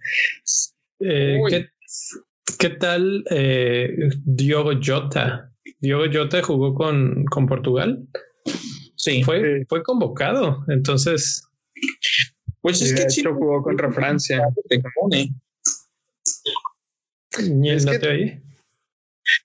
Eh, 0.99 1.39
¿qué, 1.49 1.69
tal 2.69 3.23
eh, 3.29 4.09
Diogo 4.23 4.71
Jota? 4.83 5.51
Diogo 5.79 6.05
Jota 6.11 6.41
jugó 6.43 6.73
con, 6.73 7.25
con 7.25 7.47
Portugal. 7.47 8.07
Sí. 8.95 9.23
Fue, 9.23 9.65
fue 9.67 9.83
convocado. 9.83 10.63
Entonces, 10.67 11.43
pues 12.61 12.81
es 12.81 12.93
que 12.93 13.03
hecho 13.03 13.33
jugó 13.33 13.63
contra 13.63 13.91
Francia. 13.91 14.47
Te 14.69 14.75
expone. 14.75 15.33
es 17.65 17.85
que, 17.85 18.41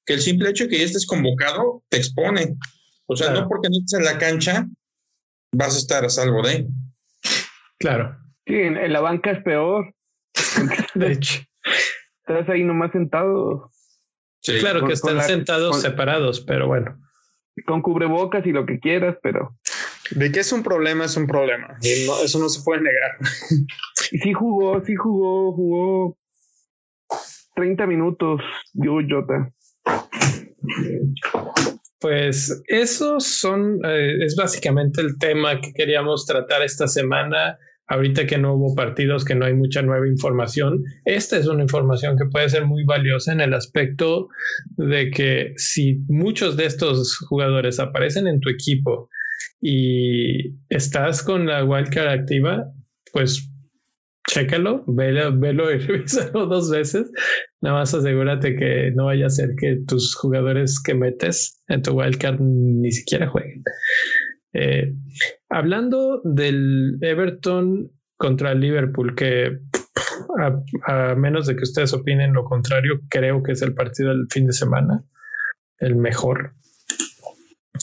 que 0.04 0.14
el 0.14 0.20
simple 0.20 0.50
hecho 0.50 0.64
de 0.64 0.70
que 0.70 0.78
ya 0.78 0.84
estés 0.84 1.06
convocado 1.06 1.82
te 1.88 1.96
expone. 1.98 2.56
O 3.06 3.16
sea, 3.16 3.30
no 3.30 3.48
porque 3.48 3.68
no 3.68 3.78
estés 3.78 3.98
en 4.00 4.04
la 4.04 4.18
cancha 4.18 4.66
vas 5.52 5.74
a 5.74 5.78
estar 5.78 6.04
a 6.04 6.08
salvo 6.08 6.42
de. 6.42 6.66
Claro. 7.78 8.16
Sí, 8.46 8.54
en, 8.54 8.92
la 8.92 9.00
banca 9.00 9.32
es 9.32 9.42
peor. 9.42 9.94
de 10.94 11.12
hecho. 11.12 11.42
Estás 12.26 12.48
ahí 12.48 12.64
nomás 12.64 12.90
sentado. 12.90 13.70
Sí, 14.40 14.58
claro 14.58 14.86
que 14.86 14.94
están 14.94 15.22
sentados 15.22 15.80
separados, 15.80 16.40
pero 16.40 16.66
bueno. 16.66 16.98
Con 17.66 17.82
cubrebocas 17.82 18.44
y 18.46 18.52
lo 18.52 18.66
que 18.66 18.80
quieras, 18.80 19.16
pero. 19.22 19.56
De 20.10 20.32
que 20.32 20.40
es 20.40 20.52
un 20.52 20.62
problema, 20.62 21.04
es 21.04 21.16
un 21.16 21.26
problema. 21.26 21.78
eso 21.80 22.38
no 22.38 22.48
se 22.48 22.62
puede 22.64 22.82
negar. 22.82 23.18
Sí 24.22 24.32
jugó, 24.32 24.84
sí 24.84 24.94
jugó, 24.94 25.52
jugó 25.52 26.18
30 27.56 27.86
minutos, 27.86 28.40
yo 28.72 28.98
Jota. 29.08 29.52
Pues 31.98 32.62
esos 32.68 33.24
son, 33.24 33.80
eh, 33.84 34.24
es 34.24 34.36
básicamente 34.36 35.00
el 35.00 35.18
tema 35.18 35.60
que 35.60 35.72
queríamos 35.72 36.26
tratar 36.26 36.62
esta 36.62 36.86
semana. 36.86 37.58
Ahorita 37.88 38.26
que 38.26 38.38
no 38.38 38.54
hubo 38.54 38.74
partidos, 38.74 39.24
que 39.24 39.34
no 39.34 39.44
hay 39.44 39.54
mucha 39.54 39.82
nueva 39.82 40.08
información, 40.08 40.82
esta 41.04 41.36
es 41.36 41.46
una 41.46 41.62
información 41.62 42.16
que 42.18 42.26
puede 42.26 42.48
ser 42.48 42.66
muy 42.66 42.84
valiosa 42.84 43.32
en 43.32 43.40
el 43.40 43.54
aspecto 43.54 44.28
de 44.76 45.10
que 45.10 45.52
si 45.56 46.00
muchos 46.08 46.56
de 46.56 46.66
estos 46.66 47.16
jugadores 47.28 47.78
aparecen 47.78 48.26
en 48.26 48.40
tu 48.40 48.50
equipo 48.50 49.08
y 49.60 50.56
estás 50.68 51.22
con 51.22 51.46
la 51.46 51.64
wildcard 51.64 52.08
activa, 52.08 52.64
pues 53.12 53.48
chécalo, 54.28 54.84
velo, 54.86 55.38
velo 55.38 55.72
y 55.72 55.78
revísalo 55.86 56.46
dos 56.46 56.70
veces. 56.70 57.10
Nada 57.60 57.78
más 57.78 57.94
asegúrate 57.94 58.56
que 58.56 58.92
no 58.94 59.06
vaya 59.06 59.26
a 59.26 59.30
ser 59.30 59.50
que 59.58 59.78
tus 59.86 60.14
jugadores 60.14 60.80
que 60.82 60.94
metes 60.94 61.62
en 61.68 61.82
tu 61.82 61.92
wildcard 61.92 62.40
ni 62.40 62.90
siquiera 62.90 63.28
jueguen. 63.28 63.62
Eh, 64.58 64.94
hablando 65.50 66.22
del 66.24 66.96
Everton 67.02 67.92
contra 68.16 68.52
el 68.52 68.60
Liverpool, 68.60 69.14
que 69.14 69.58
a, 70.86 71.14
menos 71.14 71.46
de 71.46 71.56
que 71.56 71.62
ustedes 71.62 71.92
opinen 71.92 72.32
lo 72.32 72.44
contrario, 72.44 73.02
creo 73.10 73.42
que 73.42 73.52
es 73.52 73.60
el 73.60 73.74
partido 73.74 74.08
del 74.10 74.28
fin 74.30 74.46
de 74.46 74.54
semana, 74.54 75.04
el 75.78 75.96
mejor. 75.96 76.54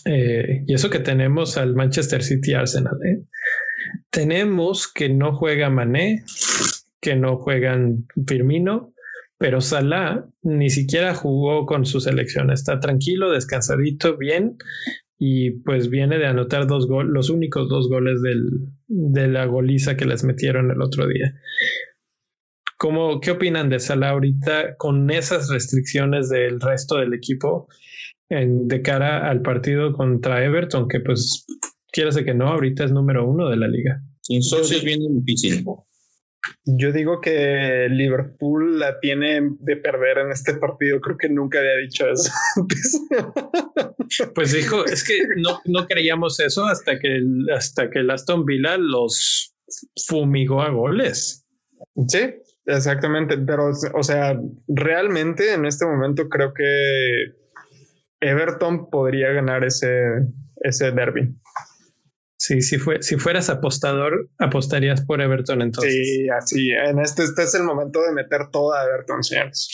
Eh, 0.05 0.63
y 0.65 0.73
eso 0.73 0.89
que 0.89 0.99
tenemos 0.99 1.57
al 1.57 1.75
Manchester 1.75 2.23
City 2.23 2.55
Arsenal. 2.55 2.97
¿eh? 3.05 3.23
Tenemos 4.09 4.91
que 4.91 5.09
no 5.09 5.35
juega 5.35 5.69
Mané, 5.69 6.23
que 6.99 7.15
no 7.15 7.37
juegan 7.37 8.07
Firmino, 8.27 8.93
pero 9.37 9.61
Salah 9.61 10.25
ni 10.41 10.71
siquiera 10.71 11.13
jugó 11.13 11.67
con 11.67 11.85
su 11.85 11.99
selección. 11.99 12.49
Está 12.49 12.79
tranquilo, 12.79 13.29
descansadito, 13.29 14.17
bien. 14.17 14.57
Y 15.17 15.51
pues 15.61 15.89
viene 15.89 16.17
de 16.17 16.25
anotar 16.25 16.67
dos 16.67 16.87
goles, 16.87 17.11
los 17.13 17.29
únicos 17.29 17.69
dos 17.69 17.87
goles 17.87 18.21
del, 18.21 18.49
de 18.87 19.27
la 19.27 19.45
goliza 19.45 19.95
que 19.95 20.05
les 20.05 20.23
metieron 20.23 20.71
el 20.71 20.81
otro 20.81 21.07
día. 21.07 21.33
¿Cómo, 22.77 23.21
¿Qué 23.21 23.31
opinan 23.31 23.69
de 23.69 23.79
Salah 23.79 24.09
ahorita 24.09 24.75
con 24.75 25.09
esas 25.11 25.49
restricciones 25.49 26.29
del 26.29 26.59
resto 26.59 26.97
del 26.97 27.13
equipo? 27.13 27.67
de 28.29 28.81
cara 28.81 29.29
al 29.29 29.41
partido 29.41 29.93
contra 29.93 30.43
Everton, 30.43 30.87
que 30.87 30.99
pues 30.99 31.45
quieras 31.91 32.17
que 32.17 32.33
no, 32.33 32.47
ahorita 32.47 32.83
es 32.83 32.91
número 32.91 33.27
uno 33.27 33.49
de 33.49 33.57
la 33.57 33.67
liga. 33.67 34.01
Sin 34.21 34.41
socios 34.41 34.83
viene 34.83 35.05
difícil. 35.09 35.63
Yo 36.65 36.91
digo 36.91 37.21
que 37.21 37.87
Liverpool 37.89 38.79
la 38.79 38.99
tiene 38.99 39.41
de 39.59 39.77
perder 39.77 40.19
en 40.19 40.31
este 40.31 40.55
partido. 40.55 40.99
Creo 41.01 41.17
que 41.17 41.29
nunca 41.29 41.59
había 41.59 41.77
dicho 41.77 42.05
eso 42.09 42.31
Pues 44.35 44.53
dijo, 44.53 44.85
es 44.85 45.03
que 45.03 45.19
no, 45.37 45.59
no 45.65 45.85
creíamos 45.87 46.39
eso 46.39 46.65
hasta 46.65 46.99
que, 46.99 47.19
hasta 47.55 47.89
que 47.89 47.99
el 47.99 48.09
Aston 48.09 48.45
Villa 48.45 48.77
los 48.77 49.55
fumigó 50.07 50.61
a 50.61 50.69
goles. 50.69 51.45
Sí, 52.07 52.35
exactamente. 52.65 53.37
Pero, 53.37 53.71
o 53.93 54.03
sea, 54.03 54.39
realmente 54.67 55.53
en 55.53 55.65
este 55.65 55.85
momento 55.85 56.29
creo 56.29 56.53
que 56.53 57.33
Everton 58.21 58.89
podría 58.89 59.31
ganar 59.31 59.63
ese, 59.63 59.89
ese 60.57 60.91
derby. 60.91 61.35
Sí, 62.45 62.61
si, 62.61 62.77
fue, 62.77 63.01
si 63.01 63.15
fueras 63.15 63.49
apostador, 63.49 64.29
apostarías 64.37 65.05
por 65.05 65.21
Everton 65.21 65.61
entonces. 65.61 65.93
Sí, 65.93 66.27
así. 66.29 66.71
En 66.71 66.99
este, 66.99 67.23
este 67.23 67.43
es 67.43 67.55
el 67.55 67.63
momento 67.63 68.01
de 68.01 68.11
meter 68.11 68.49
todo 68.51 68.73
a 68.73 68.83
Everton, 68.83 69.23
señores. 69.23 69.69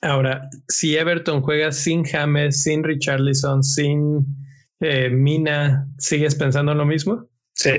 Ahora, 0.00 0.48
si 0.68 0.96
Everton 0.96 1.42
juega 1.42 1.72
sin 1.72 2.02
James, 2.02 2.62
sin 2.62 2.82
Richarlison, 2.82 3.62
sin 3.62 4.24
eh, 4.80 5.10
Mina, 5.10 5.86
¿sigues 5.98 6.34
pensando 6.34 6.74
lo 6.74 6.86
mismo? 6.86 7.28
Sí. 7.52 7.74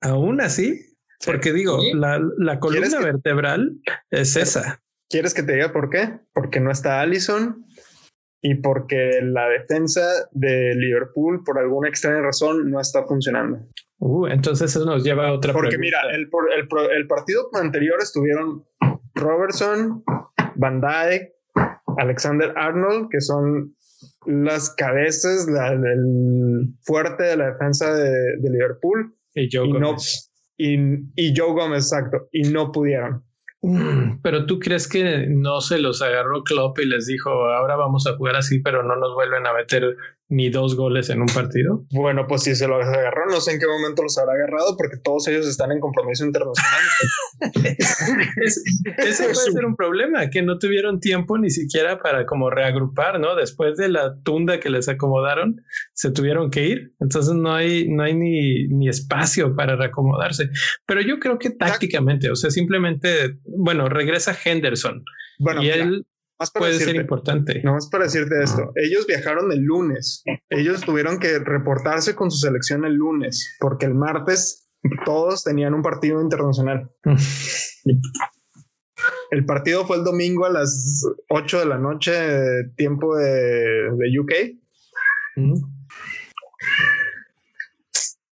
Aún 0.00 0.40
así, 0.40 0.96
porque 1.24 1.52
digo, 1.52 1.78
la, 1.94 2.20
la, 2.38 2.58
columna 2.58 2.98
vertebral 2.98 3.70
es 4.10 4.34
esa. 4.34 4.82
¿Quieres 5.08 5.32
que 5.32 5.44
te 5.44 5.52
diga 5.52 5.72
por 5.72 5.90
qué? 5.90 6.18
Porque 6.32 6.58
no 6.58 6.72
está 6.72 7.00
Allison 7.02 7.64
y 8.48 8.54
porque 8.54 9.18
la 9.24 9.48
defensa 9.48 10.06
de 10.30 10.72
Liverpool, 10.76 11.42
por 11.44 11.58
alguna 11.58 11.88
extraña 11.88 12.20
razón, 12.20 12.70
no 12.70 12.80
está 12.80 13.04
funcionando. 13.04 13.58
Uh, 13.98 14.28
entonces 14.28 14.70
eso 14.70 14.86
nos 14.86 15.02
lleva 15.02 15.26
a 15.26 15.32
otra 15.32 15.52
Porque 15.52 15.78
mira, 15.78 15.98
el, 16.12 16.30
el, 16.56 16.68
el, 16.96 17.06
partido 17.08 17.48
anterior 17.54 17.98
estuvieron 18.00 18.64
Robertson, 19.16 20.04
Van 20.54 20.80
Dyke, 20.80 21.32
Alexander 21.98 22.52
Arnold, 22.54 23.08
que 23.10 23.20
son 23.20 23.74
las 24.26 24.72
cabezas 24.76 25.46
del 25.48 26.68
fuerte 26.82 27.24
de 27.24 27.36
la 27.38 27.46
defensa 27.50 27.96
de, 27.96 28.48
Liverpool. 28.48 29.12
Y 29.34 29.48
Joe 29.50 29.72
Gómez. 29.72 30.32
y, 30.56 30.76
y 31.16 31.34
Joe 31.36 31.52
Gómez, 31.52 31.90
exacto. 31.92 32.28
Y 32.30 32.42
no 32.52 32.70
pudieron. 32.70 33.25
Mm, 33.66 34.20
pero 34.22 34.46
tú 34.46 34.60
crees 34.60 34.86
que 34.86 35.26
no 35.28 35.60
se 35.60 35.80
los 35.80 36.00
agarró 36.00 36.44
Klopp 36.44 36.78
y 36.78 36.86
les 36.86 37.06
dijo, 37.06 37.30
ahora 37.30 37.74
vamos 37.74 38.06
a 38.06 38.16
jugar 38.16 38.36
así, 38.36 38.60
pero 38.60 38.84
no 38.84 38.94
nos 38.94 39.12
vuelven 39.14 39.44
a 39.44 39.52
meter 39.52 39.96
ni 40.28 40.50
dos 40.50 40.76
goles 40.76 41.08
en 41.10 41.20
un 41.20 41.28
partido. 41.28 41.84
Bueno, 41.92 42.26
pues 42.26 42.42
si 42.42 42.56
se 42.56 42.66
lo 42.66 42.76
agarró, 42.76 43.26
no 43.26 43.40
sé 43.40 43.52
en 43.52 43.60
qué 43.60 43.66
momento 43.66 44.02
los 44.02 44.18
habrá 44.18 44.34
agarrado, 44.34 44.76
porque 44.76 44.96
todos 45.02 45.28
ellos 45.28 45.46
están 45.46 45.70
en 45.70 45.78
compromiso 45.78 46.24
internacional. 46.24 46.80
ese 48.42 49.22
puede 49.22 49.34
ser 49.34 49.64
un 49.64 49.76
problema, 49.76 50.28
que 50.28 50.42
no 50.42 50.58
tuvieron 50.58 50.98
tiempo 50.98 51.38
ni 51.38 51.50
siquiera 51.50 52.00
para 52.00 52.26
como 52.26 52.50
reagrupar, 52.50 53.20
¿no? 53.20 53.36
Después 53.36 53.76
de 53.76 53.88
la 53.88 54.16
tunda 54.24 54.58
que 54.58 54.70
les 54.70 54.88
acomodaron, 54.88 55.62
se 55.92 56.10
tuvieron 56.10 56.50
que 56.50 56.66
ir. 56.66 56.92
Entonces 57.00 57.34
no 57.34 57.54
hay, 57.54 57.88
no 57.88 58.02
hay 58.02 58.14
ni, 58.14 58.66
ni 58.68 58.88
espacio 58.88 59.54
para 59.54 59.76
reacomodarse. 59.76 60.50
Pero 60.86 61.02
yo 61.02 61.20
creo 61.20 61.38
que 61.38 61.50
tácticamente, 61.50 62.30
o 62.30 62.36
sea, 62.36 62.50
simplemente, 62.50 63.38
bueno, 63.44 63.88
regresa 63.88 64.36
Henderson. 64.44 65.04
Bueno, 65.38 65.62
y 65.62 65.68
él 65.68 66.06
puede 66.54 66.78
ser 66.78 66.96
importante. 66.96 67.62
No 67.64 67.72
más 67.72 67.88
para 67.88 68.04
decirte 68.04 68.42
esto. 68.42 68.72
Ellos 68.74 69.06
viajaron 69.06 69.50
el 69.52 69.60
lunes. 69.60 70.22
Ellos 70.50 70.82
tuvieron 70.82 71.18
que 71.18 71.38
reportarse 71.38 72.14
con 72.14 72.30
su 72.30 72.38
selección 72.38 72.84
el 72.84 72.94
lunes, 72.94 73.56
porque 73.60 73.86
el 73.86 73.94
martes 73.94 74.68
todos 75.04 75.42
tenían 75.42 75.74
un 75.74 75.82
partido 75.82 76.20
internacional. 76.20 76.90
el 79.30 79.46
partido 79.46 79.86
fue 79.86 79.96
el 79.96 80.04
domingo 80.04 80.44
a 80.44 80.50
las 80.50 81.02
8 81.28 81.60
de 81.60 81.66
la 81.66 81.78
noche, 81.78 82.12
tiempo 82.76 83.16
de, 83.16 83.88
UK. 84.20 84.32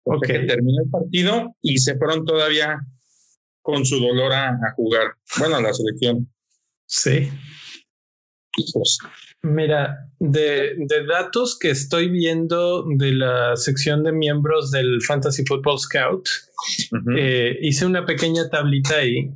Ok, 0.04 0.26
terminó 0.26 0.84
el 0.84 0.90
partido 0.90 1.56
y 1.62 1.78
se 1.78 1.96
fueron 1.98 2.26
todavía 2.26 2.80
con 3.62 3.86
su 3.86 4.00
dolor 4.00 4.34
a, 4.34 4.50
a 4.50 4.74
jugar. 4.76 5.16
Bueno, 5.38 5.58
a 5.58 5.62
la 5.62 5.74
selección. 5.74 6.28
Sí. 6.88 7.30
Mira, 9.44 10.10
de, 10.20 10.76
datos 11.08 11.58
que 11.60 11.72
estoy 11.72 12.10
viendo 12.10 12.86
de 12.96 13.14
la 13.14 13.56
sección 13.56 14.04
de 14.04 14.12
miembros 14.12 14.72
del 14.72 15.02
Fantasy 15.02 15.44
Football 15.46 15.80
Scout, 15.80 16.28
eh, 17.18 17.58
hice 17.62 17.86
una 17.86 18.06
pequeña 18.06 18.50
tablita 18.50 18.98
ahí 18.98 19.32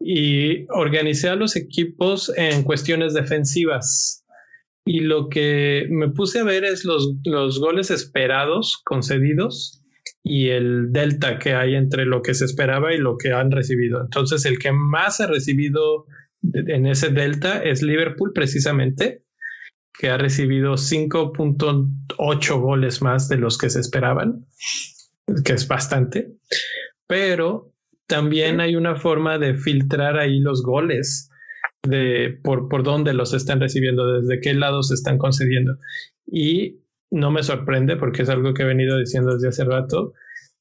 y 0.00 0.66
organicé 0.70 1.28
a 1.28 1.36
los 1.36 1.56
equipos 1.56 2.30
en 2.36 2.62
cuestiones 2.62 3.14
defensivas. 3.14 4.24
Y 4.86 5.00
lo 5.00 5.30
que 5.30 5.86
me 5.88 6.10
puse 6.10 6.40
a 6.40 6.44
ver 6.44 6.64
es 6.64 6.84
los, 6.84 7.14
los 7.24 7.58
goles 7.58 7.90
esperados, 7.90 8.82
concedidos, 8.84 9.82
y 10.22 10.48
el 10.48 10.92
delta 10.92 11.38
que 11.38 11.54
hay 11.54 11.74
entre 11.74 12.06
lo 12.06 12.22
que 12.22 12.34
se 12.34 12.44
esperaba 12.44 12.94
y 12.94 12.98
lo 12.98 13.16
que 13.16 13.32
han 13.32 13.50
recibido. 13.50 14.00
Entonces, 14.02 14.44
el 14.44 14.58
que 14.58 14.72
más 14.72 15.20
ha 15.20 15.26
recibido 15.26 16.06
en 16.52 16.86
ese 16.86 17.10
delta 17.10 17.62
es 17.62 17.82
Liverpool 17.82 18.32
precisamente, 18.34 19.22
que 19.98 20.10
ha 20.10 20.18
recibido 20.18 20.74
5.8 20.74 22.60
goles 22.60 23.02
más 23.02 23.28
de 23.28 23.36
los 23.36 23.58
que 23.58 23.70
se 23.70 23.80
esperaban, 23.80 24.46
que 25.44 25.52
es 25.52 25.68
bastante, 25.68 26.32
pero 27.06 27.72
también 28.06 28.60
hay 28.60 28.76
una 28.76 28.96
forma 28.96 29.38
de 29.38 29.54
filtrar 29.54 30.18
ahí 30.18 30.40
los 30.40 30.62
goles 30.62 31.30
de 31.82 32.38
por, 32.42 32.68
por 32.68 32.82
dónde 32.82 33.14
los 33.14 33.34
están 33.34 33.60
recibiendo, 33.60 34.20
desde 34.20 34.40
qué 34.40 34.54
lado 34.54 34.82
se 34.82 34.94
están 34.94 35.18
concediendo. 35.18 35.78
Y 36.26 36.80
no 37.10 37.30
me 37.30 37.42
sorprende 37.42 37.96
porque 37.96 38.22
es 38.22 38.28
algo 38.28 38.52
que 38.54 38.62
he 38.62 38.66
venido 38.66 38.98
diciendo 38.98 39.34
desde 39.34 39.48
hace 39.48 39.64
rato, 39.64 40.12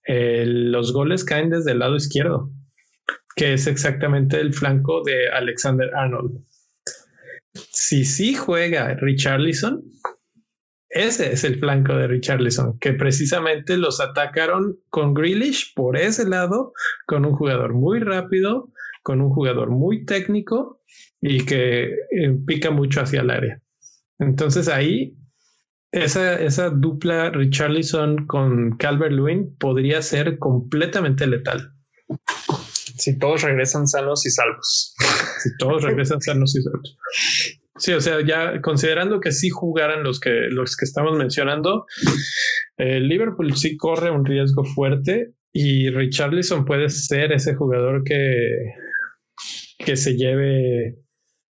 eh, 0.05 0.45
los 0.45 0.93
goles 0.93 1.23
caen 1.23 1.49
desde 1.49 1.71
el 1.71 1.79
lado 1.79 1.95
izquierdo 1.95 2.51
que 3.35 3.53
es 3.53 3.67
exactamente 3.67 4.39
el 4.39 4.53
flanco 4.53 5.01
de 5.03 5.29
Alexander 5.29 5.89
Arnold. 5.95 6.43
Si 7.53 8.05
sí 8.05 8.33
juega 8.33 8.95
Richarlison, 8.95 9.83
ese 10.89 11.33
es 11.33 11.43
el 11.43 11.59
flanco 11.59 11.95
de 11.95 12.07
Richarlison, 12.07 12.77
que 12.79 12.93
precisamente 12.93 13.77
los 13.77 13.99
atacaron 13.99 14.77
con 14.89 15.15
Grealish 15.15 15.73
por 15.73 15.97
ese 15.97 16.27
lado, 16.27 16.73
con 17.07 17.25
un 17.25 17.33
jugador 17.33 17.73
muy 17.73 17.99
rápido, 17.99 18.71
con 19.01 19.19
un 19.19 19.31
jugador 19.31 19.71
muy 19.71 20.05
técnico 20.05 20.81
y 21.19 21.45
que 21.45 21.83
eh, 21.83 22.37
pica 22.45 22.69
mucho 22.69 23.01
hacia 23.01 23.21
el 23.21 23.31
área. 23.31 23.59
Entonces 24.19 24.67
ahí, 24.67 25.17
esa, 25.91 26.39
esa 26.39 26.69
dupla 26.69 27.31
Richarlison 27.31 28.27
con 28.27 28.77
Calvert 28.77 29.13
Lewin 29.13 29.55
podría 29.57 30.01
ser 30.01 30.37
completamente 30.37 31.25
letal. 31.25 31.72
Si 33.03 33.17
todos 33.17 33.41
regresan 33.41 33.87
sanos 33.87 34.25
y 34.25 34.29
salvos. 34.29 34.95
Si 35.43 35.49
todos 35.57 35.83
regresan 35.83 36.21
sanos 36.21 36.55
y 36.55 36.61
salvos. 36.61 36.97
Sí, 37.77 37.91
o 37.91 37.99
sea, 37.99 38.25
ya 38.25 38.61
considerando 38.61 39.19
que 39.19 39.31
sí 39.31 39.49
jugaran 39.49 40.03
los 40.03 40.19
que, 40.19 40.47
los 40.49 40.77
que 40.77 40.85
estamos 40.85 41.17
mencionando, 41.17 41.85
el 42.77 43.07
Liverpool 43.07 43.55
sí 43.57 43.75
corre 43.75 44.11
un 44.11 44.25
riesgo 44.25 44.63
fuerte 44.63 45.33
y 45.51 45.89
Richarlison 45.89 46.65
puede 46.65 46.89
ser 46.89 47.33
ese 47.33 47.55
jugador 47.55 48.03
que, 48.03 48.73
que 49.79 49.97
se 49.97 50.15
lleve 50.15 50.95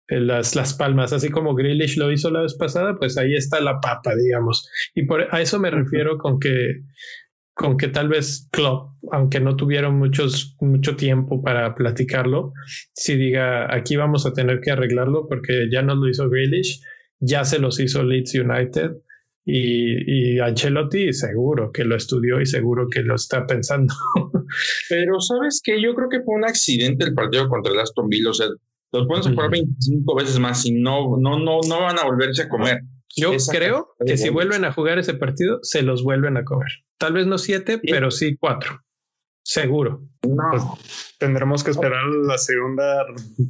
las, 0.08 0.56
las 0.56 0.74
palmas, 0.74 1.12
así 1.12 1.30
como 1.30 1.54
Grealish 1.54 1.96
lo 1.96 2.10
hizo 2.10 2.30
la 2.30 2.42
vez 2.42 2.54
pasada, 2.54 2.96
pues 2.98 3.16
ahí 3.16 3.34
está 3.34 3.60
la 3.60 3.80
papa, 3.80 4.14
digamos. 4.16 4.68
Y 4.94 5.04
por, 5.06 5.34
a 5.34 5.40
eso 5.40 5.58
me 5.60 5.70
refiero 5.70 6.18
con 6.18 6.38
que 6.38 6.80
con 7.54 7.76
que 7.76 7.88
tal 7.88 8.08
vez 8.08 8.48
Klopp, 8.50 8.90
aunque 9.12 9.40
no 9.40 9.56
tuvieron 9.56 9.96
muchos, 9.96 10.56
mucho 10.60 10.96
tiempo 10.96 11.42
para 11.42 11.74
platicarlo, 11.74 12.52
si 12.92 13.16
diga 13.16 13.72
aquí 13.74 13.96
vamos 13.96 14.26
a 14.26 14.32
tener 14.32 14.60
que 14.60 14.72
arreglarlo 14.72 15.28
porque 15.28 15.68
ya 15.70 15.82
no 15.82 15.94
lo 15.94 16.08
hizo 16.08 16.28
Grealish, 16.28 16.80
ya 17.20 17.44
se 17.44 17.60
los 17.60 17.78
hizo 17.78 18.02
Leeds 18.02 18.34
United 18.34 18.90
y, 19.46 20.34
y 20.34 20.40
Ancelotti 20.40 21.12
seguro 21.12 21.70
que 21.70 21.84
lo 21.84 21.96
estudió 21.96 22.40
y 22.40 22.46
seguro 22.46 22.88
que 22.90 23.02
lo 23.02 23.14
está 23.14 23.46
pensando. 23.46 23.94
Pero 24.88 25.20
sabes 25.20 25.60
que 25.62 25.80
yo 25.80 25.94
creo 25.94 26.08
que 26.08 26.22
fue 26.22 26.34
un 26.34 26.44
accidente 26.44 27.04
el 27.04 27.14
partido 27.14 27.48
contra 27.48 27.72
el 27.72 27.78
Aston 27.78 28.08
Villa, 28.08 28.30
o 28.30 28.34
sea, 28.34 28.48
los 28.92 29.06
pueden 29.06 29.34
jugar 29.34 29.50
25 29.50 30.16
veces 30.16 30.38
más 30.38 30.64
y 30.66 30.72
no, 30.72 31.16
no, 31.18 31.38
no, 31.38 31.60
no 31.68 31.80
van 31.80 31.98
a 31.98 32.04
volverse 32.04 32.42
a 32.42 32.48
comer. 32.48 32.80
Yo 33.16 33.32
creo 33.50 33.94
que 34.04 34.16
si 34.16 34.28
vuelven 34.28 34.64
a 34.64 34.72
jugar 34.72 34.98
ese 34.98 35.14
partido, 35.14 35.58
se 35.62 35.82
los 35.82 36.02
vuelven 36.02 36.36
a 36.36 36.44
comer. 36.44 36.70
Tal 36.98 37.12
vez 37.12 37.26
no 37.26 37.38
siete, 37.38 37.80
pero 37.82 38.10
sí 38.10 38.36
cuatro. 38.38 38.80
Seguro. 39.46 40.08
No. 40.22 40.50
Pues, 40.50 41.16
tendremos 41.18 41.62
que 41.62 41.70
esperar 41.70 42.06
la 42.06 42.38
segunda 42.38 43.02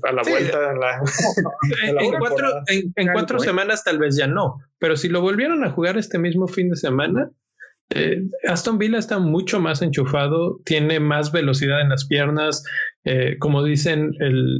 a 0.02 0.12
la 0.12 0.22
vuelta. 0.22 0.58
En, 1.84 2.18
cuatro, 2.18 2.48
en 2.68 3.12
cuatro 3.12 3.38
semanas 3.38 3.84
tal 3.84 3.98
vez 3.98 4.16
ya 4.16 4.26
no, 4.26 4.58
pero 4.78 4.96
si 4.96 5.08
lo 5.08 5.20
volvieran 5.20 5.62
a 5.64 5.70
jugar 5.70 5.96
este 5.96 6.18
mismo 6.18 6.48
fin 6.48 6.70
de 6.70 6.76
semana, 6.76 7.30
eh, 7.90 8.22
Aston 8.48 8.78
Villa 8.78 8.98
está 8.98 9.18
mucho 9.18 9.60
más 9.60 9.82
enchufado, 9.82 10.60
tiene 10.64 11.00
más 11.00 11.32
velocidad 11.32 11.80
en 11.80 11.90
las 11.90 12.06
piernas. 12.06 12.64
Eh, 13.04 13.36
como 13.38 13.62
dicen, 13.62 14.12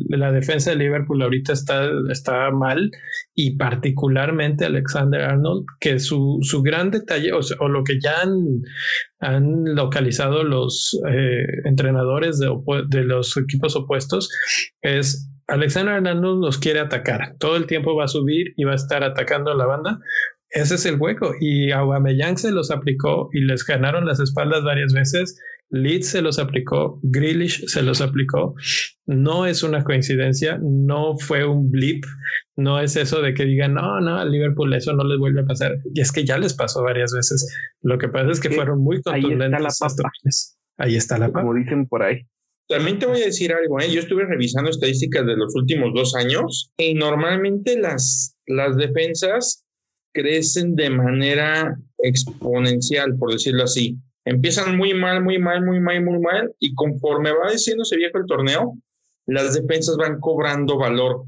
la 0.09 0.31
defensa 0.31 0.71
de 0.71 0.77
Liverpool 0.77 1.23
ahorita 1.23 1.55
está, 1.55 1.89
está 2.11 2.51
mal 2.51 2.91
y 3.35 3.57
particularmente 3.57 4.67
Alexander 4.67 5.23
Arnold, 5.23 5.65
que 5.81 5.99
su, 5.99 6.39
su 6.43 6.63
gran 6.63 6.91
detalle 6.91 7.33
o, 7.33 7.69
lo 7.69 7.83
que 7.83 7.99
ya 8.01 8.23
han, 8.23 9.65
localizado 9.75 10.45
los 10.45 11.01
eh, 11.09 11.47
entrenadores 11.65 12.39
de, 12.39 12.51
de 12.89 13.05
los 13.05 13.35
equipos 13.39 13.75
opuestos 13.75 14.29
es 14.83 15.31
Alexander 15.47 15.95
Arnold 15.95 16.41
nos 16.41 16.59
quiere 16.59 16.81
atacar. 16.81 17.37
Todo 17.39 17.57
el 17.57 17.67
tiempo 17.67 17.95
va 17.95 18.05
a 18.05 18.09
subir 18.09 18.55
y 18.57 18.65
va 18.65 18.73
a 18.73 18.77
estar 18.77 19.03
atacando 19.03 19.51
a 19.51 19.57
la 19.57 19.67
banda, 19.67 20.01
ese 20.55 20.77
es 20.77 20.87
el 20.87 21.01
hueco. 21.01 21.35
Y 21.41 21.73
Aubameyang 21.73 22.39
se 22.39 22.53
los 22.53 22.71
aplicó 22.71 23.29
y 23.33 23.41
les 23.41 23.65
ganaron 23.65 24.07
las 24.07 24.21
espaldas 24.21 24.63
varias 24.65 24.93
veces. 24.93 25.39
Leeds 25.71 26.09
se 26.09 26.23
los 26.23 26.39
aplicó, 26.39 27.01
Grealish 27.03 27.67
se 27.67 27.83
los 27.83 28.01
aplicó. 28.01 28.55
No 29.07 29.47
es 29.47 29.63
una 29.65 29.83
coincidencia, 29.83 30.59
no 30.63 31.17
fue 31.19 31.45
un 31.45 31.71
blip, 31.71 32.05
no 32.57 32.81
es 32.81 32.97
eso 32.97 33.21
de 33.21 33.35
que 33.35 33.45
digan, 33.45 33.75
no, 33.75 34.01
no, 34.01 34.19
a 34.19 34.25
Liverpool 34.25 34.73
eso 34.75 34.93
no 34.93 35.03
les 35.05 35.19
vuelve 35.19 35.41
a 35.41 35.47
pasar. 35.47 35.73
Y 35.93 36.01
es 36.01 36.13
que 36.13 36.25
ya 36.25 36.39
les 36.39 36.55
pasó 36.55 36.83
varias 36.83 37.13
veces. 37.13 37.53
Lo 37.83 37.99
que 37.99 38.09
pasa 38.09 38.31
es 38.31 38.41
que 38.41 38.51
fueron 38.51 38.81
muy 38.83 39.03
contundentes. 39.03 40.57
Ahí 40.79 40.97
está 40.97 41.19
la 41.19 41.27
papa. 41.29 41.41
Como 41.41 41.55
dicen 41.55 41.89
por 41.89 42.03
ahí. 42.05 42.21
También 42.69 42.99
te 42.99 43.07
voy 43.07 43.21
a 43.21 43.27
decir 43.27 43.53
algo, 43.53 43.79
¿eh? 43.81 43.93
yo 43.93 44.01
estuve 44.01 44.25
revisando 44.25 44.71
estadísticas 44.71 45.27
de 45.27 45.37
los 45.37 45.55
últimos 45.55 45.93
dos 45.95 46.15
años 46.15 46.73
y 46.79 46.95
normalmente 46.95 47.79
las, 47.79 48.39
las 48.47 48.77
defensas 48.77 49.64
crecen 50.15 50.75
de 50.77 50.89
manera 50.89 51.77
exponencial, 51.99 53.17
por 53.19 53.33
decirlo 53.33 53.65
así. 53.65 53.99
Empiezan 54.25 54.77
muy 54.77 54.95
mal, 54.95 55.23
muy 55.23 55.39
mal, 55.39 55.63
muy 55.63 55.81
mal, 55.81 56.03
muy 56.03 56.19
mal 56.19 56.55
y 56.59 56.75
conforme 56.75 57.31
va 57.33 57.51
diciéndose 57.51 57.97
viejo 57.97 58.19
el 58.19 58.27
torneo, 58.27 58.79
las 59.27 59.55
defensas 59.55 59.97
van 59.97 60.21
cobrando 60.21 60.79
valor. 60.79 61.25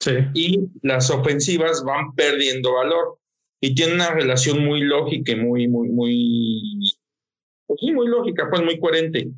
Sí. 0.00 0.12
Y 0.34 0.58
las 0.82 1.10
ofensivas 1.10 1.82
van 1.84 2.14
perdiendo 2.14 2.74
valor. 2.74 3.18
Y 3.60 3.74
tiene 3.74 3.94
una 3.94 4.10
relación 4.10 4.64
muy 4.64 4.80
lógica 4.80 5.32
y 5.32 5.36
muy, 5.36 5.68
muy, 5.68 5.88
muy, 5.88 6.96
pues 7.66 7.80
sí, 7.80 7.92
muy 7.92 8.08
lógica, 8.08 8.48
pues 8.50 8.62
muy 8.62 8.78
coherente. 8.80 9.30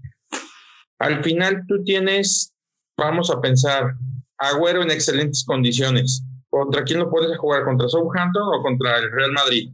Al 0.98 1.22
final 1.22 1.64
tú 1.68 1.84
tienes, 1.84 2.54
vamos 2.96 3.30
a 3.30 3.40
pensar, 3.40 3.94
Agüero 4.38 4.82
en 4.82 4.90
excelentes 4.90 5.44
condiciones. 5.44 6.24
¿Contra 6.54 6.84
quién 6.84 7.00
lo 7.00 7.10
puedes 7.10 7.36
jugar? 7.36 7.64
¿Contra 7.64 7.88
Southampton 7.88 8.42
o 8.44 8.62
contra 8.62 8.98
el 8.98 9.10
Real 9.10 9.32
Madrid? 9.32 9.72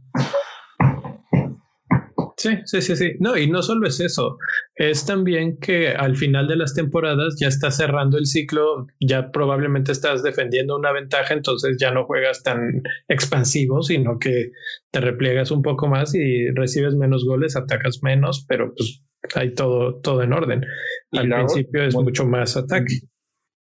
Sí, 2.35 2.57
sí, 2.65 2.81
sí, 2.81 2.95
sí. 2.95 3.11
No, 3.19 3.37
y 3.37 3.47
no 3.47 3.61
solo 3.61 3.87
es 3.87 3.99
eso, 3.99 4.39
es 4.73 5.05
también 5.05 5.57
que 5.59 5.89
al 5.89 6.15
final 6.15 6.47
de 6.47 6.55
las 6.55 6.73
temporadas 6.73 7.35
ya 7.39 7.49
estás 7.49 7.77
cerrando 7.77 8.17
el 8.17 8.25
ciclo, 8.25 8.87
ya 8.99 9.31
probablemente 9.31 9.91
estás 9.91 10.23
defendiendo 10.23 10.75
una 10.75 10.91
ventaja, 10.91 11.35
entonces 11.35 11.77
ya 11.79 11.91
no 11.91 12.05
juegas 12.05 12.41
tan 12.41 12.81
expansivo, 13.07 13.83
sino 13.83 14.17
que 14.17 14.49
te 14.89 15.01
repliegas 15.01 15.51
un 15.51 15.61
poco 15.61 15.87
más 15.87 16.15
y 16.15 16.49
recibes 16.49 16.95
menos 16.95 17.25
goles, 17.25 17.55
atacas 17.55 18.01
menos, 18.01 18.43
pero 18.49 18.73
pues 18.73 19.03
hay 19.35 19.53
todo, 19.53 19.99
todo 20.01 20.23
en 20.23 20.33
orden. 20.33 20.65
Al 21.11 21.29
principio 21.29 21.83
es 21.83 21.93
mucho 21.93 22.25
más 22.25 22.57
ataque. 22.57 23.01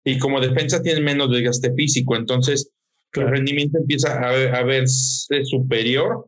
Y 0.04 0.20
como 0.20 0.42
defensa 0.42 0.82
tienes 0.84 1.02
menos 1.02 1.32
desgaste 1.32 1.74
físico, 1.74 2.18
entonces 2.18 2.74
el 3.22 3.30
rendimiento 3.30 3.78
empieza 3.78 4.20
a, 4.20 4.30
a 4.30 4.64
verse 4.64 5.44
superior 5.46 6.28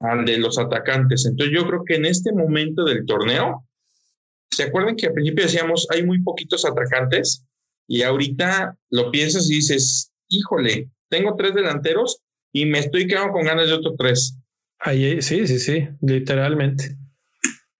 al 0.00 0.24
de 0.24 0.38
los 0.38 0.58
atacantes. 0.58 1.26
Entonces 1.26 1.54
yo 1.54 1.66
creo 1.66 1.84
que 1.84 1.96
en 1.96 2.04
este 2.04 2.32
momento 2.32 2.84
del 2.84 3.04
torneo, 3.06 3.66
¿se 4.50 4.64
acuerdan 4.64 4.96
que 4.96 5.06
al 5.06 5.14
principio 5.14 5.44
decíamos 5.44 5.86
hay 5.90 6.04
muy 6.04 6.22
poquitos 6.22 6.64
atacantes? 6.64 7.44
Y 7.88 8.02
ahorita 8.02 8.76
lo 8.90 9.10
piensas 9.10 9.48
y 9.50 9.56
dices, 9.56 10.12
híjole, 10.28 10.90
tengo 11.08 11.36
tres 11.36 11.54
delanteros 11.54 12.20
y 12.52 12.66
me 12.66 12.80
estoy 12.80 13.06
quedando 13.06 13.32
con 13.32 13.44
ganas 13.44 13.68
de 13.68 13.74
otros 13.74 13.94
tres. 13.96 14.38
Ahí, 14.78 15.22
sí, 15.22 15.46
sí, 15.46 15.58
sí, 15.58 15.88
literalmente. 16.00 16.96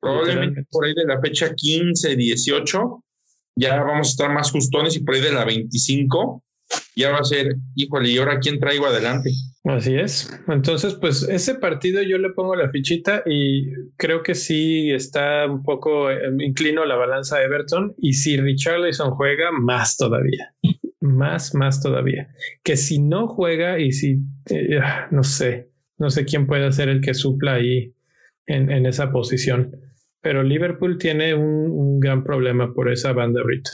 Probablemente 0.01 0.65
por 0.71 0.85
ahí 0.85 0.95
de 0.95 1.05
la 1.05 1.21
fecha 1.21 1.53
15, 1.55 2.15
18, 2.15 3.05
ya 3.57 3.83
vamos 3.83 4.09
a 4.09 4.11
estar 4.11 4.33
más 4.33 4.51
justones 4.51 4.97
y 4.97 5.01
por 5.01 5.15
ahí 5.15 5.21
de 5.21 5.33
la 5.33 5.45
25 5.45 6.45
ya 6.95 7.11
va 7.11 7.19
a 7.19 7.25
ser, 7.25 7.57
híjole, 7.75 8.11
¿y 8.11 8.19
ahora 8.19 8.39
quién 8.41 8.59
traigo 8.59 8.87
adelante? 8.87 9.31
Así 9.65 9.97
es. 9.97 10.31
Entonces, 10.49 10.95
pues 10.95 11.23
ese 11.29 11.57
partido 11.57 12.03
yo 12.03 12.19
le 12.19 12.31
pongo 12.31 12.55
la 12.55 12.71
fichita 12.71 13.23
y 13.27 13.73
creo 13.97 14.23
que 14.23 14.35
sí 14.35 14.91
está 14.93 15.47
un 15.47 15.63
poco 15.63 16.11
eh, 16.11 16.19
inclino 16.39 16.85
la 16.85 16.97
balanza 16.97 17.37
a 17.37 17.43
Everton 17.43 17.95
y 17.99 18.13
si 18.13 18.37
Richarlison 18.37 19.11
juega, 19.11 19.51
más 19.53 19.97
todavía. 19.97 20.55
Más, 21.01 21.55
más 21.55 21.83
todavía. 21.83 22.29
Que 22.63 22.77
si 22.77 23.01
no 23.01 23.29
juega 23.29 23.79
y 23.79 23.93
si, 23.93 24.19
eh, 24.51 24.81
no 25.11 25.23
sé, 25.25 25.71
no 25.99 26.11
sé 26.11 26.25
quién 26.25 26.47
puede 26.47 26.71
ser 26.73 26.89
el 26.89 27.01
que 27.01 27.15
supla 27.15 27.55
ahí 27.55 27.95
en, 28.47 28.71
en 28.71 28.87
esa 28.87 29.11
posición 29.11 29.73
pero 30.27 30.43
Liverpool 30.43 30.99
tiene 30.99 31.35
un, 31.35 32.01
gran 32.01 32.25
problema 32.25 32.75
por 32.75 32.91
esa 32.91 33.13
banda 33.13 33.43
ahorita. 33.43 33.71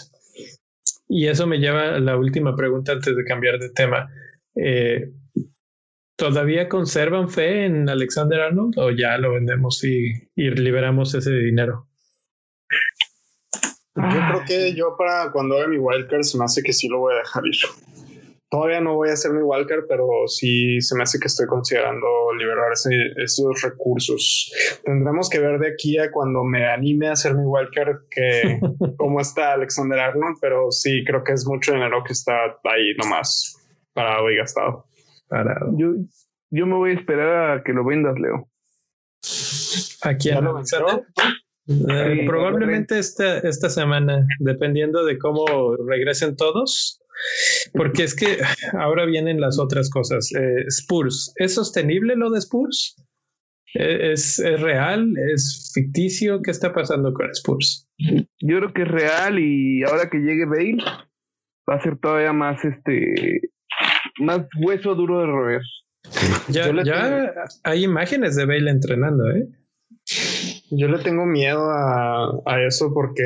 Y 1.09 1.27
eso 1.27 1.47
me 1.47 1.59
lleva 1.59 1.97
a 1.97 2.01
la 2.01 2.17
última 2.17 2.57
pregunta 2.57 2.93
antes 2.93 3.15
de 3.15 3.25
cambiar 3.25 3.59
de 3.59 3.71
tema. 3.71 4.11
Eh, 4.55 5.13
¿Todavía 6.17 6.69
conservan 6.69 7.29
fe 7.29 7.65
en 7.65 7.89
Alexander 7.89 8.41
Arnold 8.41 8.79
o 8.79 8.91
ya 8.91 9.19
lo 9.19 9.33
vendemos 9.33 9.83
y, 9.85 10.13
y 10.35 10.51
liberamos 10.51 11.15
ese 11.15 11.33
dinero? 11.33 11.89
Yo 13.95 14.03
creo 14.03 14.45
que 14.47 14.75
yo 14.75 14.97
para 14.97 15.31
cuando 15.33 15.57
haga 15.57 15.69
mi 15.69 15.79
wildcard 15.79 16.23
se 16.23 16.39
me 16.39 16.45
hace 16.45 16.63
que 16.63 16.73
sí 16.73 16.89
lo 16.89 17.01
voy 17.01 17.15
a 17.15 17.19
dejar 17.19 17.47
ir. 17.47 17.57
Todavía 18.53 18.83
no 18.83 18.97
voy 18.97 19.09
a 19.09 19.15
hacer 19.15 19.33
mi 19.33 19.41
Walker, 19.41 19.87
pero 19.89 20.29
sí 20.29 20.79
se 20.83 20.95
me 20.95 21.05
hace 21.05 21.19
que 21.19 21.27
estoy 21.27 21.47
considerando 21.47 22.07
liberar 22.39 22.71
esos 23.17 23.63
recursos. 23.63 24.53
Tendremos 24.85 25.31
que 25.31 25.39
ver 25.39 25.59
de 25.59 25.69
aquí 25.69 25.97
a 25.97 26.13
cuando 26.13 26.45
me 26.45 26.67
anime 26.67 27.09
a 27.09 27.13
hacer 27.13 27.35
mi 27.35 27.47
Walker 27.47 28.01
que 28.11 28.61
cómo 28.99 29.23
está 29.23 29.55
Alexander 29.55 29.99
Arnold, 29.99 30.37
pero 30.39 30.71
sí 30.71 31.03
creo 31.07 31.25
que 31.25 31.33
es 31.33 31.47
mucho 31.47 31.73
dinero 31.73 32.05
que 32.07 32.13
está 32.13 32.35
ahí 32.65 32.95
nomás 33.03 33.57
parado 33.95 34.31
y 34.31 34.37
gastado. 34.37 34.85
Parado. 35.29 35.73
Yo, 35.79 35.95
yo 36.51 36.67
me 36.67 36.75
voy 36.75 36.91
a 36.91 36.95
esperar 36.95 37.59
a 37.59 37.65
que 37.65 37.73
lo 37.73 37.87
vendas, 37.87 38.19
Leo. 38.19 38.51
Aquí 40.03 40.29
a 40.29 40.43
lo 40.43 40.63
eh, 41.69 42.25
probablemente 42.27 42.99
esta, 42.99 43.39
esta 43.39 43.71
semana, 43.71 44.27
dependiendo 44.41 45.07
de 45.07 45.17
cómo 45.17 45.77
regresen 45.77 46.37
todos, 46.37 47.02
porque 47.73 48.05
es 48.05 48.15
que 48.15 48.39
ahora 48.79 49.05
vienen 49.05 49.41
las 49.41 49.59
otras 49.59 49.91
cosas. 49.91 50.31
Eh, 50.35 50.65
Spurs, 50.69 51.33
¿es 51.37 51.55
sostenible 51.55 52.17
lo 52.17 52.31
de 52.31 52.39
Spurs? 52.39 52.97
¿E-, 53.75 54.13
¿Es, 54.13 54.39
¿Es, 54.39 54.61
real? 54.61 55.15
¿Es 55.33 55.73
ficticio? 55.75 56.43
¿Qué 56.43 56.51
está 56.51 56.73
pasando 56.73 57.13
con 57.13 57.31
Spurs? 57.31 57.89
Yo 57.99 58.59
creo 58.59 58.73
que 58.73 58.83
es 58.83 58.89
real 58.89 59.39
y 59.39 59.83
ahora 59.85 60.11
que 60.11 60.19
llegue 60.19 60.47
Bale 60.47 60.79
va 61.69 61.77
a 61.77 61.83
ser 61.83 61.97
todavía 61.99 62.33
más 62.33 62.65
este 62.65 63.41
más 64.19 64.43
hueso 64.61 64.95
duro 64.95 65.21
de 65.21 65.27
roer. 65.27 65.63
Ya, 66.49 66.71
ya 66.85 67.33
hay 67.63 67.85
imágenes 67.85 68.37
de 68.37 68.45
Bale 68.45 68.71
entrenando, 68.71 69.31
¿eh? 69.31 69.49
Yo 70.71 70.89
le 70.89 70.99
tengo 70.99 71.25
miedo 71.25 71.71
a, 71.71 72.43
a 72.45 72.63
eso 72.63 72.93
porque 72.93 73.23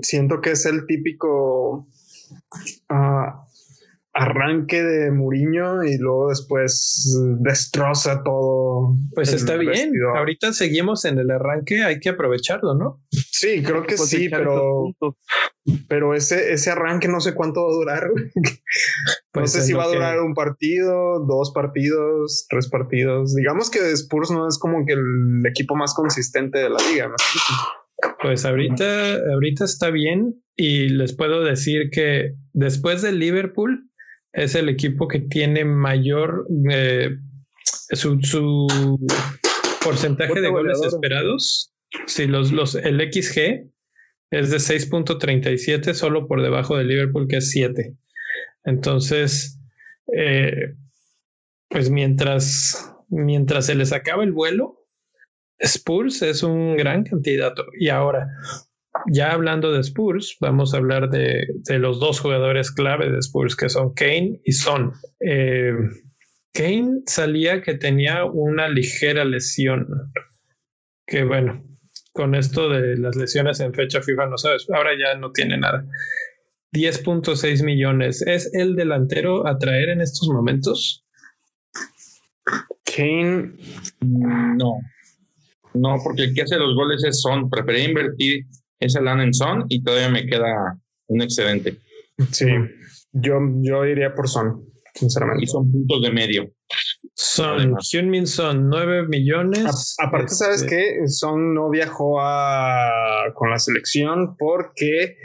siento 0.00 0.40
que 0.40 0.52
es 0.52 0.66
el 0.66 0.86
típico 0.86 1.88
arranque 4.14 4.82
de 4.82 5.10
Muriño 5.10 5.84
y 5.84 5.96
luego 5.96 6.28
después 6.28 7.18
destroza 7.40 8.22
todo. 8.22 8.94
Pues 9.14 9.32
está 9.32 9.56
bien. 9.56 9.92
Ahorita 10.16 10.52
seguimos 10.52 11.04
en 11.04 11.18
el 11.18 11.30
arranque, 11.30 11.82
hay 11.82 11.98
que 11.98 12.10
aprovecharlo, 12.10 12.74
¿no? 12.74 13.02
Sí, 13.10 13.62
creo 13.62 13.84
que 13.84 13.96
sí, 13.96 14.28
pero, 14.28 14.94
pero 15.88 16.14
ese, 16.14 16.52
ese 16.52 16.70
arranque 16.70 17.08
no 17.08 17.20
sé 17.20 17.34
cuánto 17.34 17.64
va 17.64 17.70
a 17.70 17.74
durar. 17.74 18.10
no 18.34 18.52
pues 19.32 19.52
sé 19.52 19.62
si 19.62 19.72
va 19.72 19.84
a 19.84 19.88
durar 19.88 20.20
un 20.20 20.34
partido, 20.34 21.24
dos 21.26 21.52
partidos, 21.54 22.46
tres 22.50 22.68
partidos. 22.68 23.34
Digamos 23.34 23.70
que 23.70 23.78
Spurs 23.92 24.30
no 24.30 24.46
es 24.46 24.58
como 24.58 24.84
que 24.84 24.92
el 24.92 25.42
equipo 25.46 25.74
más 25.74 25.94
consistente 25.94 26.58
de 26.58 26.68
la 26.68 26.78
liga. 26.90 27.08
¿no? 27.08 27.14
Pues 28.20 28.44
ahorita, 28.44 29.14
ahorita 29.32 29.64
está 29.64 29.90
bien 29.90 30.41
y 30.56 30.88
les 30.88 31.14
puedo 31.14 31.42
decir 31.42 31.90
que 31.90 32.34
después 32.52 33.02
del 33.02 33.18
Liverpool 33.18 33.88
es 34.32 34.54
el 34.54 34.68
equipo 34.68 35.08
que 35.08 35.20
tiene 35.20 35.64
mayor 35.64 36.46
eh, 36.70 37.10
su, 37.64 38.20
su, 38.22 38.66
porcentaje 39.82 40.40
de 40.40 40.48
goles 40.48 40.80
esperados. 40.82 41.72
Si 42.06 42.26
los, 42.26 42.52
los, 42.52 42.74
el 42.74 43.00
XG 43.12 43.68
es 44.30 44.50
de 44.50 44.56
6.37, 44.56 45.92
solo 45.92 46.26
por 46.26 46.42
debajo 46.42 46.76
del 46.76 46.88
Liverpool, 46.88 47.28
que 47.28 47.36
es 47.36 47.50
7. 47.50 47.94
Entonces, 48.64 49.60
eh, 50.16 50.74
pues 51.68 51.90
mientras, 51.90 52.94
mientras 53.08 53.66
se 53.66 53.74
les 53.74 53.92
acaba 53.92 54.24
el 54.24 54.32
vuelo, 54.32 54.86
Spurs 55.58 56.22
es 56.22 56.42
un 56.42 56.76
gran 56.76 57.04
candidato. 57.04 57.66
Y 57.78 57.88
ahora, 57.88 58.28
ya 59.06 59.32
hablando 59.32 59.72
de 59.72 59.80
Spurs, 59.80 60.36
vamos 60.40 60.74
a 60.74 60.78
hablar 60.78 61.10
de, 61.10 61.46
los 61.78 61.98
dos 61.98 62.20
jugadores 62.20 62.70
clave 62.70 63.10
de 63.10 63.18
Spurs, 63.18 63.56
que 63.56 63.68
son 63.68 63.94
Kane 63.94 64.40
y 64.44 64.52
Son. 64.52 64.92
Eh, 65.20 65.72
Kane 66.52 67.02
salía 67.06 67.62
que 67.62 67.74
tenía 67.74 68.24
una 68.24 68.68
ligera 68.68 69.24
lesión, 69.24 69.86
que 71.06 71.24
bueno, 71.24 71.64
con 72.12 72.34
esto 72.34 72.68
de 72.68 72.98
las 72.98 73.16
lesiones 73.16 73.60
en 73.60 73.72
fecha 73.72 74.02
FIFA 74.02 74.26
no 74.26 74.38
sabes, 74.38 74.66
ahora 74.70 74.90
ya 74.98 75.18
no 75.18 75.32
tiene 75.32 75.58
nada. 75.58 75.84
10.6 76.72 77.64
millones. 77.64 78.22
¿Es 78.22 78.52
el 78.54 78.76
delantero 78.76 79.46
a 79.46 79.58
traer 79.58 79.90
en 79.90 80.00
estos 80.00 80.28
momentos? 80.28 81.04
Kane, 82.84 83.52
no. 84.00 84.78
No, 85.74 85.96
porque 86.02 86.24
el 86.24 86.34
que 86.34 86.42
hace 86.42 86.58
los 86.58 86.74
goles 86.74 87.04
es 87.04 87.20
Son. 87.20 87.48
Preferí 87.50 87.82
invertir 87.82 88.46
esa 88.84 89.00
lana 89.00 89.24
en 89.24 89.34
Son 89.34 89.66
y 89.68 89.82
todavía 89.82 90.08
me 90.08 90.26
queda 90.26 90.78
un 91.08 91.22
excedente. 91.22 91.78
Sí, 92.30 92.46
yo, 93.12 93.38
yo 93.60 93.84
iría 93.84 94.14
por 94.14 94.28
Son, 94.28 94.64
sinceramente. 94.94 95.44
Y 95.44 95.46
son 95.46 95.70
puntos 95.70 96.02
de 96.02 96.12
medio. 96.12 96.52
Son, 97.14 97.76
Hyunmin 97.78 98.26
Son, 98.26 98.68
9 98.68 99.06
millones. 99.08 99.96
aparte, 99.98 100.34
¿sabes 100.34 100.62
este 100.62 100.76
qué? 100.76 101.08
Son 101.08 101.54
no 101.54 101.68
viajó 101.68 102.20
a, 102.20 103.32
con 103.34 103.50
la 103.50 103.58
selección 103.58 104.36
porque 104.38 105.18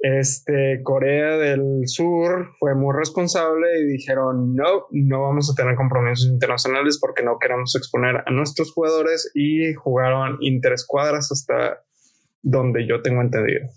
este, 0.00 0.82
Corea 0.82 1.38
del 1.38 1.82
Sur 1.86 2.50
fue 2.58 2.74
muy 2.74 2.94
responsable 2.94 3.80
y 3.80 3.86
dijeron, 3.86 4.54
no, 4.54 4.86
no 4.90 5.22
vamos 5.22 5.50
a 5.50 5.54
tener 5.54 5.76
compromisos 5.76 6.26
internacionales 6.26 6.98
porque 7.00 7.22
no 7.22 7.38
queremos 7.40 7.74
exponer 7.74 8.22
a 8.26 8.30
nuestros 8.30 8.72
jugadores 8.72 9.30
y 9.34 9.72
jugaron 9.74 10.36
interescuadras 10.40 11.32
hasta 11.32 11.80
donde 12.44 12.86
yo 12.86 13.02
tengo 13.02 13.20
entendido. 13.22 13.68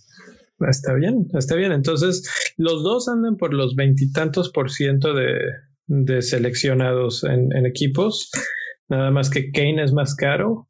Está 0.60 0.94
bien, 0.94 1.28
está 1.34 1.56
bien. 1.56 1.72
Entonces, 1.72 2.30
los 2.58 2.84
dos 2.84 3.08
andan 3.08 3.38
por 3.38 3.54
los 3.54 3.76
veintitantos 3.76 4.52
por 4.52 4.72
ciento 4.72 5.14
de, 5.14 5.38
de 5.88 6.22
seleccionados 6.22 7.24
en, 7.24 7.66
equipos. 7.66 8.30
Nada 8.90 9.12
más 9.12 9.30
que 9.30 9.52
Kane 9.52 9.84
es 9.84 9.94
más 9.94 10.16
caro. 10.16 10.68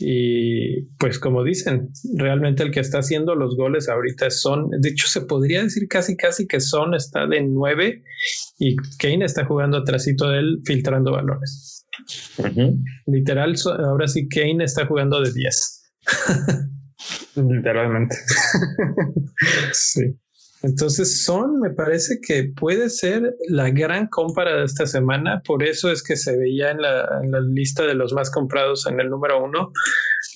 Y 0.00 0.82
pues 0.98 1.18
como 1.18 1.42
dicen, 1.42 1.88
realmente 2.16 2.62
el 2.62 2.70
que 2.70 2.78
está 2.78 2.98
haciendo 2.98 3.34
los 3.34 3.56
goles 3.56 3.88
ahorita 3.88 4.30
son, 4.30 4.70
de 4.70 4.90
hecho 4.90 5.08
se 5.08 5.22
podría 5.22 5.64
decir 5.64 5.88
casi 5.88 6.16
casi 6.16 6.46
que 6.46 6.60
Son 6.60 6.94
está 6.94 7.26
de 7.26 7.42
nueve 7.42 8.04
y 8.60 8.76
Kane 9.00 9.24
está 9.24 9.44
jugando 9.44 9.78
atrásito 9.78 10.30
de 10.30 10.38
él 10.38 10.60
filtrando 10.64 11.10
balones. 11.10 11.84
Literal, 13.06 13.56
ahora 13.84 14.06
sí 14.06 14.28
Kane 14.28 14.62
está 14.62 14.86
jugando 14.86 15.20
de 15.20 15.32
10. 15.32 15.92
Literalmente. 17.36 18.16
sí. 19.72 20.16
Entonces 20.62 21.22
Son 21.22 21.60
me 21.60 21.70
parece 21.70 22.18
que 22.20 22.50
puede 22.54 22.90
ser 22.90 23.36
la 23.48 23.70
gran 23.70 24.08
compra 24.08 24.56
de 24.56 24.64
esta 24.64 24.86
semana, 24.86 25.40
por 25.46 25.62
eso 25.62 25.90
es 25.90 26.02
que 26.02 26.16
se 26.16 26.36
veía 26.36 26.72
en 26.72 26.82
la, 26.82 27.40
lista 27.48 27.86
de 27.86 27.94
los 27.94 28.12
más 28.12 28.30
comprados 28.30 28.86
en 28.88 28.98
el 28.98 29.08
número 29.08 29.42
uno 29.44 29.70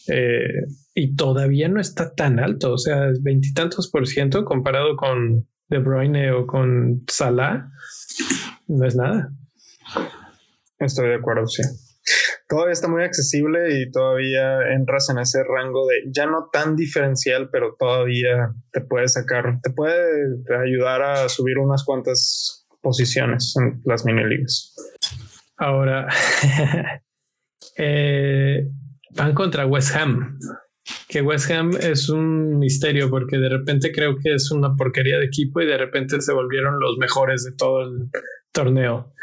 eh, 0.08 0.64
y 0.94 1.16
todavía 1.16 1.68
no 1.68 1.80
está 1.80 2.14
tan 2.14 2.38
alto, 2.38 2.74
o 2.74 2.78
sea, 2.78 3.08
veintitantos 3.20 3.90
por 3.90 4.06
ciento 4.06 4.44
comparado 4.44 4.96
con 4.96 5.48
De 5.68 5.78
Bruyne 5.78 6.30
o 6.30 6.46
con 6.46 7.02
Salah, 7.08 7.68
no 8.68 8.86
es 8.86 8.94
nada. 8.94 9.32
Estoy 10.78 11.08
de 11.08 11.16
acuerdo, 11.16 11.46
sí 11.48 11.62
todavía 12.52 12.74
está 12.74 12.86
muy 12.86 13.02
accesible 13.02 13.80
y 13.80 13.90
todavía 13.90 14.74
entras 14.74 15.08
en 15.08 15.18
ese 15.18 15.42
rango 15.42 15.86
de 15.86 16.02
ya 16.14 16.26
no 16.26 16.50
tan 16.52 16.76
diferencial, 16.76 17.48
pero 17.50 17.76
todavía 17.78 18.52
te 18.72 18.82
puede 18.82 19.08
sacar, 19.08 19.58
te 19.62 19.70
puede 19.70 20.36
ayudar 20.62 21.00
a 21.00 21.30
subir 21.30 21.56
unas 21.56 21.82
cuantas 21.82 22.68
posiciones 22.82 23.54
en 23.56 23.80
las 23.86 24.04
mini 24.04 24.22
ligas. 24.24 24.74
Ahora 25.56 26.08
eh, 27.78 28.68
van 29.16 29.32
contra 29.32 29.64
West 29.64 29.96
Ham. 29.96 30.38
Que 31.08 31.22
West 31.22 31.50
Ham 31.50 31.70
es 31.80 32.10
un 32.10 32.58
misterio 32.58 33.08
porque 33.08 33.38
de 33.38 33.48
repente 33.48 33.92
creo 33.92 34.16
que 34.22 34.34
es 34.34 34.50
una 34.50 34.76
porquería 34.76 35.16
de 35.16 35.24
equipo 35.24 35.62
y 35.62 35.66
de 35.66 35.78
repente 35.78 36.20
se 36.20 36.34
volvieron 36.34 36.78
los 36.78 36.98
mejores 36.98 37.44
de 37.44 37.52
todo 37.56 37.80
el 37.80 38.10
torneo. 38.52 39.14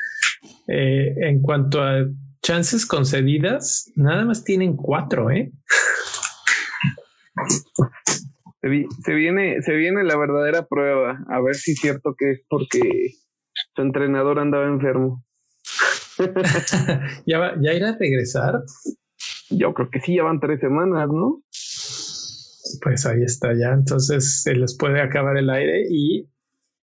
Eh, 0.67 1.13
en 1.21 1.43
cuanto 1.43 1.83
a 1.83 2.05
chances 2.41 2.85
concedidas, 2.85 3.91
nada 3.95 4.25
más 4.25 4.43
tienen 4.43 4.75
cuatro, 4.75 5.31
¿eh? 5.31 5.51
Se, 8.61 9.13
viene, 9.13 9.61
se 9.61 9.73
viene 9.73 10.03
la 10.03 10.17
verdadera 10.17 10.67
prueba, 10.67 11.23
a 11.29 11.41
ver 11.41 11.55
si 11.55 11.71
es 11.71 11.79
cierto 11.79 12.15
que 12.17 12.31
es 12.31 12.41
porque 12.49 13.13
su 13.75 13.81
entrenador 13.81 14.39
andaba 14.39 14.67
enfermo. 14.67 15.23
¿Ya, 17.25 17.39
va, 17.39 17.53
¿Ya 17.61 17.73
irá 17.73 17.91
a 17.91 17.97
regresar? 17.97 18.61
Yo 19.49 19.73
creo 19.73 19.89
que 19.89 20.01
sí, 20.01 20.15
ya 20.17 20.23
van 20.23 20.39
tres 20.39 20.59
semanas, 20.59 21.07
¿no? 21.07 21.41
Pues 22.83 23.05
ahí 23.05 23.23
está 23.23 23.53
ya, 23.53 23.71
entonces 23.71 24.41
se 24.43 24.53
les 24.53 24.77
puede 24.77 25.01
acabar 25.01 25.37
el 25.37 25.49
aire 25.49 25.87
y 25.89 26.29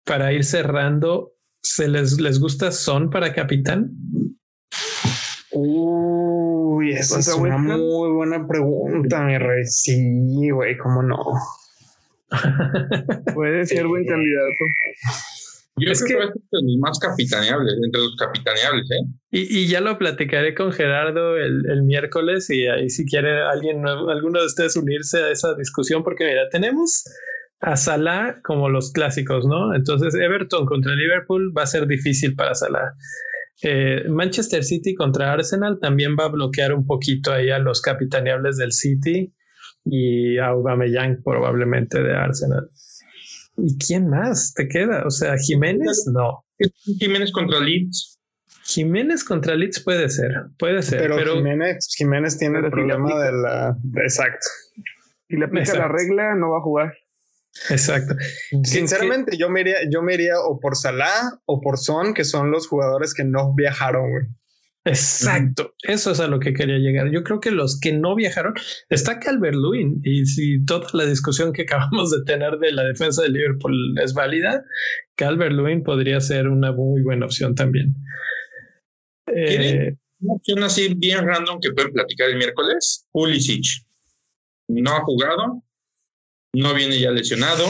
para 0.05 0.32
ir 0.32 0.45
cerrando, 0.45 1.34
¿se 1.62 1.88
les, 1.88 2.18
les 2.20 2.41
gusta 2.41 2.72
Son 2.72 3.11
para 3.11 3.32
capitán? 3.34 3.93
Uy, 5.53 6.92
esa 6.92 7.18
es 7.18 7.34
una 7.34 7.59
muy 7.59 8.11
buena 8.12 8.46
pregunta, 8.46 9.22
mi 9.22 9.36
rey. 9.38 9.64
Sí, 9.66 10.51
güey, 10.51 10.76
cómo 10.76 11.03
no. 11.03 11.18
Puede 13.34 13.66
ser 13.66 13.86
buen 13.86 14.07
candidato. 14.07 14.64
Yo 15.76 15.92
es 15.92 16.05
creo 16.05 16.18
que, 16.18 16.38
es 16.38 16.44
el 16.53 16.78
más 16.78 16.98
capitaneable, 16.98 17.70
entre 17.84 18.01
los 18.01 18.14
capitaneables, 18.16 18.90
¿eh? 18.90 19.07
Y, 19.30 19.66
ya 19.66 19.80
lo 19.80 19.98
platicaré 19.98 20.55
con 20.55 20.72
Gerardo 20.72 21.36
el, 21.36 21.82
miércoles 21.84 22.51
y 22.51 22.66
ahí 22.66 22.90
si 22.90 23.07
quiere 23.07 23.42
alguien, 23.42 23.86
alguno 23.86 24.40
de 24.40 24.46
ustedes 24.46 24.76
unirse 24.76 25.22
a 25.22 25.30
esa 25.30 25.55
discusión, 25.55 26.05
porque 26.05 26.24
mira, 26.24 26.48
tenemos 26.51 27.05
a 27.61 27.76
Salah 27.76 28.40
como 28.42 28.68
los 28.68 28.92
clásicos, 28.92 29.46
¿no? 29.46 29.74
Entonces 29.74 30.14
Everton 30.14 30.66
contra 30.66 30.94
Liverpool 30.94 31.53
va 31.57 31.62
a 31.62 31.66
ser 31.66 31.86
difícil 31.86 32.34
para 32.36 32.55
Salah. 32.55 32.94
Eh, 33.62 34.08
Manchester 34.08 34.64
City 34.64 34.94
contra 34.94 35.32
Arsenal 35.32 35.78
también 35.80 36.16
va 36.18 36.24
a 36.24 36.28
bloquear 36.28 36.72
un 36.72 36.86
poquito 36.86 37.32
ahí 37.32 37.50
a 37.50 37.58
los 37.58 37.82
capitaneables 37.82 38.56
del 38.56 38.72
City 38.72 39.34
y 39.84 40.38
a 40.38 40.46
Aubameyang 40.48 41.22
probablemente 41.22 42.02
de 42.02 42.14
Arsenal. 42.14 42.70
¿Y 43.56 43.76
quién 43.76 44.08
más 44.08 44.54
te 44.54 44.68
queda? 44.68 45.04
O 45.06 45.11
sea, 45.11 45.36
Jiménez, 45.36 46.06
no. 46.12 46.44
Jiménez 46.98 47.32
contra 47.32 47.61
Leeds. 47.61 48.18
Jiménez 48.64 49.24
contra 49.24 49.54
Leeds 49.54 49.80
puede 49.80 50.08
ser, 50.08 50.32
puede 50.58 50.82
ser. 50.82 51.00
Pero, 51.00 51.34
Jiménez, 51.34 52.38
tiene 52.38 52.58
el 52.61 52.70
problema 52.70 53.22
de 53.22 53.32
la... 53.32 53.76
Exacto. 54.02 54.46
Si 55.28 55.36
le 55.36 55.44
aplica 55.44 55.74
la 55.74 55.88
regla, 55.88 56.34
no 56.34 56.50
va 56.50 56.58
a 56.58 56.62
jugar. 56.62 56.94
Exacto. 57.68 58.14
Sinceramente, 58.64 59.36
yo 59.36 59.51
me 59.51 59.62
iría, 59.62 59.78
yo 59.90 60.03
me 60.03 60.14
iría 60.14 60.34
o 60.40 60.61
por 60.61 60.76
Salah 60.76 61.40
o 61.46 61.61
por 61.61 61.78
Son, 61.78 62.14
que 62.14 62.24
son 62.24 62.51
los 62.51 62.68
jugadores 62.68 63.14
que 63.14 63.24
no 63.24 63.55
viajaron, 63.55 64.11
güey. 64.11 64.24
Exacto, 64.84 65.74
eso 65.82 66.11
es 66.11 66.20
a 66.20 66.26
lo 66.26 66.40
que 66.40 66.55
quería 66.55 66.78
llegar. 66.78 67.11
Yo 67.11 67.22
creo 67.22 67.38
que 67.38 67.51
los 67.51 67.78
que 67.78 67.92
no 67.92 68.14
viajaron 68.14 68.55
está 68.88 69.20
Calvert 69.20 69.55
Lewin 69.55 70.01
y 70.03 70.24
si 70.24 70.64
toda 70.64 70.86
la 70.94 71.05
discusión 71.05 71.53
que 71.53 71.62
acabamos 71.62 72.11
de 72.11 72.24
tener 72.24 72.59
de 72.59 72.72
la 72.72 72.84
defensa 72.84 73.22
de 73.22 73.28
Liverpool 73.28 73.98
es 74.03 74.14
válida, 74.14 74.64
Calvert 75.16 75.53
Lewin 75.53 75.82
podría 75.82 76.18
ser 76.20 76.48
una 76.48 76.72
muy 76.72 77.03
buena 77.03 77.26
opción 77.26 77.55
también. 77.55 77.94
Eh, 79.26 79.94
una 80.20 80.34
opción 80.34 80.62
así 80.64 80.94
bien 80.94 81.26
random 81.26 81.61
que 81.61 81.72
pueden 81.72 81.92
platicar 81.92 82.30
el 82.30 82.36
miércoles. 82.36 83.07
Pulisic 83.12 83.64
no 84.68 84.92
ha 84.92 85.01
jugado, 85.03 85.62
no 86.53 86.74
viene 86.74 86.98
ya 86.98 87.11
lesionado, 87.11 87.66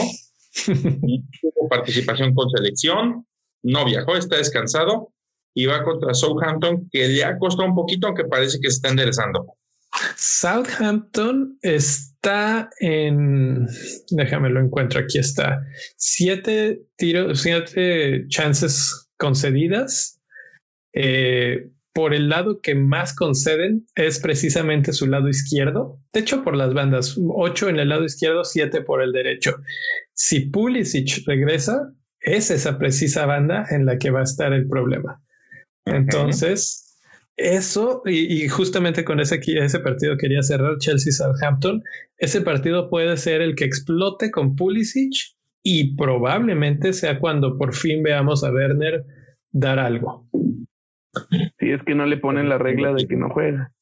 tuvo 0.65 1.69
participación 1.69 2.33
con 2.33 2.49
selección, 2.49 3.25
no 3.63 3.85
viajó, 3.85 4.15
está 4.15 4.37
descansado 4.37 5.13
y 5.53 5.65
va 5.65 5.83
contra 5.83 6.13
Southampton, 6.13 6.89
que 6.91 7.07
le 7.07 7.23
ha 7.23 7.37
costado 7.37 7.67
un 7.67 7.75
poquito, 7.75 8.07
aunque 8.07 8.25
parece 8.25 8.59
que 8.59 8.69
se 8.69 8.75
está 8.75 8.89
enderezando. 8.89 9.57
Southampton 10.15 11.57
está 11.61 12.69
en, 12.79 13.67
déjame 14.09 14.49
lo 14.49 14.61
encuentro, 14.61 15.01
aquí 15.01 15.19
está, 15.19 15.61
siete 15.97 16.81
tiros, 16.95 17.41
siete 17.41 18.25
chances 18.29 19.09
concedidas. 19.17 20.19
Eh, 20.93 21.69
por 21.93 22.13
el 22.13 22.29
lado 22.29 22.61
que 22.61 22.75
más 22.75 23.13
conceden 23.13 23.85
es 23.95 24.19
precisamente 24.19 24.93
su 24.93 25.07
lado 25.07 25.27
izquierdo. 25.29 25.99
De 26.13 26.21
hecho, 26.21 26.43
por 26.43 26.55
las 26.55 26.73
bandas, 26.73 27.17
ocho 27.17 27.69
en 27.69 27.79
el 27.79 27.89
lado 27.89 28.05
izquierdo, 28.05 28.43
siete 28.43 28.81
por 28.81 29.01
el 29.01 29.11
derecho. 29.11 29.57
Si 30.13 30.41
Pulisic 30.41 31.25
regresa, 31.25 31.93
es 32.21 32.51
esa 32.51 32.77
precisa 32.77 33.25
banda 33.25 33.65
en 33.71 33.85
la 33.85 33.97
que 33.97 34.11
va 34.11 34.21
a 34.21 34.23
estar 34.23 34.53
el 34.53 34.67
problema. 34.67 35.21
Entonces, 35.85 36.99
eso, 37.35 38.03
y, 38.05 38.47
justamente 38.47 39.03
con 39.03 39.19
ese, 39.19 39.39
ese 39.43 39.79
partido 39.79 40.15
quería 40.17 40.43
cerrar 40.43 40.77
Chelsea-Southampton, 40.77 41.81
ese 42.17 42.41
partido 42.41 42.89
puede 42.89 43.17
ser 43.17 43.41
el 43.41 43.55
que 43.55 43.65
explote 43.65 44.29
con 44.29 44.55
Pulisic 44.55 45.13
y 45.63 45.95
probablemente 45.95 46.93
sea 46.93 47.19
cuando 47.19 47.57
por 47.57 47.73
fin 47.73 48.03
veamos 48.03 48.43
a 48.43 48.51
Werner 48.51 49.03
dar 49.51 49.79
algo. 49.79 50.27
Si 51.59 51.71
es 51.71 51.81
que 51.85 51.95
no 51.95 52.05
le 52.05 52.17
ponen 52.17 52.49
la 52.49 52.57
regla 52.57 52.93
de 52.93 53.07
que 53.07 53.15
no 53.15 53.29
juega. 53.29 53.73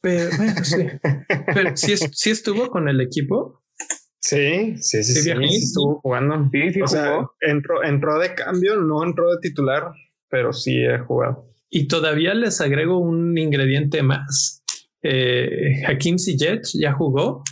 Pero, 0.00 0.30
sí. 0.62 0.86
Pero 1.54 1.76
si 1.76 2.30
estuvo 2.30 2.68
con 2.70 2.88
el 2.88 3.00
equipo. 3.00 3.62
Sí, 4.20 4.76
sí, 4.76 5.02
sí, 5.02 5.14
sí, 5.22 5.30
estuvo 5.30 6.00
jugando. 6.00 6.50
Sí, 6.52 6.72
sí, 6.72 6.82
o 6.82 6.86
sea, 6.86 7.26
entró, 7.40 7.82
entró 7.82 8.18
de 8.18 8.34
cambio, 8.34 8.76
no 8.76 9.02
entró 9.02 9.30
de 9.30 9.38
titular, 9.40 9.92
pero 10.28 10.52
sí 10.52 10.84
he 10.84 10.98
jugado. 10.98 11.46
Y 11.70 11.88
todavía 11.88 12.34
les 12.34 12.60
agrego 12.60 12.98
un 12.98 13.36
ingrediente 13.38 14.02
más. 14.02 14.62
eh, 15.02 15.82
Hakim 15.86 16.18
Ziyech 16.18 16.66
ya 16.74 16.92
jugó 16.92 17.42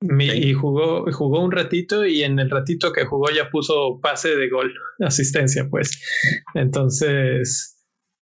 y 0.00 0.52
jugó, 0.52 1.10
jugó 1.10 1.42
un 1.42 1.50
ratito 1.50 2.06
y 2.06 2.22
en 2.22 2.38
el 2.38 2.50
ratito 2.50 2.92
que 2.92 3.04
jugó 3.04 3.30
ya 3.30 3.48
puso 3.50 3.98
pase 4.00 4.36
de 4.36 4.48
gol, 4.48 4.72
asistencia, 5.00 5.66
pues. 5.70 6.00
Entonces, 6.54 7.77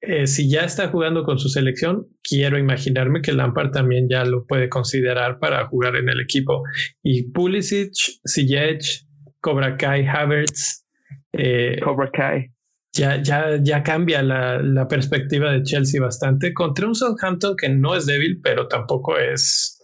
eh, 0.01 0.27
si 0.27 0.49
ya 0.49 0.61
está 0.61 0.87
jugando 0.87 1.23
con 1.23 1.39
su 1.39 1.49
selección, 1.49 2.07
quiero 2.23 2.57
imaginarme 2.57 3.21
que 3.21 3.33
Lampard 3.33 3.71
también 3.71 4.07
ya 4.09 4.23
lo 4.23 4.45
puede 4.45 4.69
considerar 4.69 5.39
para 5.39 5.65
jugar 5.67 5.95
en 5.97 6.09
el 6.09 6.21
equipo. 6.21 6.63
Y 7.03 7.31
Pulisic, 7.31 7.91
Ziyech, 8.27 9.05
Cobra 9.41 9.75
Kai, 9.77 10.05
Havertz. 10.05 10.85
Eh, 11.33 11.79
Cobra 11.83 12.09
Kai. 12.11 12.51
Ya, 12.93 13.21
ya, 13.21 13.57
ya 13.61 13.83
cambia 13.83 14.23
la, 14.23 14.61
la 14.61 14.87
perspectiva 14.87 15.51
de 15.51 15.63
Chelsea 15.63 16.01
bastante 16.01 16.53
contra 16.53 16.87
un 16.87 16.95
Southampton 16.95 17.55
que 17.55 17.69
no 17.69 17.95
es 17.95 18.05
débil, 18.05 18.39
pero 18.41 18.67
tampoco 18.67 19.17
es 19.17 19.79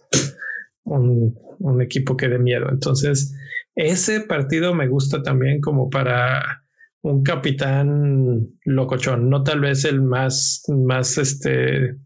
un, 0.84 1.38
un 1.58 1.82
equipo 1.82 2.16
que 2.16 2.28
dé 2.28 2.38
miedo. 2.38 2.66
Entonces, 2.70 3.36
ese 3.74 4.22
partido 4.22 4.74
me 4.74 4.88
gusta 4.88 5.22
también 5.22 5.60
como 5.60 5.90
para 5.90 6.65
un 7.06 7.22
capitán 7.22 8.58
locochón, 8.64 9.30
no 9.30 9.44
tal 9.44 9.60
vez 9.60 9.84
el 9.84 10.02
más, 10.02 10.64
más 10.68 11.18
este 11.18 11.96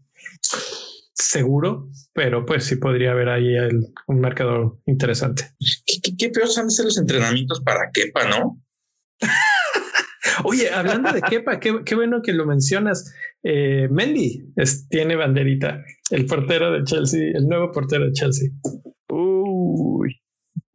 seguro, 1.13 1.89
pero 2.13 2.45
pues 2.45 2.65
sí 2.65 2.75
podría 2.75 3.11
haber 3.11 3.29
ahí 3.29 3.55
un 4.07 4.21
marcador 4.21 4.77
interesante. 4.85 5.45
¿Qué, 5.85 6.15
qué, 6.15 6.31
feos 6.31 6.55
han 6.57 6.67
de 6.67 6.71
ser 6.71 6.85
los 6.85 6.99
entrenamientos 6.99 7.61
para 7.61 7.89
Kepa, 7.91 8.29
¿no? 8.29 8.61
Oye, 10.43 10.69
hablando 10.69 11.11
de 11.11 11.21
Kepa, 11.21 11.59
qué, 11.59 11.95
bueno 11.95 12.21
que 12.21 12.33
lo 12.33 12.45
mencionas. 12.45 13.11
Eh, 13.41 13.87
Mendy 13.89 14.53
tiene 14.89 15.15
banderita, 15.15 15.83
el 16.11 16.27
portero 16.27 16.71
de 16.71 16.83
Chelsea, 16.83 17.31
el 17.33 17.47
nuevo 17.47 17.71
portero 17.71 18.05
de 18.05 18.13
Chelsea. 18.13 18.49
Uy, 19.09 20.21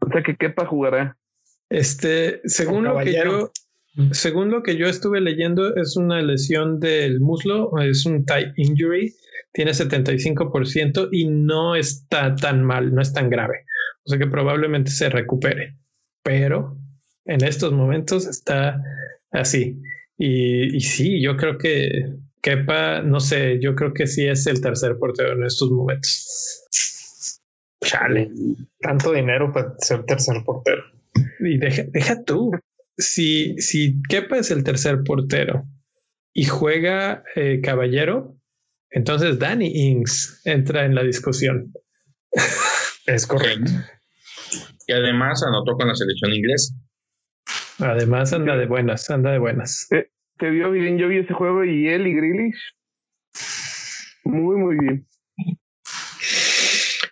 o 0.01 0.09
sea 0.11 0.22
que 0.24 0.37
Kepa 0.37 0.66
jugará. 0.66 1.16
Este, 1.68 2.41
según 2.45 2.85
lo 2.85 2.99
que 2.99 3.12
yo, 3.12 3.51
según 4.12 4.51
lo 4.51 4.62
que 4.62 4.76
yo 4.76 4.86
estuve 4.86 5.20
leyendo, 5.20 5.74
es 5.76 5.97
una 5.97 6.20
lesión 6.20 6.80
del 6.80 7.20
muslo, 7.20 7.70
es 7.80 8.05
un 8.05 8.24
tie 8.24 8.53
injury, 8.57 9.14
tiene 9.53 9.72
75% 9.72 11.09
y 11.12 11.26
no 11.26 11.76
está 11.76 12.34
tan 12.34 12.62
mal, 12.62 12.94
no 12.94 13.01
es 13.01 13.12
tan 13.12 13.30
grave. 13.30 13.64
O 14.05 14.11
sea 14.11 14.18
que 14.18 14.26
probablemente 14.26 14.90
se 14.90 15.09
recupere, 15.09 15.78
pero 16.22 16.76
en 17.24 17.42
estos 17.42 17.72
momentos 17.72 18.26
está 18.26 18.82
así. 19.30 19.80
Y, 20.18 20.76
y 20.76 20.80
sí, 20.80 21.22
yo 21.22 21.36
creo 21.36 21.59
que 21.59 21.90
Kepa, 22.42 23.03
no 23.03 23.18
sé, 23.18 23.59
yo 23.61 23.74
creo 23.74 23.92
que 23.92 24.07
sí 24.07 24.26
es 24.26 24.47
el 24.47 24.61
tercer 24.61 24.97
portero 24.99 25.32
en 25.32 25.44
estos 25.44 25.70
momentos. 25.70 26.68
Chale, 27.82 28.30
tanto 28.80 29.12
dinero 29.12 29.53
para 29.53 29.74
ser 29.78 30.05
tercer 30.05 30.36
portero. 30.44 30.82
Y 31.40 31.59
deja, 31.59 31.82
deja 31.88 32.22
tú, 32.22 32.53
si, 32.97 33.59
si 33.59 34.01
Kepa 34.09 34.38
es 34.38 34.51
el 34.51 34.64
tercer 34.64 35.03
portero 35.05 35.64
y 36.32 36.44
juega 36.44 37.22
eh, 37.34 37.61
Caballero, 37.62 38.36
entonces 38.90 39.38
Danny 39.38 39.70
Ings 39.74 40.42
entra 40.44 40.84
en 40.84 40.94
la 40.94 41.03
discusión. 41.03 41.72
Es 43.07 43.26
correcto. 43.26 43.70
Y 44.88 44.92
además 44.92 45.42
anotó 45.47 45.76
con 45.76 45.88
la 45.88 45.94
selección 45.94 46.32
inglesa. 46.32 46.74
Además 47.78 48.32
anda 48.32 48.57
de 48.57 48.66
buenas, 48.66 49.09
anda 49.11 49.30
de 49.30 49.38
buenas. 49.38 49.86
Eh, 49.92 50.11
te 50.38 50.51
vio 50.51 50.70
bien, 50.70 50.99
yo 50.99 51.09
vi 51.09 51.18
ese 51.18 51.32
juego 51.32 51.64
y 51.64 51.88
él 51.88 52.07
y 52.07 52.14
Grealish. 52.14 52.74
Muy, 54.24 54.57
muy 54.57 54.76
bien. 54.78 55.07